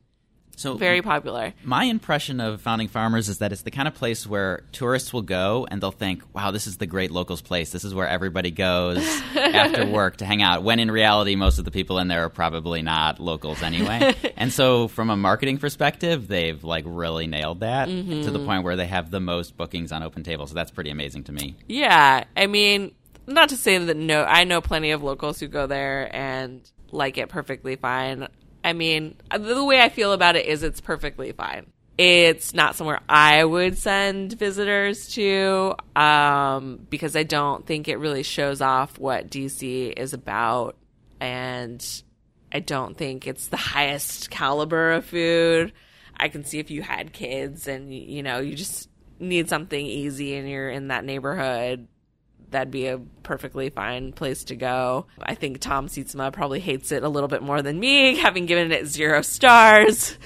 So, 0.59 0.75
Very 0.75 1.03
popular. 1.03 1.55
My 1.63 1.85
impression 1.85 2.41
of 2.41 2.61
Founding 2.63 2.89
Farmers 2.89 3.29
is 3.29 3.39
that 3.39 3.53
it's 3.53 3.63
the 3.63 3.71
kind 3.71 3.87
of 3.87 3.95
place 3.95 4.27
where 4.27 4.65
tourists 4.73 5.13
will 5.13 5.23
go 5.23 5.69
and 5.71 5.81
they'll 5.81 5.93
think, 5.93 6.25
wow, 6.35 6.51
this 6.51 6.67
is 6.67 6.79
the 6.79 6.87
great 6.87 7.13
locals 7.13 7.41
place. 7.41 7.71
This 7.71 7.85
is 7.85 7.95
where 7.95 8.09
everybody 8.09 8.51
goes 8.51 8.99
after 9.37 9.87
work 9.87 10.17
to 10.17 10.25
hang 10.25 10.43
out. 10.43 10.65
When 10.65 10.81
in 10.81 10.91
reality, 10.91 11.37
most 11.37 11.61
of 11.61 11.65
the 11.65 11.71
people 11.71 12.01
in 12.01 12.09
there 12.09 12.25
are 12.25 12.29
probably 12.29 12.83
not 12.83 13.21
locals 13.21 13.63
anyway. 13.63 14.17
and 14.37 14.53
so, 14.53 14.89
from 14.89 15.11
a 15.11 15.17
marketing 15.17 15.59
perspective, 15.59 16.27
they've 16.27 16.65
like 16.65 16.85
really 16.89 17.29
nailed 17.29 17.61
that 17.61 17.89
mm-hmm. 17.89 18.23
to 18.23 18.31
the 18.33 18.45
point 18.45 18.65
where 18.65 18.75
they 18.75 18.89
have 18.89 19.13
the 19.13 19.21
most 19.21 19.57
bookings 19.57 19.93
on 19.93 20.03
Open 20.03 20.25
Table. 20.25 20.49
So, 20.49 20.55
that's 20.55 20.73
pretty 20.73 20.91
amazing 20.91 21.23
to 21.25 21.33
me. 21.33 21.55
Yeah, 21.69 22.25
I 22.37 22.49
mean, 22.49 22.97
not 23.29 23.51
to 23.51 23.57
say 23.57 23.79
that 23.79 23.97
no, 23.97 24.25
I 24.25 24.43
know 24.43 24.61
plenty 24.61 24.91
of 24.91 25.05
locals 25.05 25.39
who 25.39 25.47
go 25.47 25.69
there 25.69 26.11
and 26.13 26.69
like 26.91 27.17
it 27.17 27.29
perfectly 27.29 27.77
fine. 27.77 28.27
I 28.65 28.73
mean, 28.73 29.17
the 29.37 29.65
way 29.65 29.81
I 29.81 29.89
feel 29.89 30.13
about 30.13 30.37
it 30.37 30.47
is 30.47 30.63
it's 30.63 30.81
perfectly 30.81 31.33
fine. 31.33 31.73
It's 31.97 32.55
not 32.55 32.77
somewhere 32.77 33.01
I 33.09 33.45
would 33.45 33.77
send 33.77 34.33
visitors 34.35 35.15
to 35.15 35.75
um, 35.97 36.87
because 36.89 37.17
I 37.17 37.25
don't 37.25 37.67
think 37.67 37.89
it 37.89 37.97
really 37.97 38.23
shows 38.23 38.61
off 38.61 38.99
what 38.99 39.31
DC 39.31 39.93
is 39.97 40.13
about. 40.13 40.77
And 41.21 41.85
I 42.53 42.61
don't 42.61 42.97
think 42.97 43.27
it's 43.27 43.49
the 43.49 43.57
highest 43.57 44.31
caliber 44.31 44.93
of 44.93 45.07
food. 45.07 45.73
I 46.17 46.29
can 46.29 46.45
see 46.45 46.61
if 46.61 46.71
you 46.71 46.83
had 46.83 47.13
kids 47.13 47.67
and, 47.67 47.93
you 47.93 48.23
know, 48.23 48.39
you 48.39 48.55
just 48.55 48.89
need 49.19 49.49
something 49.49 49.85
easy 49.85 50.37
and 50.37 50.49
you're 50.49 50.71
in 50.71 50.89
that 50.89 51.05
neighborhood 51.05 51.89
that'd 52.51 52.71
be 52.71 52.87
a 52.87 52.99
perfectly 53.23 53.71
fine 53.71 54.13
place 54.13 54.45
to 54.45 54.57
go. 54.57 55.07
I 55.21 55.35
think 55.35 55.61
Tom 55.61 55.89
Sietsma 55.89 56.33
probably 56.33 56.61
hates 56.61 56.93
it 56.93 57.03
a 57.03 57.09
little 57.09 57.29
bit 57.29 57.43
more 57.43 57.63
than 57.63 57.79
me, 57.79 58.17
having 58.19 58.47
given 58.47 58.73
it 58.73 58.87
zero 58.87 59.23
stars 59.23 60.19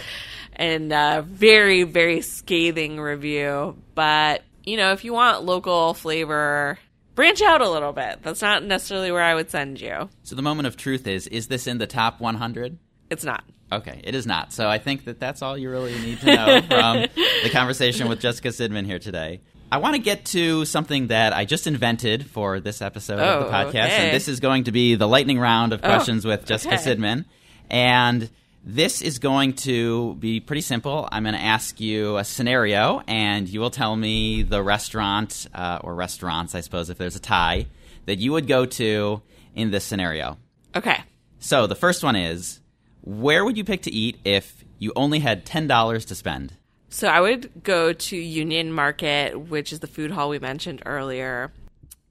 and 0.55 0.93
a 0.93 1.25
very, 1.27 1.83
very 1.85 2.21
scathing 2.21 3.01
review. 3.01 3.77
But, 3.95 4.43
you 4.65 4.77
know, 4.77 4.93
if 4.93 5.05
you 5.05 5.13
want 5.13 5.45
local 5.45 5.95
flavor, 5.95 6.79
branch 7.15 7.43
out 7.43 7.61
a 7.61 7.71
little 7.71 7.93
bit. 7.93 8.23
That's 8.23 8.43
not 8.43 8.65
necessarily 8.65 9.13
where 9.13 9.23
I 9.23 9.35
would 9.35 9.51
send 9.51 9.81
you. 9.81 10.09
So, 10.23 10.37
the 10.37 10.43
moment 10.43 10.67
of 10.67 10.77
truth 10.77 11.07
is 11.07 11.27
is 11.27 11.49
this 11.49 11.67
in 11.67 11.79
the 11.79 11.87
top 11.87 12.21
100? 12.21 12.79
It's 13.11 13.25
not. 13.25 13.45
Okay, 13.73 14.03
it 14.05 14.15
is 14.15 14.27
not. 14.27 14.53
So 14.53 14.69
I 14.69 14.79
think 14.79 15.07
that 15.07 15.19
that's 15.19 15.41
all 15.41 15.57
you 15.57 15.71
really 15.71 15.99
need 15.99 16.21
to 16.21 16.27
know 16.27 16.61
from 16.63 16.97
the 17.43 17.51
conversation 17.51 18.07
with 18.07 18.21
Jessica 18.21 18.49
Sidman 18.49 18.85
here 18.85 18.99
today. 18.99 19.41
I 19.73 19.79
want 19.79 19.97
to 19.97 20.03
get 20.03 20.27
to 20.27 20.67
something 20.67 21.07
that 21.07 21.33
I 21.33 21.47
just 21.47 21.67
invented 21.67 22.27
for 22.27 22.61
this 22.61 22.83
episode 22.83 23.19
of 23.21 23.41
the 23.41 23.49
Oh, 23.49 23.51
podcast, 23.51 23.69
okay. 23.69 23.79
Oh, 23.81 23.85
and 23.85 24.15
this 24.15 24.29
is 24.29 24.39
going 24.39 24.65
to 24.65 24.71
be 24.71 24.97
the 24.97 25.09
lightning 25.09 25.39
round 25.39 25.73
of 25.73 25.81
questions 25.81 26.27
with 26.27 26.45
Jessica 26.45 26.75
okay. 26.75 26.95
Sidman. 26.95 27.25
And 27.71 28.29
this 28.63 29.01
is 29.01 29.19
going 29.19 29.55
to 29.55 30.15
be 30.17 30.41
pretty 30.41 30.61
simple. 30.61 31.09
I'm 31.11 31.23
going 31.23 31.35
to 31.35 31.41
ask 31.41 31.81
you 31.81 32.19
a 32.19 32.25
scenario, 32.25 33.03
and 33.07 33.49
you 33.49 33.61
will 33.61 33.71
tell 33.71 33.97
me 33.97 34.43
the 34.43 34.63
restaurant 34.63 35.47
uh, 35.55 35.79
or 35.83 35.95
restaurants, 35.95 36.55
I 36.55 36.61
suppose, 36.61 36.91
if 36.91 36.99
there's 36.99 37.17
a 37.17 37.21
tie, 37.21 37.67
that 38.05 38.19
you 38.19 38.33
would 38.33 38.47
go 38.47 38.67
to 38.67 39.23
in 39.55 39.71
this 39.71 39.85
scenario. 39.87 40.37
Okay. 40.77 40.99
So 41.39 41.67
the 41.67 41.77
first 41.77 42.05
one 42.05 42.15
is 42.15 42.61
where 43.01 43.43
would 43.43 43.57
you 43.57 43.65
pick 43.65 43.81
to 43.85 43.91
eat 43.91 44.19
if 44.23 44.67
you 44.79 44.93
only 44.97 45.21
had 45.21 45.47
$10 45.47 46.07
to 46.09 46.15
spend? 46.15 46.53
So 46.93 47.09
I 47.09 47.23
would 47.23 47.65
go 47.65 47.95
to 47.95 48.17
Union 48.19 48.71
Market, 48.71 49.35
which 49.35 49.73
is 49.73 49.81
the 49.81 49.87
food 49.87 50.11
hall 50.11 50.29
we 50.29 50.39
mentioned 50.39 50.83
earlier, 50.85 51.51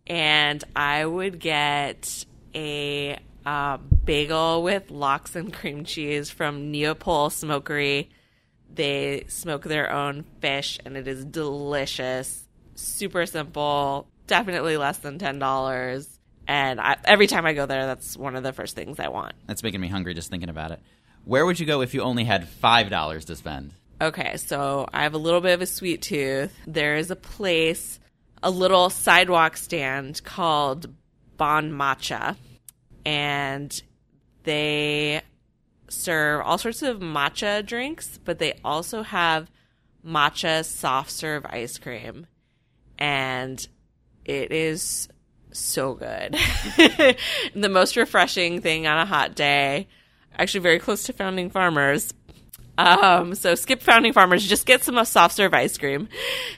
and 0.07 0.63
I 0.75 1.05
would 1.05 1.39
get 1.39 2.25
a 2.55 3.19
uh, 3.45 3.77
bagel 3.77 4.63
with 4.63 4.89
lox 4.89 5.35
and 5.35 5.53
cream 5.53 5.85
cheese 5.85 6.31
from 6.31 6.73
Neopol 6.73 7.31
Smokery. 7.31 8.09
They 8.73 9.25
smoke 9.27 9.65
their 9.65 9.91
own 9.91 10.25
fish, 10.41 10.79
and 10.83 10.97
it 10.97 11.07
is 11.07 11.25
delicious. 11.25 12.43
Super 12.73 13.27
simple, 13.27 14.07
definitely 14.25 14.77
less 14.77 14.97
than 14.97 15.19
ten 15.19 15.37
dollars. 15.37 16.09
And 16.47 16.81
I, 16.81 16.97
every 17.03 17.27
time 17.27 17.45
I 17.45 17.53
go 17.53 17.67
there, 17.67 17.85
that's 17.85 18.17
one 18.17 18.35
of 18.35 18.41
the 18.41 18.51
first 18.51 18.75
things 18.75 18.99
I 18.99 19.09
want. 19.09 19.35
That's 19.45 19.61
making 19.61 19.79
me 19.79 19.89
hungry 19.89 20.15
just 20.15 20.31
thinking 20.31 20.49
about 20.49 20.71
it. 20.71 20.79
Where 21.23 21.45
would 21.45 21.59
you 21.59 21.67
go 21.67 21.81
if 21.81 21.93
you 21.93 22.01
only 22.01 22.23
had 22.23 22.47
five 22.47 22.89
dollars 22.89 23.25
to 23.25 23.35
spend? 23.35 23.75
Okay, 24.01 24.35
so 24.37 24.87
I 24.91 25.03
have 25.03 25.13
a 25.13 25.19
little 25.19 25.41
bit 25.41 25.53
of 25.53 25.61
a 25.61 25.67
sweet 25.67 26.01
tooth. 26.01 26.51
There 26.65 26.95
is 26.95 27.11
a 27.11 27.15
place, 27.15 27.99
a 28.41 28.49
little 28.49 28.89
sidewalk 28.89 29.57
stand 29.57 30.23
called 30.23 30.91
Bon 31.37 31.71
Matcha, 31.71 32.35
and 33.05 33.79
they 34.43 35.21
serve 35.87 36.41
all 36.43 36.57
sorts 36.57 36.81
of 36.81 36.97
matcha 36.97 37.63
drinks, 37.63 38.17
but 38.25 38.39
they 38.39 38.59
also 38.65 39.03
have 39.03 39.51
matcha 40.03 40.65
soft 40.65 41.11
serve 41.11 41.45
ice 41.45 41.77
cream. 41.77 42.25
And 42.97 43.63
it 44.25 44.51
is 44.51 45.09
so 45.51 45.93
good. 45.93 46.33
the 47.53 47.69
most 47.69 47.95
refreshing 47.95 48.61
thing 48.61 48.87
on 48.87 48.97
a 48.97 49.05
hot 49.05 49.35
day. 49.35 49.87
Actually, 50.39 50.61
very 50.61 50.79
close 50.79 51.03
to 51.03 51.13
Founding 51.13 51.51
Farmers. 51.51 52.13
Um, 52.77 53.35
so 53.35 53.55
skip 53.55 53.81
Founding 53.83 54.13
Farmers, 54.13 54.47
just 54.47 54.65
get 54.65 54.83
some 54.83 55.03
soft 55.05 55.35
serve 55.35 55.53
ice 55.53 55.77
cream. 55.77 56.07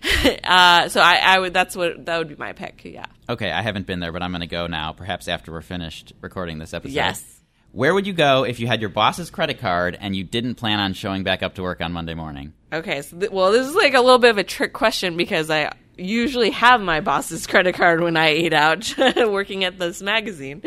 uh, 0.44 0.90
so 0.90 1.02
I, 1.02 1.16
I 1.16 1.40
would, 1.40 1.54
that's 1.54 1.76
what, 1.76 2.06
that 2.06 2.18
would 2.18 2.30
be 2.30 2.36
my 2.36 2.54
pick. 2.54 2.82
Yeah. 2.86 3.06
Okay, 3.30 3.52
I 3.52 3.62
haven't 3.62 3.88
been 3.88 4.00
there, 4.00 4.12
but 4.12 4.22
I'm 4.22 4.32
going 4.32 4.42
to 4.42 4.48
go 4.48 4.68
now, 4.68 4.94
perhaps 4.94 5.28
after 5.28 5.52
we're 5.52 5.62
finished 5.62 6.14
recording 6.22 6.60
this 6.60 6.74
episode. 6.74 6.94
Yes. 6.94 7.42
Where 7.72 7.94
would 7.94 8.06
you 8.06 8.14
go 8.14 8.44
if 8.44 8.60
you 8.60 8.68
had 8.68 8.82
your 8.82 8.92
boss's 8.92 9.32
credit 9.32 9.58
card 9.58 9.98
and 10.00 10.16
you 10.16 10.24
didn't 10.24 10.56
plan 10.56 10.80
on 10.80 10.94
showing 10.94 11.24
back 11.24 11.42
up 11.42 11.56
to 11.56 11.64
work 11.64 11.82
on 11.82 11.92
Monday 11.92 12.14
morning? 12.14 12.54
Okay, 12.72 13.02
so 13.02 13.18
th- 13.18 13.32
well, 13.32 13.52
this 13.52 13.68
is 13.68 13.74
like 13.74 13.96
a 13.96 14.02
little 14.02 14.20
bit 14.20 14.30
of 14.30 14.38
a 14.38 14.44
trick 14.44 14.74
question 14.74 15.18
because 15.18 15.50
I 15.50 15.72
usually 15.98 16.52
have 16.52 16.82
my 16.82 17.02
boss's 17.02 17.48
credit 17.48 17.76
card 17.76 18.02
when 18.02 18.18
I 18.18 18.34
eat 18.34 18.54
out 18.54 18.94
working 19.18 19.64
at 19.64 19.80
this 19.80 20.02
magazine. 20.02 20.62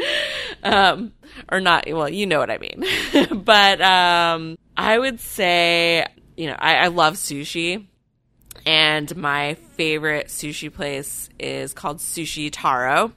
Um, 0.62 1.12
or 1.50 1.60
not, 1.60 1.84
well, 1.88 2.08
you 2.08 2.26
know 2.26 2.40
what 2.40 2.50
I 2.50 2.58
mean. 2.58 2.84
but 3.44 3.80
um, 3.80 4.56
I 4.76 4.98
would 4.98 5.20
say, 5.20 6.06
you 6.36 6.46
know, 6.46 6.56
I, 6.58 6.76
I 6.76 6.86
love 6.88 7.14
sushi. 7.14 7.86
And 8.64 9.14
my 9.16 9.54
favorite 9.76 10.26
sushi 10.26 10.72
place 10.72 11.28
is 11.38 11.72
called 11.72 11.98
Sushi 11.98 12.50
Taro, 12.50 13.12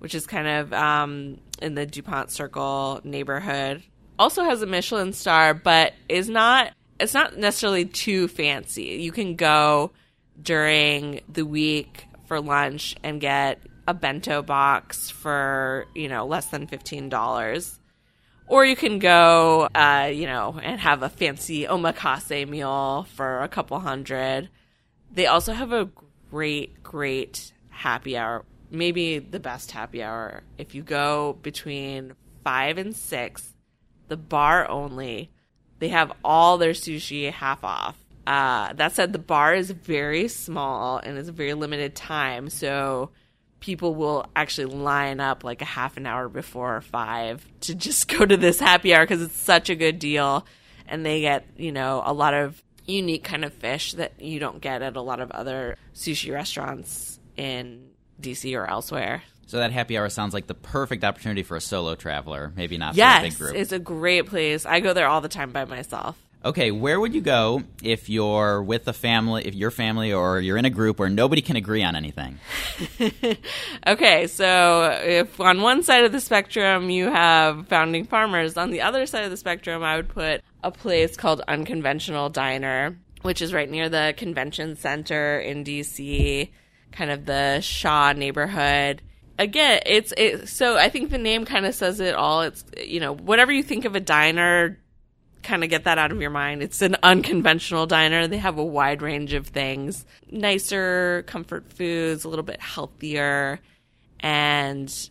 which 0.00 0.14
is 0.14 0.26
kind 0.26 0.46
of 0.46 0.72
um, 0.72 1.38
in 1.62 1.74
the 1.74 1.86
Dupont 1.86 2.30
Circle 2.30 3.00
neighborhood. 3.04 3.82
Also 4.18 4.44
has 4.44 4.60
a 4.60 4.66
Michelin 4.66 5.12
star, 5.12 5.54
but 5.54 5.94
is 6.08 6.28
not 6.28 6.72
it's 7.00 7.14
not 7.14 7.36
necessarily 7.36 7.84
too 7.84 8.28
fancy. 8.28 9.00
You 9.00 9.10
can 9.10 9.34
go 9.34 9.90
during 10.40 11.20
the 11.28 11.44
week 11.44 12.06
for 12.26 12.40
lunch 12.40 12.94
and 13.02 13.20
get 13.20 13.60
a 13.88 13.94
bento 13.94 14.42
box 14.42 15.10
for, 15.10 15.86
you 15.94 16.08
know, 16.08 16.26
less 16.26 16.46
than 16.46 16.66
$15. 16.66 17.78
Or 18.52 18.66
you 18.66 18.76
can 18.76 18.98
go, 18.98 19.66
uh, 19.74 20.10
you 20.12 20.26
know, 20.26 20.60
and 20.62 20.78
have 20.78 21.02
a 21.02 21.08
fancy 21.08 21.64
omakase 21.64 22.46
meal 22.46 23.06
for 23.14 23.40
a 23.40 23.48
couple 23.48 23.80
hundred. 23.80 24.50
They 25.10 25.24
also 25.24 25.54
have 25.54 25.72
a 25.72 25.88
great, 26.30 26.82
great 26.82 27.50
happy 27.70 28.14
hour. 28.14 28.44
Maybe 28.70 29.20
the 29.20 29.40
best 29.40 29.70
happy 29.70 30.02
hour. 30.02 30.42
If 30.58 30.74
you 30.74 30.82
go 30.82 31.38
between 31.40 32.12
five 32.44 32.76
and 32.76 32.94
six, 32.94 33.54
the 34.08 34.18
bar 34.18 34.68
only, 34.70 35.30
they 35.78 35.88
have 35.88 36.12
all 36.22 36.58
their 36.58 36.72
sushi 36.72 37.32
half 37.32 37.64
off. 37.64 37.96
Uh, 38.26 38.74
that 38.74 38.92
said, 38.92 39.14
the 39.14 39.18
bar 39.18 39.54
is 39.54 39.70
very 39.70 40.28
small 40.28 40.98
and 40.98 41.16
it's 41.16 41.30
a 41.30 41.32
very 41.32 41.54
limited 41.54 41.94
time, 41.94 42.50
so 42.50 43.12
people 43.62 43.94
will 43.94 44.26
actually 44.36 44.66
line 44.66 45.20
up 45.20 45.44
like 45.44 45.62
a 45.62 45.64
half 45.64 45.96
an 45.96 46.04
hour 46.04 46.28
before 46.28 46.82
five 46.82 47.46
to 47.60 47.74
just 47.74 48.08
go 48.08 48.26
to 48.26 48.36
this 48.36 48.60
happy 48.60 48.94
hour 48.94 49.04
because 49.04 49.22
it's 49.22 49.36
such 49.36 49.70
a 49.70 49.74
good 49.74 49.98
deal, 49.98 50.46
and 50.86 51.06
they 51.06 51.22
get 51.22 51.46
you 51.56 51.72
know 51.72 52.02
a 52.04 52.12
lot 52.12 52.34
of 52.34 52.62
unique 52.86 53.24
kind 53.24 53.44
of 53.44 53.54
fish 53.54 53.94
that 53.94 54.20
you 54.20 54.38
don't 54.38 54.60
get 54.60 54.82
at 54.82 54.96
a 54.96 55.00
lot 55.00 55.20
of 55.20 55.30
other 55.30 55.76
sushi 55.94 56.32
restaurants 56.32 57.18
in 57.36 57.88
DC 58.20 58.54
or 58.54 58.68
elsewhere. 58.68 59.22
So 59.46 59.58
that 59.58 59.72
happy 59.72 59.98
hour 59.98 60.08
sounds 60.08 60.34
like 60.34 60.46
the 60.46 60.54
perfect 60.54 61.04
opportunity 61.04 61.42
for 61.42 61.56
a 61.56 61.60
solo 61.60 61.94
traveler, 61.94 62.52
maybe 62.56 62.78
not 62.78 62.94
yes, 62.94 63.18
for 63.18 63.24
a 63.24 63.28
big 63.28 63.38
group. 63.38 63.54
it's 63.54 63.72
a 63.72 63.78
great 63.78 64.26
place. 64.26 64.66
I 64.66 64.80
go 64.80 64.92
there 64.92 65.06
all 65.06 65.20
the 65.20 65.28
time 65.28 65.52
by 65.52 65.64
myself. 65.64 66.18
Okay, 66.44 66.72
where 66.72 66.98
would 66.98 67.14
you 67.14 67.20
go 67.20 67.62
if 67.84 68.08
you're 68.08 68.62
with 68.62 68.88
a 68.88 68.92
family, 68.92 69.46
if 69.46 69.54
your 69.54 69.70
family 69.70 70.12
or 70.12 70.40
you're 70.40 70.56
in 70.56 70.64
a 70.64 70.70
group 70.70 70.98
where 70.98 71.08
nobody 71.08 71.40
can 71.40 71.54
agree 71.54 71.84
on 71.84 71.94
anything? 71.94 72.40
okay, 73.86 74.26
so 74.26 74.98
if 75.04 75.40
on 75.40 75.60
one 75.60 75.84
side 75.84 76.04
of 76.04 76.10
the 76.10 76.20
spectrum 76.20 76.90
you 76.90 77.06
have 77.10 77.68
founding 77.68 78.04
farmers, 78.04 78.56
on 78.56 78.72
the 78.72 78.80
other 78.80 79.06
side 79.06 79.22
of 79.22 79.30
the 79.30 79.36
spectrum 79.36 79.84
I 79.84 79.94
would 79.94 80.08
put 80.08 80.42
a 80.64 80.72
place 80.72 81.16
called 81.16 81.42
Unconventional 81.46 82.28
Diner, 82.28 82.98
which 83.22 83.40
is 83.40 83.52
right 83.52 83.70
near 83.70 83.88
the 83.88 84.12
convention 84.16 84.74
center 84.74 85.38
in 85.38 85.62
DC, 85.62 86.50
kind 86.90 87.12
of 87.12 87.24
the 87.24 87.60
Shaw 87.60 88.12
neighborhood. 88.14 89.00
Again, 89.38 89.80
it's 89.86 90.12
it, 90.16 90.48
so 90.48 90.76
I 90.76 90.88
think 90.88 91.10
the 91.10 91.18
name 91.18 91.44
kind 91.44 91.66
of 91.66 91.74
says 91.76 92.00
it 92.00 92.16
all. 92.16 92.42
It's 92.42 92.64
you 92.84 92.98
know 92.98 93.14
whatever 93.14 93.52
you 93.52 93.62
think 93.62 93.84
of 93.84 93.94
a 93.94 94.00
diner, 94.00 94.81
kind 95.42 95.64
of 95.64 95.70
get 95.70 95.84
that 95.84 95.98
out 95.98 96.12
of 96.12 96.20
your 96.20 96.30
mind. 96.30 96.62
It's 96.62 96.82
an 96.82 96.96
unconventional 97.02 97.86
diner. 97.86 98.26
They 98.26 98.38
have 98.38 98.58
a 98.58 98.64
wide 98.64 99.02
range 99.02 99.32
of 99.32 99.48
things, 99.48 100.06
nicer 100.30 101.24
comfort 101.26 101.72
foods, 101.72 102.24
a 102.24 102.28
little 102.28 102.44
bit 102.44 102.60
healthier, 102.60 103.60
and 104.20 105.10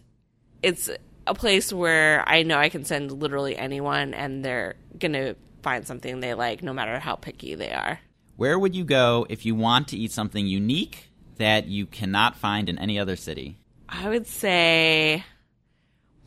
it's 0.63 0.89
a 1.27 1.33
place 1.33 1.71
where 1.71 2.27
I 2.27 2.43
know 2.43 2.57
I 2.57 2.69
can 2.69 2.85
send 2.85 3.11
literally 3.11 3.55
anyone 3.57 4.13
and 4.13 4.43
they're 4.43 4.75
going 4.97 5.13
to 5.13 5.35
find 5.61 5.85
something 5.85 6.19
they 6.19 6.33
like 6.33 6.63
no 6.63 6.73
matter 6.73 6.99
how 6.99 7.15
picky 7.15 7.55
they 7.55 7.71
are. 7.71 7.99
Where 8.37 8.57
would 8.57 8.75
you 8.75 8.83
go 8.83 9.27
if 9.29 9.45
you 9.45 9.53
want 9.53 9.89
to 9.89 9.97
eat 9.97 10.11
something 10.11 10.47
unique 10.47 11.09
that 11.37 11.67
you 11.67 11.85
cannot 11.85 12.35
find 12.35 12.69
in 12.69 12.79
any 12.79 12.97
other 12.97 13.15
city? 13.15 13.57
I 13.87 14.09
would 14.09 14.25
say 14.25 15.23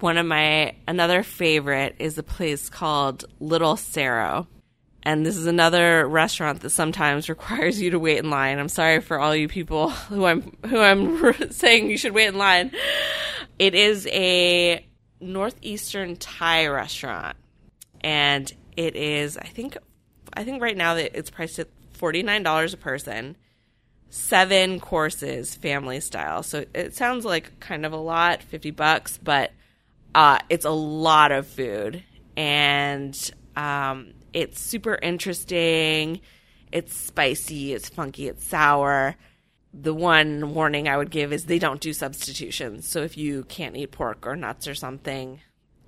one 0.05 0.19
of 0.19 0.27
my 0.27 0.77
another 0.87 1.23
favorite 1.23 1.97
is 1.99 2.19
a 2.19 2.23
place 2.23 2.69
called 2.69 3.25
Little 3.41 3.75
Serow. 3.75 4.47
And 5.03 5.25
this 5.25 5.39
is 5.39 5.47
another 5.47 6.07
restaurant 6.07 6.61
that 6.61 6.71
sometimes 6.71 7.29
requires 7.31 7.81
you 7.81 7.91
to 7.91 7.99
wait 7.99 8.19
in 8.19 8.29
line. 8.29 8.59
I'm 8.59 8.69
sorry 8.69 9.01
for 9.01 9.19
all 9.19 9.35
you 9.35 9.49
people 9.49 9.89
who 9.89 10.27
I'm 10.27 10.57
who 10.67 10.79
I'm 10.79 11.51
saying 11.51 11.89
you 11.89 11.97
should 11.97 12.13
wait 12.13 12.27
in 12.27 12.37
line. 12.37 12.71
It 13.59 13.75
is 13.75 14.07
a 14.09 14.85
northeastern 15.21 16.17
Thai 16.17 16.67
restaurant, 16.67 17.39
and 18.03 18.53
it 18.77 18.97
is 18.97 19.39
I 19.39 19.47
think 19.47 19.79
I 20.35 20.45
think 20.45 20.61
right 20.61 20.77
now 20.77 20.97
that 20.97 21.19
it's 21.19 21.31
priced 21.31 21.59
at 21.59 21.69
forty 21.95 22.23
nine 22.23 22.43
dollars 22.43 22.75
a 22.75 22.77
person, 22.77 23.39
seven 24.11 24.81
courses, 24.81 25.55
family 25.55 26.01
style. 26.01 26.43
So 26.43 26.67
it 26.75 26.95
sounds 26.95 27.25
like 27.25 27.59
kind 27.59 27.87
of 27.87 27.95
a 27.95 27.97
lot, 27.97 28.43
fifty 28.43 28.71
bucks, 28.71 29.19
but 29.23 29.51
uh, 30.15 30.39
it's 30.49 30.65
a 30.65 30.71
lot 30.71 31.33
of 31.33 31.47
food, 31.47 32.03
and 32.37 33.31
um, 33.57 34.15
it's 34.33 34.61
super 34.61 34.99
interesting. 35.01 36.21
It's 36.71 36.95
spicy, 36.95 37.73
it's 37.73 37.89
funky, 37.89 38.29
it's 38.29 38.45
sour. 38.45 39.17
The 39.73 39.95
one 39.95 40.55
warning 40.55 40.89
I 40.89 40.97
would 40.97 41.11
give 41.11 41.33
is 41.33 41.45
they 41.45 41.59
don't 41.59 41.81
do 41.81 41.93
substitutions. 41.93 42.89
So 42.89 43.03
if 43.03 43.17
you 43.17 43.45
can't 43.45 43.77
eat 43.77 43.93
pork 43.93 44.27
or 44.27 44.37
nuts 44.37 44.69
or 44.69 44.75
something, 44.75 45.41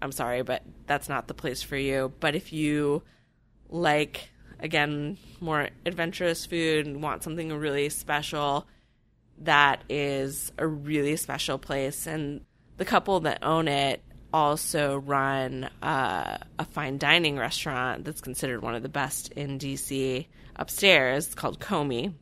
I'm 0.03 0.13
sorry, 0.13 0.43
but 0.43 0.63
that's 0.87 1.09
not 1.09 1.29
the 1.29 1.35
place 1.35 1.63
for 1.63 1.77
you. 1.77 2.13
But 2.21 2.35
if 2.35 2.53
you 2.53 3.03
like, 3.69 4.29
again, 4.61 5.19
more 5.41 5.69
adventurous 5.85 6.47
food 6.47 6.87
and 6.87 7.03
want 7.03 7.23
something 7.23 7.53
really 7.53 7.89
special, 7.89 8.67
that 9.39 9.83
is 9.89 10.53
a 10.59 10.67
really 10.67 11.17
special 11.17 11.59
place. 11.59 12.07
And 12.07 12.43
the 12.77 12.85
couple 12.85 13.21
that 13.21 13.43
own 13.43 13.69
it 13.69 14.03
also 14.37 14.99
run 14.99 15.65
uh, 15.83 16.37
a 16.59 16.65
fine 16.67 16.99
dining 16.99 17.39
restaurant 17.39 18.05
that's 18.05 18.21
considered 18.21 18.61
one 18.61 18.75
of 18.75 18.83
the 18.83 18.89
best 18.91 19.33
in 19.33 19.59
DC 19.59 20.27
upstairs 20.55 21.27
It's 21.27 21.35
called 21.35 21.59
Komi. 21.59 22.13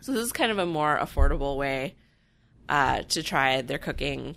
So 0.00 0.12
this 0.12 0.22
is 0.22 0.32
kind 0.32 0.52
of 0.52 0.58
a 0.58 0.66
more 0.66 0.96
affordable 0.96 1.56
way 1.56 1.96
uh, 2.68 3.02
to 3.02 3.24
try 3.24 3.62
their 3.62 3.78
cooking. 3.78 4.36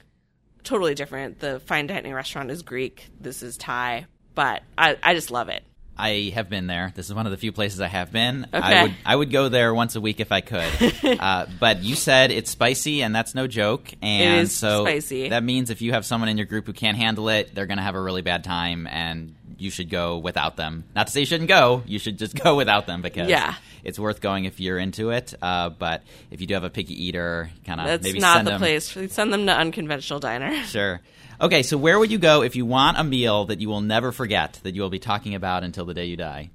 Totally 0.64 0.95
different. 0.95 1.39
The 1.39 1.60
fine 1.60 1.86
dining 1.86 2.12
restaurant 2.12 2.49
is 2.49 2.64
Greek. 2.64 3.08
This 3.20 3.43
is 3.43 3.56
Thai, 3.56 4.08
but 4.34 4.64
I, 4.76 4.97
I 5.03 5.14
just 5.14 5.30
love 5.30 5.49
it. 5.49 5.64
I 5.97 6.31
have 6.35 6.49
been 6.49 6.67
there. 6.67 6.91
This 6.95 7.07
is 7.07 7.13
one 7.13 7.25
of 7.25 7.31
the 7.31 7.37
few 7.37 7.51
places 7.51 7.79
I 7.81 7.87
have 7.87 8.11
been. 8.11 8.45
Okay. 8.53 8.59
I 8.63 8.83
would 8.83 8.95
I 9.05 9.15
would 9.15 9.31
go 9.31 9.49
there 9.49 9.73
once 9.73 9.95
a 9.95 10.01
week 10.01 10.19
if 10.19 10.31
I 10.31 10.41
could. 10.41 10.69
uh, 11.19 11.45
but 11.59 11.83
you 11.83 11.95
said 11.95 12.31
it's 12.31 12.51
spicy, 12.51 13.01
and 13.01 13.15
that's 13.15 13.33
no 13.35 13.47
joke. 13.47 13.91
And 14.01 14.41
is 14.41 14.53
so 14.53 14.83
spicy. 14.85 15.29
that 15.29 15.43
means 15.43 15.69
if 15.69 15.81
you 15.81 15.93
have 15.93 16.05
someone 16.05 16.29
in 16.29 16.37
your 16.37 16.47
group 16.47 16.65
who 16.67 16.73
can't 16.73 16.97
handle 16.97 17.29
it, 17.29 17.55
they're 17.55 17.65
going 17.65 17.77
to 17.77 17.83
have 17.83 17.95
a 17.95 18.01
really 18.01 18.21
bad 18.21 18.43
time, 18.43 18.87
and 18.87 19.35
you 19.57 19.69
should 19.71 19.89
go 19.89 20.17
without 20.17 20.57
them. 20.57 20.83
Not 20.95 21.07
to 21.07 21.13
say 21.13 21.21
you 21.21 21.25
shouldn't 21.25 21.47
go, 21.47 21.81
you 21.85 21.97
should 21.97 22.17
just 22.19 22.35
go 22.43 22.55
without 22.55 22.87
them 22.87 23.01
because 23.01 23.29
Yeah. 23.29 23.55
it's 23.85 23.97
worth 23.97 24.19
going 24.19 24.43
if 24.43 24.59
you're 24.59 24.77
into 24.77 25.11
it. 25.11 25.33
Uh, 25.41 25.69
but 25.69 26.03
if 26.29 26.41
you 26.41 26.47
do 26.47 26.55
have 26.55 26.65
a 26.65 26.69
picky 26.69 27.05
eater, 27.05 27.49
kind 27.65 27.79
of 27.79 27.87
That's 27.87 28.03
maybe 28.03 28.19
not 28.19 28.35
send 28.35 28.47
the 28.47 28.51
them. 28.51 28.59
place. 28.59 28.97
Send 29.13 29.31
them 29.31 29.45
to 29.45 29.53
unconventional 29.53 30.19
diner. 30.19 30.53
Sure. 30.65 30.99
Okay, 31.39 31.63
so 31.63 31.77
where 31.77 31.99
would 31.99 32.11
you 32.11 32.17
go 32.17 32.43
if 32.43 32.55
you 32.55 32.65
want 32.65 32.97
a 32.97 33.03
meal 33.03 33.45
that 33.45 33.59
you 33.59 33.67
will 33.67 33.81
never 33.81 34.11
forget, 34.11 34.59
that 34.63 34.73
you 34.73 34.81
will 34.81 34.89
be 34.89 34.99
talking 34.99 35.36
about 35.36 35.63
until 35.63 35.86
the 35.86 35.93
day 35.93 36.05
you 36.05 36.15
die? 36.15 36.49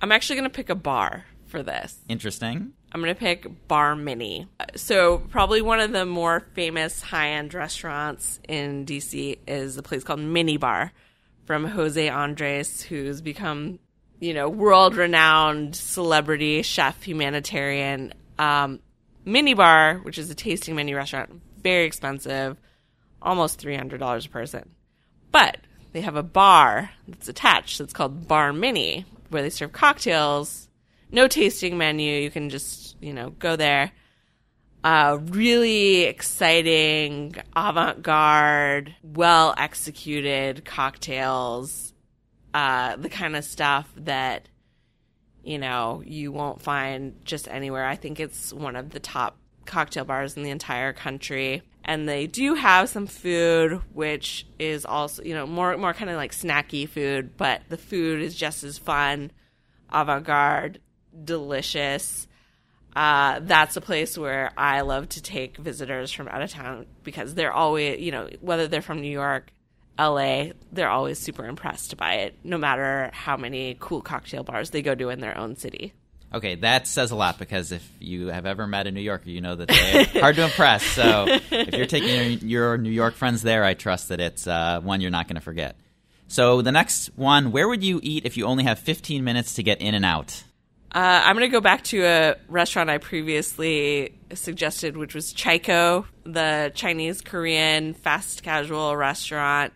I'm 0.00 0.10
actually 0.10 0.36
going 0.36 0.50
to 0.50 0.54
pick 0.54 0.70
a 0.70 0.74
bar 0.74 1.24
for 1.46 1.62
this. 1.62 1.96
Interesting. 2.08 2.72
I'm 2.90 3.00
going 3.00 3.14
to 3.14 3.18
pick 3.18 3.68
Bar 3.68 3.94
Mini. 3.94 4.48
So, 4.74 5.18
probably 5.18 5.62
one 5.62 5.80
of 5.80 5.92
the 5.92 6.04
more 6.04 6.40
famous 6.54 7.00
high 7.00 7.30
end 7.30 7.54
restaurants 7.54 8.40
in 8.48 8.84
DC 8.84 9.38
is 9.46 9.76
a 9.76 9.82
place 9.82 10.02
called 10.02 10.20
Mini 10.20 10.56
Bar 10.56 10.92
from 11.44 11.64
Jose 11.64 12.08
Andres, 12.08 12.82
who's 12.82 13.20
become, 13.20 13.78
you 14.18 14.34
know, 14.34 14.48
world 14.48 14.96
renowned 14.96 15.76
celebrity 15.76 16.62
chef, 16.62 17.02
humanitarian. 17.02 18.14
Um, 18.38 18.80
Mini 19.24 19.54
Bar, 19.54 20.00
which 20.02 20.18
is 20.18 20.30
a 20.30 20.34
tasting 20.34 20.74
menu 20.74 20.96
restaurant, 20.96 21.40
very 21.62 21.84
expensive, 21.84 22.56
almost 23.22 23.60
$300 23.62 24.26
a 24.26 24.28
person. 24.28 24.68
But 25.30 25.58
they 25.92 26.00
have 26.02 26.16
a 26.16 26.22
bar 26.22 26.90
that's 27.06 27.28
attached 27.28 27.78
that's 27.78 27.92
called 27.92 28.28
Bar 28.28 28.52
Mini, 28.52 29.06
where 29.30 29.42
they 29.42 29.50
serve 29.50 29.72
cocktails. 29.72 30.68
No 31.10 31.28
tasting 31.28 31.76
menu. 31.76 32.20
You 32.20 32.30
can 32.30 32.50
just, 32.50 32.96
you 33.00 33.12
know, 33.12 33.30
go 33.30 33.56
there. 33.56 33.92
Uh, 34.84 35.18
really 35.26 36.02
exciting, 36.02 37.36
avant 37.54 38.02
garde, 38.02 38.94
well 39.02 39.54
executed 39.56 40.64
cocktails. 40.64 41.92
Uh, 42.52 42.96
the 42.96 43.08
kind 43.08 43.36
of 43.36 43.44
stuff 43.44 43.88
that, 43.96 44.48
you 45.44 45.58
know, 45.58 46.02
you 46.04 46.32
won't 46.32 46.60
find 46.60 47.14
just 47.24 47.46
anywhere. 47.48 47.86
I 47.86 47.96
think 47.96 48.18
it's 48.18 48.52
one 48.52 48.74
of 48.74 48.90
the 48.90 49.00
top 49.00 49.36
cocktail 49.66 50.04
bars 50.04 50.36
in 50.36 50.42
the 50.42 50.50
entire 50.50 50.92
country. 50.92 51.62
And 51.84 52.08
they 52.08 52.26
do 52.26 52.54
have 52.54 52.88
some 52.88 53.06
food, 53.06 53.80
which 53.92 54.46
is 54.58 54.84
also, 54.84 55.22
you 55.22 55.34
know, 55.34 55.46
more 55.46 55.76
more 55.76 55.92
kind 55.92 56.10
of 56.10 56.16
like 56.16 56.32
snacky 56.32 56.88
food, 56.88 57.36
but 57.36 57.62
the 57.68 57.76
food 57.76 58.22
is 58.22 58.34
just 58.34 58.62
as 58.62 58.78
fun, 58.78 59.32
avant 59.90 60.24
garde, 60.24 60.80
delicious. 61.24 62.28
Uh, 62.94 63.40
that's 63.42 63.76
a 63.76 63.80
place 63.80 64.18
where 64.18 64.52
I 64.56 64.82
love 64.82 65.08
to 65.10 65.22
take 65.22 65.56
visitors 65.56 66.12
from 66.12 66.28
out 66.28 66.42
of 66.42 66.50
town 66.50 66.86
because 67.02 67.34
they're 67.34 67.52
always, 67.52 68.00
you 68.00 68.12
know, 68.12 68.28
whether 68.40 68.68
they're 68.68 68.82
from 68.82 69.00
New 69.00 69.10
York, 69.10 69.50
LA, 69.98 70.48
they're 70.72 70.90
always 70.90 71.18
super 71.18 71.46
impressed 71.46 71.96
by 71.96 72.14
it, 72.14 72.38
no 72.44 72.58
matter 72.58 73.10
how 73.12 73.36
many 73.36 73.76
cool 73.80 74.02
cocktail 74.02 74.42
bars 74.42 74.70
they 74.70 74.82
go 74.82 74.94
to 74.94 75.08
in 75.08 75.20
their 75.20 75.36
own 75.36 75.56
city. 75.56 75.94
Okay, 76.34 76.54
that 76.56 76.86
says 76.86 77.10
a 77.10 77.16
lot 77.16 77.38
because 77.38 77.72
if 77.72 77.86
you 77.98 78.28
have 78.28 78.46
ever 78.46 78.66
met 78.66 78.86
a 78.86 78.90
New 78.90 79.02
Yorker, 79.02 79.28
you 79.28 79.40
know 79.42 79.54
that 79.54 79.68
they're 79.68 80.04
hard 80.22 80.36
to 80.36 80.44
impress. 80.44 80.82
So 80.82 81.26
if 81.28 81.74
you're 81.74 81.86
taking 81.86 82.08
your, 82.08 82.24
your 82.24 82.78
New 82.78 82.90
York 82.90 83.14
friends 83.14 83.42
there, 83.42 83.64
I 83.64 83.74
trust 83.74 84.08
that 84.08 84.20
it's 84.20 84.46
uh, 84.46 84.80
one 84.80 85.00
you're 85.00 85.10
not 85.10 85.28
going 85.28 85.34
to 85.34 85.42
forget. 85.42 85.76
So 86.28 86.62
the 86.62 86.72
next 86.72 87.10
one, 87.16 87.52
where 87.52 87.68
would 87.68 87.84
you 87.84 88.00
eat 88.02 88.24
if 88.24 88.38
you 88.38 88.46
only 88.46 88.64
have 88.64 88.78
15 88.78 89.22
minutes 89.22 89.54
to 89.54 89.62
get 89.62 89.82
in 89.82 89.94
and 89.94 90.04
out? 90.04 90.42
Uh, 90.94 91.22
I'm 91.24 91.36
going 91.36 91.48
to 91.48 91.52
go 91.52 91.60
back 91.60 91.84
to 91.84 92.04
a 92.04 92.36
restaurant 92.48 92.88
I 92.88 92.98
previously 92.98 94.18
suggested, 94.32 94.96
which 94.96 95.14
was 95.14 95.34
ChiKo, 95.34 96.06
the 96.24 96.72
Chinese 96.74 97.20
Korean 97.20 97.92
fast 97.92 98.42
casual 98.42 98.96
restaurant. 98.96 99.74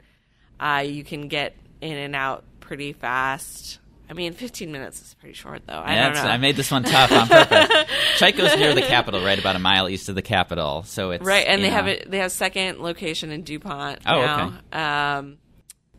Uh, 0.58 0.84
you 0.86 1.04
can 1.04 1.28
get 1.28 1.56
in 1.82 1.96
and 1.96 2.16
out 2.16 2.44
pretty 2.60 2.92
fast. 2.94 3.78
I 4.08 4.12
mean, 4.12 4.32
15 4.34 4.70
minutes 4.70 5.02
is 5.02 5.14
pretty 5.14 5.34
short, 5.34 5.62
though. 5.66 5.74
I 5.84 5.94
don't 5.96 6.12
That's- 6.14 6.24
know. 6.24 6.30
I 6.30 6.36
made 6.36 6.54
this 6.56 6.70
one 6.70 6.84
tough 6.84 7.10
on 7.10 7.26
purpose. 7.28 7.68
ChiKo's 8.18 8.56
near 8.56 8.72
the 8.74 8.82
capital, 8.82 9.24
right 9.24 9.38
about 9.38 9.56
a 9.56 9.58
mile 9.58 9.88
east 9.88 10.08
of 10.08 10.14
the 10.14 10.22
capital. 10.22 10.84
So 10.84 11.10
it's 11.10 11.24
right, 11.24 11.46
and 11.46 11.62
they 11.62 11.70
have 11.70 11.86
know. 11.86 11.92
it. 11.92 12.10
They 12.10 12.18
have 12.18 12.30
second 12.32 12.78
location 12.80 13.30
in 13.32 13.42
Dupont 13.42 13.98
Oh, 14.06 14.52
now. 14.72 15.18
Um, 15.18 15.38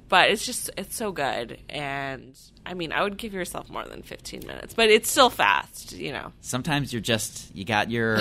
but 0.10 0.30
it's 0.32 0.46
just 0.46 0.70
it's 0.78 0.96
so 0.96 1.12
good, 1.12 1.60
and 1.70 2.38
I 2.66 2.74
mean, 2.76 2.94
I 2.94 3.04
would 3.04 3.18
give 3.18 3.34
yourself 3.34 3.70
more 3.70 3.84
than 3.86 4.04
15 4.04 4.42
minutes, 4.48 4.74
but 4.74 4.90
it's 4.90 5.10
still 5.12 5.30
fast, 5.30 5.92
you 5.92 6.14
know. 6.14 6.32
sometimes 6.40 6.94
you're 6.94 7.02
just 7.02 7.54
you 7.54 7.66
got 7.66 7.92
your 7.92 8.20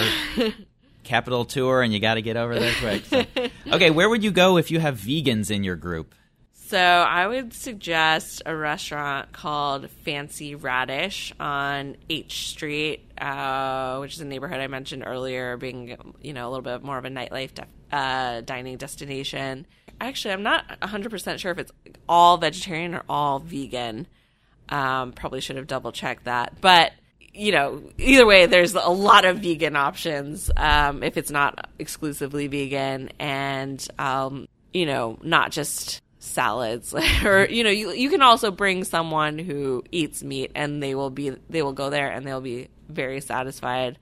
capital 1.04 1.44
tour 1.44 1.82
and 1.82 1.92
you 1.92 2.00
got 2.00 2.14
to 2.14 2.22
get 2.22 2.36
over 2.36 2.58
there 2.58 2.74
quick. 2.80 3.04
So- 3.06 3.24
Okay, 3.72 3.90
where 3.90 4.08
would 4.08 4.24
you 4.24 4.30
go 4.32 4.56
if 4.56 4.70
you 4.72 4.80
have 4.80 4.98
vegans 4.98 5.50
in 5.50 5.62
your 5.64 5.76
group? 5.76 6.14
So 6.66 6.78
I 6.78 7.28
would 7.28 7.52
suggest 7.52 8.42
a 8.44 8.56
restaurant 8.56 9.30
called 9.30 9.88
Fancy 10.04 10.56
Radish 10.56 11.32
on 11.38 11.96
H 12.10 12.48
Street, 12.48 13.08
uh, 13.16 13.98
which 13.98 14.14
is 14.14 14.20
a 14.20 14.24
neighborhood 14.24 14.58
I 14.58 14.66
mentioned 14.66 15.04
earlier, 15.06 15.56
being 15.56 15.96
you 16.20 16.32
know 16.32 16.48
a 16.48 16.50
little 16.50 16.64
bit 16.64 16.82
more 16.82 16.98
of 16.98 17.04
a 17.04 17.08
nightlife 17.08 17.54
de- 17.54 17.96
uh, 17.96 18.40
dining 18.40 18.78
destination. 18.78 19.64
Actually, 20.00 20.34
I'm 20.34 20.42
not 20.42 20.64
100 20.80 21.08
percent 21.08 21.38
sure 21.38 21.52
if 21.52 21.58
it's 21.58 21.70
all 22.08 22.36
vegetarian 22.36 22.96
or 22.96 23.04
all 23.08 23.38
vegan. 23.38 24.08
Um, 24.68 25.12
probably 25.12 25.40
should 25.40 25.58
have 25.58 25.68
double 25.68 25.92
checked 25.92 26.24
that, 26.24 26.60
but 26.60 26.90
you 27.32 27.52
know, 27.52 27.80
either 27.96 28.26
way, 28.26 28.46
there's 28.46 28.74
a 28.74 28.88
lot 28.88 29.24
of 29.24 29.38
vegan 29.38 29.76
options 29.76 30.50
um, 30.56 31.04
if 31.04 31.16
it's 31.16 31.30
not 31.30 31.70
exclusively 31.78 32.48
vegan, 32.48 33.10
and 33.20 33.86
um, 34.00 34.48
you 34.72 34.84
know, 34.84 35.16
not 35.22 35.52
just 35.52 36.02
salads 36.26 36.94
or 37.24 37.46
you 37.46 37.64
know, 37.64 37.70
you 37.70 37.92
you 37.92 38.10
can 38.10 38.22
also 38.22 38.50
bring 38.50 38.84
someone 38.84 39.38
who 39.38 39.82
eats 39.90 40.22
meat, 40.22 40.52
and 40.54 40.82
they 40.82 40.94
will 40.94 41.10
be 41.10 41.30
they 41.48 41.62
will 41.62 41.72
go 41.72 41.90
there 41.90 42.10
and 42.10 42.26
they'll 42.26 42.40
be 42.40 42.68
very 42.88 43.20
satisfied 43.20 43.98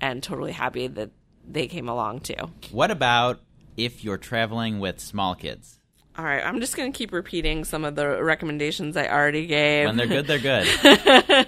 and 0.00 0.22
totally 0.22 0.52
happy 0.52 0.86
that 0.86 1.10
they 1.46 1.66
came 1.66 1.88
along 1.88 2.20
too. 2.20 2.50
What 2.70 2.90
about 2.90 3.40
if 3.76 4.04
you're 4.04 4.18
traveling 4.18 4.80
with 4.80 5.00
small 5.00 5.34
kids? 5.34 5.78
All 6.16 6.24
right, 6.24 6.44
I'm 6.44 6.58
just 6.60 6.76
going 6.76 6.92
to 6.92 6.96
keep 6.96 7.12
repeating 7.12 7.64
some 7.64 7.84
of 7.84 7.94
the 7.94 8.20
recommendations 8.20 8.96
I 8.96 9.06
already 9.06 9.46
gave. 9.46 9.86
When 9.86 9.96
they're 9.96 10.08
good, 10.08 10.26
they're 10.26 10.40
good. 10.40 10.66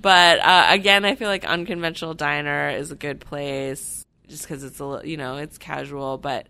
but 0.00 0.38
uh, 0.38 0.66
again, 0.68 1.04
I 1.04 1.16
feel 1.16 1.26
like 1.26 1.44
unconventional 1.44 2.14
diner 2.14 2.70
is 2.70 2.92
a 2.92 2.94
good 2.94 3.20
place 3.20 4.06
just 4.28 4.44
because 4.44 4.62
it's 4.62 4.80
a 4.80 5.00
you 5.04 5.16
know 5.16 5.38
it's 5.38 5.58
casual, 5.58 6.16
but 6.18 6.46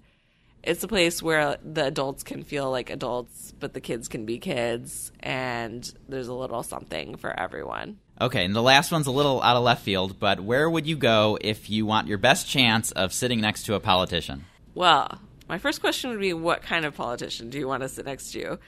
it's 0.66 0.82
a 0.82 0.88
place 0.88 1.22
where 1.22 1.56
the 1.62 1.86
adults 1.86 2.22
can 2.22 2.42
feel 2.42 2.70
like 2.70 2.90
adults, 2.90 3.52
but 3.58 3.74
the 3.74 3.80
kids 3.80 4.08
can 4.08 4.24
be 4.24 4.38
kids, 4.38 5.12
and 5.20 5.92
there's 6.08 6.28
a 6.28 6.34
little 6.34 6.62
something 6.62 7.16
for 7.16 7.38
everyone. 7.38 7.98
Okay, 8.20 8.44
and 8.44 8.54
the 8.54 8.62
last 8.62 8.92
one's 8.92 9.06
a 9.06 9.12
little 9.12 9.42
out 9.42 9.56
of 9.56 9.64
left 9.64 9.82
field, 9.82 10.18
but 10.18 10.40
where 10.40 10.68
would 10.68 10.86
you 10.86 10.96
go 10.96 11.38
if 11.40 11.68
you 11.68 11.84
want 11.84 12.08
your 12.08 12.18
best 12.18 12.48
chance 12.48 12.92
of 12.92 13.12
sitting 13.12 13.40
next 13.40 13.64
to 13.64 13.74
a 13.74 13.80
politician? 13.80 14.44
Well, 14.74 15.20
my 15.48 15.58
first 15.58 15.80
question 15.80 16.10
would 16.10 16.20
be 16.20 16.32
what 16.32 16.62
kind 16.62 16.84
of 16.84 16.94
politician 16.94 17.50
do 17.50 17.58
you 17.58 17.68
want 17.68 17.82
to 17.82 17.88
sit 17.88 18.06
next 18.06 18.32
to? 18.32 18.58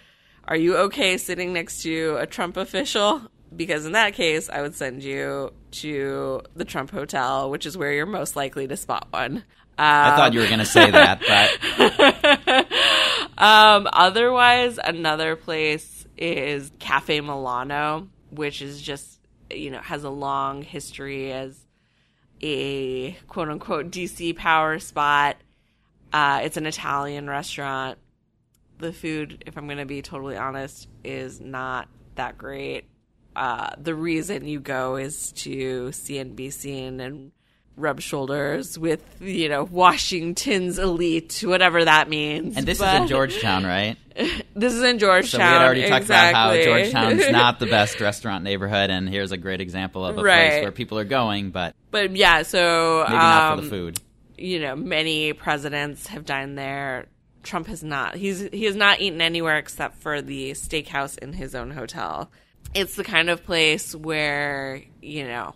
Are 0.45 0.57
you 0.57 0.77
okay 0.77 1.17
sitting 1.17 1.53
next 1.53 1.83
to 1.83 2.17
a 2.17 2.27
Trump 2.27 2.57
official? 2.57 3.23
Because 3.55 3.87
in 3.87 3.93
that 3.93 4.15
case, 4.15 4.49
I 4.49 4.63
would 4.63 4.75
send 4.75 5.03
you 5.03 5.53
to 5.71 6.43
the 6.55 6.65
Trump 6.65 6.91
Hotel, 6.91 7.49
which 7.51 7.67
is 7.67 7.77
where 7.77 7.93
you're 7.93 8.07
most 8.07 8.37
likely 8.37 8.67
to 8.67 8.77
spot 8.77 9.09
one. 9.11 9.45
I 9.79 10.17
thought 10.17 10.33
you 10.33 10.41
were 10.41 10.47
going 10.47 10.61
to 10.61 10.65
say 10.65 10.91
that, 10.91 11.21
but 12.49 12.67
Um, 13.39 13.87
otherwise, 13.93 14.79
another 14.83 15.37
place 15.37 16.07
is 16.17 16.71
Cafe 16.79 17.21
Milano, 17.21 18.09
which 18.31 18.63
is 18.63 18.81
just, 18.81 19.21
you 19.51 19.71
know, 19.71 19.81
has 19.81 20.05
a 20.05 20.11
long 20.11 20.63
history 20.63 21.33
as 21.33 21.59
a 22.43 23.13
quote 23.29 23.51
unquote 23.51 23.91
DC 23.91 24.37
power 24.37 24.79
spot. 24.79 25.37
Uh, 26.13 26.41
it's 26.45 26.57
an 26.57 26.67
Italian 26.67 27.29
restaurant. 27.29 27.99
The 28.79 28.93
food, 28.93 29.45
if 29.47 29.59
I'm 29.59 29.67
going 29.67 29.79
to 29.79 29.87
be 29.87 30.01
totally 30.01 30.37
honest, 30.37 30.89
is 31.05 31.41
not 31.41 31.89
that 32.15 32.39
great. 32.39 32.85
Uh, 33.35 33.71
the 33.77 33.95
reason 33.95 34.47
you 34.47 34.61
go 34.61 34.97
is 34.97 35.33
to 35.33 35.93
see 35.93 36.17
and 36.19 36.35
be 36.35 36.49
seen 36.49 37.01
and 37.01 37.33
rub 37.77 38.01
shoulders 38.01 38.79
with, 38.79 39.03
you 39.21 39.49
know, 39.49 39.65
Washington's 39.65 40.79
elite, 40.79 41.43
whatever 41.47 41.85
that 41.85 42.09
means. 42.09 42.57
and 42.57 42.67
this 42.67 42.81
is 42.81 42.95
in 42.95 43.07
Georgetown, 43.07 43.65
right? 43.65 43.97
This 44.55 44.73
is 44.73 44.83
in 44.83 44.99
Georgetown. 44.99 45.29
So 45.29 45.37
we 45.39 45.45
had 45.45 45.63
already 45.63 45.89
talked 45.91 46.07
about 46.07 46.35
how 46.35 46.51
exactly. 46.53 46.65
Georgetown's 46.65 47.31
not 47.33 47.61
the 47.61 47.67
best 47.67 48.01
restaurant 48.01 48.45
neighborhood, 48.45 48.89
and 48.89 49.07
here's 49.07 49.31
a 49.31 49.37
great 49.37 49.61
example 49.61 50.07
of 50.07 50.17
a 50.17 50.21
place 50.23 50.63
where 50.63 50.73
people 50.73 50.99
are 50.99 51.05
going, 51.05 51.51
but 51.51 51.75
but 51.91 52.17
yeah, 52.17 52.41
so 52.43 53.05
maybe 53.07 53.19
not 53.19 53.49
for 53.49 53.59
um, 53.59 53.65
the 53.65 53.71
food. 53.71 54.01
you 54.39 54.59
know, 54.61 54.75
many 54.75 55.35
presidents 55.35 56.07
have 56.07 56.25
dined 56.25 56.57
there. 56.57 57.09
Trump 57.43 57.67
has 57.67 57.85
not. 57.85 58.15
He's 58.15 58.41
he 58.41 58.65
has 58.65 58.75
not 58.75 59.01
eaten 59.03 59.21
anywhere 59.21 59.59
except 59.59 59.99
for 59.99 60.23
the 60.23 60.53
steakhouse 60.53 61.19
in 61.19 61.35
his 61.35 61.55
own 61.55 61.71
hotel. 61.71 62.31
It's 62.73 62.97
the 62.97 63.05
kind 63.05 63.29
of 63.29 63.45
place 63.45 63.95
where 63.95 64.81
you 65.03 65.25
know, 65.29 65.55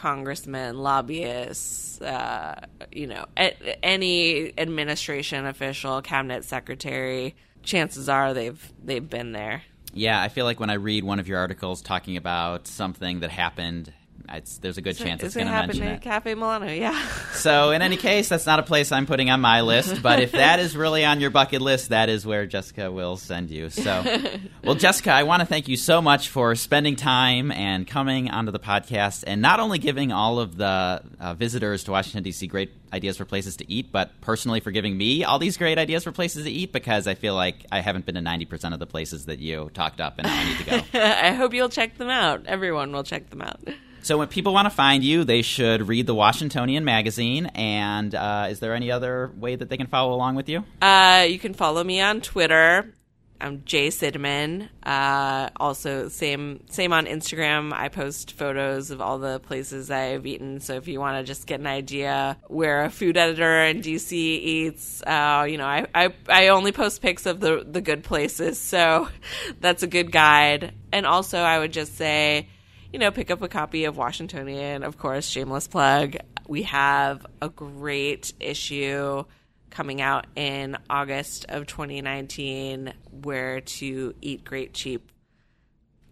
congressmen, 0.00 0.78
lobbyists, 0.78 2.00
uh, 2.00 2.58
you 2.90 3.06
know, 3.06 3.26
a- 3.36 3.84
any 3.84 4.52
administration 4.58 5.46
official, 5.46 6.00
cabinet 6.02 6.44
secretary. 6.44 7.34
Chances 7.62 8.08
are 8.08 8.32
they've 8.32 8.72
they've 8.82 9.08
been 9.08 9.32
there. 9.32 9.62
Yeah, 9.92 10.20
I 10.22 10.28
feel 10.28 10.44
like 10.46 10.58
when 10.60 10.70
I 10.70 10.74
read 10.74 11.04
one 11.04 11.18
of 11.20 11.28
your 11.28 11.38
articles 11.38 11.82
talking 11.82 12.16
about 12.16 12.66
something 12.66 13.20
that 13.20 13.30
happened 13.30 13.92
it's, 14.28 14.58
there's 14.58 14.78
a 14.78 14.82
good 14.82 14.96
chance 14.96 15.22
it's 15.22 15.34
going 15.34 15.46
to 15.46 15.52
mention 15.52 15.82
it. 15.82 16.02
Cafe 16.02 16.34
Milano, 16.34 16.66
yeah. 16.66 17.08
so, 17.32 17.70
in 17.70 17.82
any 17.82 17.96
case, 17.96 18.28
that's 18.28 18.46
not 18.46 18.58
a 18.58 18.62
place 18.62 18.92
I'm 18.92 19.06
putting 19.06 19.30
on 19.30 19.40
my 19.40 19.62
list. 19.62 20.02
But 20.02 20.20
if 20.20 20.32
that 20.32 20.60
is 20.60 20.76
really 20.76 21.04
on 21.04 21.20
your 21.20 21.30
bucket 21.30 21.60
list, 21.60 21.90
that 21.90 22.08
is 22.08 22.26
where 22.26 22.46
Jessica 22.46 22.90
will 22.90 23.16
send 23.16 23.50
you. 23.50 23.70
So, 23.70 24.20
well, 24.64 24.74
Jessica, 24.74 25.12
I 25.12 25.24
want 25.24 25.40
to 25.40 25.46
thank 25.46 25.68
you 25.68 25.76
so 25.76 26.00
much 26.00 26.28
for 26.28 26.54
spending 26.54 26.96
time 26.96 27.50
and 27.50 27.86
coming 27.86 28.30
onto 28.30 28.52
the 28.52 28.58
podcast, 28.58 29.24
and 29.26 29.42
not 29.42 29.60
only 29.60 29.78
giving 29.78 30.12
all 30.12 30.38
of 30.38 30.56
the 30.56 31.02
uh, 31.18 31.34
visitors 31.34 31.84
to 31.84 31.90
Washington 31.90 32.22
D.C. 32.22 32.46
great 32.46 32.70
ideas 32.92 33.16
for 33.16 33.24
places 33.24 33.56
to 33.56 33.70
eat, 33.70 33.92
but 33.92 34.20
personally 34.20 34.60
for 34.60 34.70
giving 34.70 34.96
me 34.96 35.24
all 35.24 35.38
these 35.38 35.56
great 35.56 35.78
ideas 35.78 36.04
for 36.04 36.12
places 36.12 36.44
to 36.44 36.50
eat 36.50 36.72
because 36.72 37.06
I 37.06 37.14
feel 37.14 37.34
like 37.34 37.64
I 37.70 37.80
haven't 37.80 38.06
been 38.06 38.16
to 38.16 38.20
90% 38.20 38.72
of 38.72 38.78
the 38.78 38.86
places 38.86 39.26
that 39.26 39.38
you 39.38 39.70
talked 39.74 40.00
up, 40.00 40.18
and 40.18 40.26
now 40.26 40.34
I 40.34 40.48
need 40.48 40.58
to 40.58 40.64
go. 40.64 40.98
I 41.00 41.32
hope 41.32 41.54
you'll 41.54 41.68
check 41.68 41.98
them 41.98 42.10
out. 42.10 42.46
Everyone 42.46 42.92
will 42.92 43.04
check 43.04 43.30
them 43.30 43.42
out. 43.42 43.60
So 44.02 44.18
when 44.18 44.28
people 44.28 44.52
want 44.54 44.66
to 44.66 44.70
find 44.70 45.04
you, 45.04 45.24
they 45.24 45.42
should 45.42 45.86
read 45.86 46.06
the 46.06 46.14
Washingtonian 46.14 46.84
magazine. 46.84 47.46
And 47.54 48.14
uh, 48.14 48.46
is 48.50 48.60
there 48.60 48.74
any 48.74 48.90
other 48.90 49.30
way 49.36 49.56
that 49.56 49.68
they 49.68 49.76
can 49.76 49.86
follow 49.86 50.14
along 50.14 50.36
with 50.36 50.48
you? 50.48 50.64
Uh, 50.80 51.26
you 51.28 51.38
can 51.38 51.54
follow 51.54 51.84
me 51.84 52.00
on 52.00 52.20
Twitter. 52.20 52.94
I'm 53.42 53.64
Jay 53.64 53.88
Sidman. 53.88 54.68
Uh, 54.82 55.48
also, 55.56 56.08
same 56.08 56.62
same 56.68 56.92
on 56.92 57.06
Instagram. 57.06 57.72
I 57.72 57.88
post 57.88 58.32
photos 58.32 58.90
of 58.90 59.00
all 59.00 59.18
the 59.18 59.40
places 59.40 59.90
I've 59.90 60.26
eaten. 60.26 60.60
So 60.60 60.74
if 60.74 60.88
you 60.88 61.00
want 61.00 61.16
to 61.16 61.24
just 61.24 61.46
get 61.46 61.58
an 61.58 61.66
idea 61.66 62.36
where 62.48 62.84
a 62.84 62.90
food 62.90 63.16
editor 63.16 63.64
in 63.64 63.80
DC 63.80 64.12
eats, 64.12 65.02
uh, 65.06 65.46
you 65.48 65.56
know, 65.56 65.64
I, 65.64 65.86
I 65.94 66.12
I 66.28 66.48
only 66.48 66.72
post 66.72 67.00
pics 67.00 67.24
of 67.24 67.40
the 67.40 67.64
the 67.66 67.80
good 67.80 68.04
places. 68.04 68.58
So 68.58 69.08
that's 69.60 69.82
a 69.82 69.86
good 69.86 70.12
guide. 70.12 70.74
And 70.92 71.06
also, 71.06 71.38
I 71.38 71.60
would 71.60 71.72
just 71.72 71.96
say 71.96 72.46
you 72.92 72.98
know, 72.98 73.10
pick 73.10 73.30
up 73.30 73.40
a 73.42 73.48
copy 73.48 73.84
of 73.84 73.96
Washingtonian, 73.96 74.82
of 74.82 74.98
course, 74.98 75.26
shameless 75.26 75.68
plug. 75.68 76.16
We 76.48 76.64
have 76.64 77.24
a 77.40 77.48
great 77.48 78.32
issue 78.40 79.24
coming 79.70 80.00
out 80.00 80.26
in 80.34 80.76
August 80.88 81.46
of 81.48 81.68
2019 81.68 82.92
where 83.22 83.60
to 83.60 84.14
eat 84.20 84.44
great 84.44 84.74
cheap. 84.74 85.12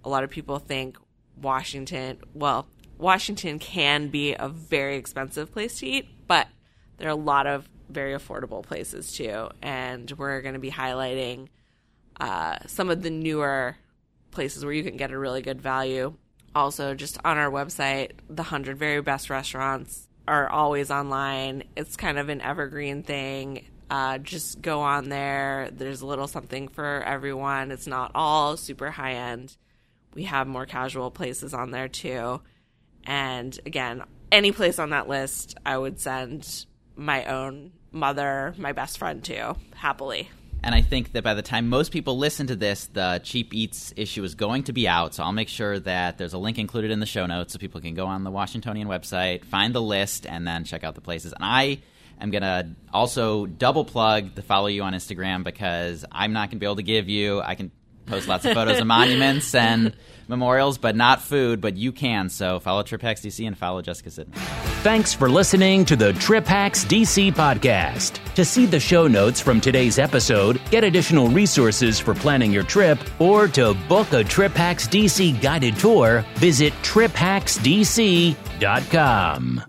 A 0.05 0.09
lot 0.09 0.23
of 0.23 0.31
people 0.31 0.61
think 0.61 0.97
Washington, 1.41 2.19
well, 2.35 2.69
Washington 2.97 3.59
can 3.59 4.09
be 4.09 4.35
a 4.35 4.49
very 4.49 4.97
expensive 4.97 5.53
place 5.53 5.81
to 5.81 5.87
eat, 5.87 6.09
but 6.29 6.47
there 6.99 7.09
are 7.09 7.13
a 7.13 7.17
lot 7.17 7.49
of 7.49 7.69
very 7.89 8.13
affordable 8.13 8.63
places 8.63 9.11
too. 9.13 9.49
And 9.61 10.11
we're 10.13 10.41
going 10.43 10.55
to 10.55 10.61
be 10.61 10.71
highlighting 10.71 11.49
uh, 12.21 12.59
some 12.67 12.89
of 12.89 13.03
the 13.03 13.11
newer 13.11 13.77
places 14.31 14.65
where 14.65 14.75
you 14.75 14.85
can 14.85 14.97
get 14.97 15.11
a 15.11 15.19
really 15.19 15.43
good 15.43 15.61
value 15.61 16.15
also 16.59 16.95
just 16.95 17.19
on 17.25 17.39
our 17.39 17.51
website, 17.51 18.11
the 18.29 18.43
100 18.43 18.77
very 18.77 19.01
best 19.01 19.31
restaurants 19.31 20.09
are 20.27 20.49
always 20.49 20.91
online. 20.91 21.63
It's 21.77 21.97
kind 21.97 22.19
of 22.19 22.29
an 22.29 22.41
evergreen 22.41 23.05
thing. 23.05 23.67
Uh, 23.89 24.19
just 24.19 24.61
go 24.61 24.81
on 24.81 25.09
there. 25.09 25.71
There's 25.73 26.03
a 26.03 26.07
little 26.07 26.27
something 26.27 26.69
for 26.69 27.03
everyone. 27.07 27.71
It's 27.71 27.87
not 27.87 28.11
all 28.15 28.57
super 28.57 28.91
high 28.91 29.15
end. 29.15 29.57
We 30.15 30.25
have 30.25 30.49
more 30.49 30.67
casual 30.67 31.13
places 31.13 31.55
on 31.55 31.71
there 31.71 31.89
too. 31.89 32.43
And 33.05 33.59
again, 33.65 34.03
any 34.33 34.51
place 34.51 34.81
on 34.81 34.91
that 34.91 35.09
list, 35.09 35.57
I 35.65 35.79
would 35.79 36.01
send 36.01 36.67
my 36.97 37.25
own 37.27 37.73
mother, 37.93 38.53
my 38.59 38.73
best 38.73 38.99
friend 38.99 39.23
to 39.25 39.57
happily. 39.77 40.29
And 40.63 40.75
I 40.75 40.83
think 40.83 41.13
that 41.13 41.23
by 41.23 41.35
the 41.35 41.43
time 41.43 41.69
most 41.69 41.93
people 41.93 42.19
listen 42.19 42.49
to 42.49 42.57
this, 42.57 42.87
the 42.87 43.21
cheap 43.23 43.55
eats 43.55 43.93
issue 43.97 44.25
is 44.25 44.35
going 44.35 44.65
to 44.65 44.73
be 44.73 44.89
out. 44.89 45.15
So 45.15 45.23
I'll 45.23 45.33
make 45.33 45.49
sure 45.49 45.79
that 45.81 46.19
there's 46.19 46.33
a 46.33 46.39
link 46.39 46.59
included 46.59 46.91
in 46.91 47.01
the 47.01 47.07
show 47.07 47.27
notes 47.27 47.53
so 47.53 47.59
people 47.59 47.81
can 47.81 47.95
go 47.95 48.07
on 48.07 48.25
the 48.25 48.31
Washingtonian 48.31 48.89
website, 48.89 49.45
find 49.45 49.75
the 49.75 49.81
list, 49.81 50.27
and 50.27 50.47
then 50.47 50.65
check 50.65 50.85
out 50.85 50.95
the 50.95 51.01
places. 51.01 51.33
And 51.33 51.45
I 51.45 51.79
am 52.21 52.31
going 52.31 52.43
to 52.43 52.69
also 52.93 53.47
double 53.47 53.85
plug 53.85 54.35
to 54.35 54.43
follow 54.43 54.67
you 54.67 54.83
on 54.83 54.95
Instagram 54.95 55.45
because 55.45 56.05
I'm 56.11 56.33
not 56.33 56.51
going 56.51 56.59
to 56.59 56.61
be 56.61 56.67
able 56.67 56.77
to 56.77 56.83
give 56.83 57.09
you, 57.09 57.41
I 57.41 57.55
can 57.55 57.71
post 58.09 58.29
lots 58.29 58.45
of 58.45 58.55
photos 58.55 58.81
of 58.81 58.87
monuments 58.87 59.55
and 59.55 59.95
memorials, 60.29 60.79
but 60.79 60.97
not 60.97 61.23
food. 61.23 61.61
But 61.61 61.77
you 61.77 61.93
can. 61.93 62.29
So 62.29 62.59
follow 62.61 62.83
Trip 62.83 63.03
Hacks 63.03 63.21
DC 63.21 63.47
and 63.47 63.57
follow 63.57 63.83
Jessica 63.83 64.11
Sidman. 64.11 64.35
Thanks 64.83 65.15
for 65.15 65.29
listening 65.29 65.85
to 65.87 65.97
the 65.97 66.13
Trip 66.15 66.47
Hacks 66.47 66.85
DC 66.85 67.33
podcast. 67.33 68.21
To 68.35 68.45
see 68.45 68.67
the 68.67 68.81
show 68.81 69.09
notes 69.09 69.41
from 69.41 69.61
today's 69.61 69.99
episode, 69.99 70.61
get 70.71 70.85
additional 70.85 71.29
resources 71.29 71.99
for 71.99 72.15
planning 72.15 72.53
your 72.53 72.63
trip, 72.63 72.99
or 73.21 73.49
to 73.49 73.75
book 73.89 74.13
a 74.13 74.23
Trip 74.23 74.53
Hacks 74.53 74.87
DC 74.87 75.41
guided 75.41 75.77
tour, 75.77 76.25
visit 76.37 76.73
triphacksdc.com. 76.83 79.68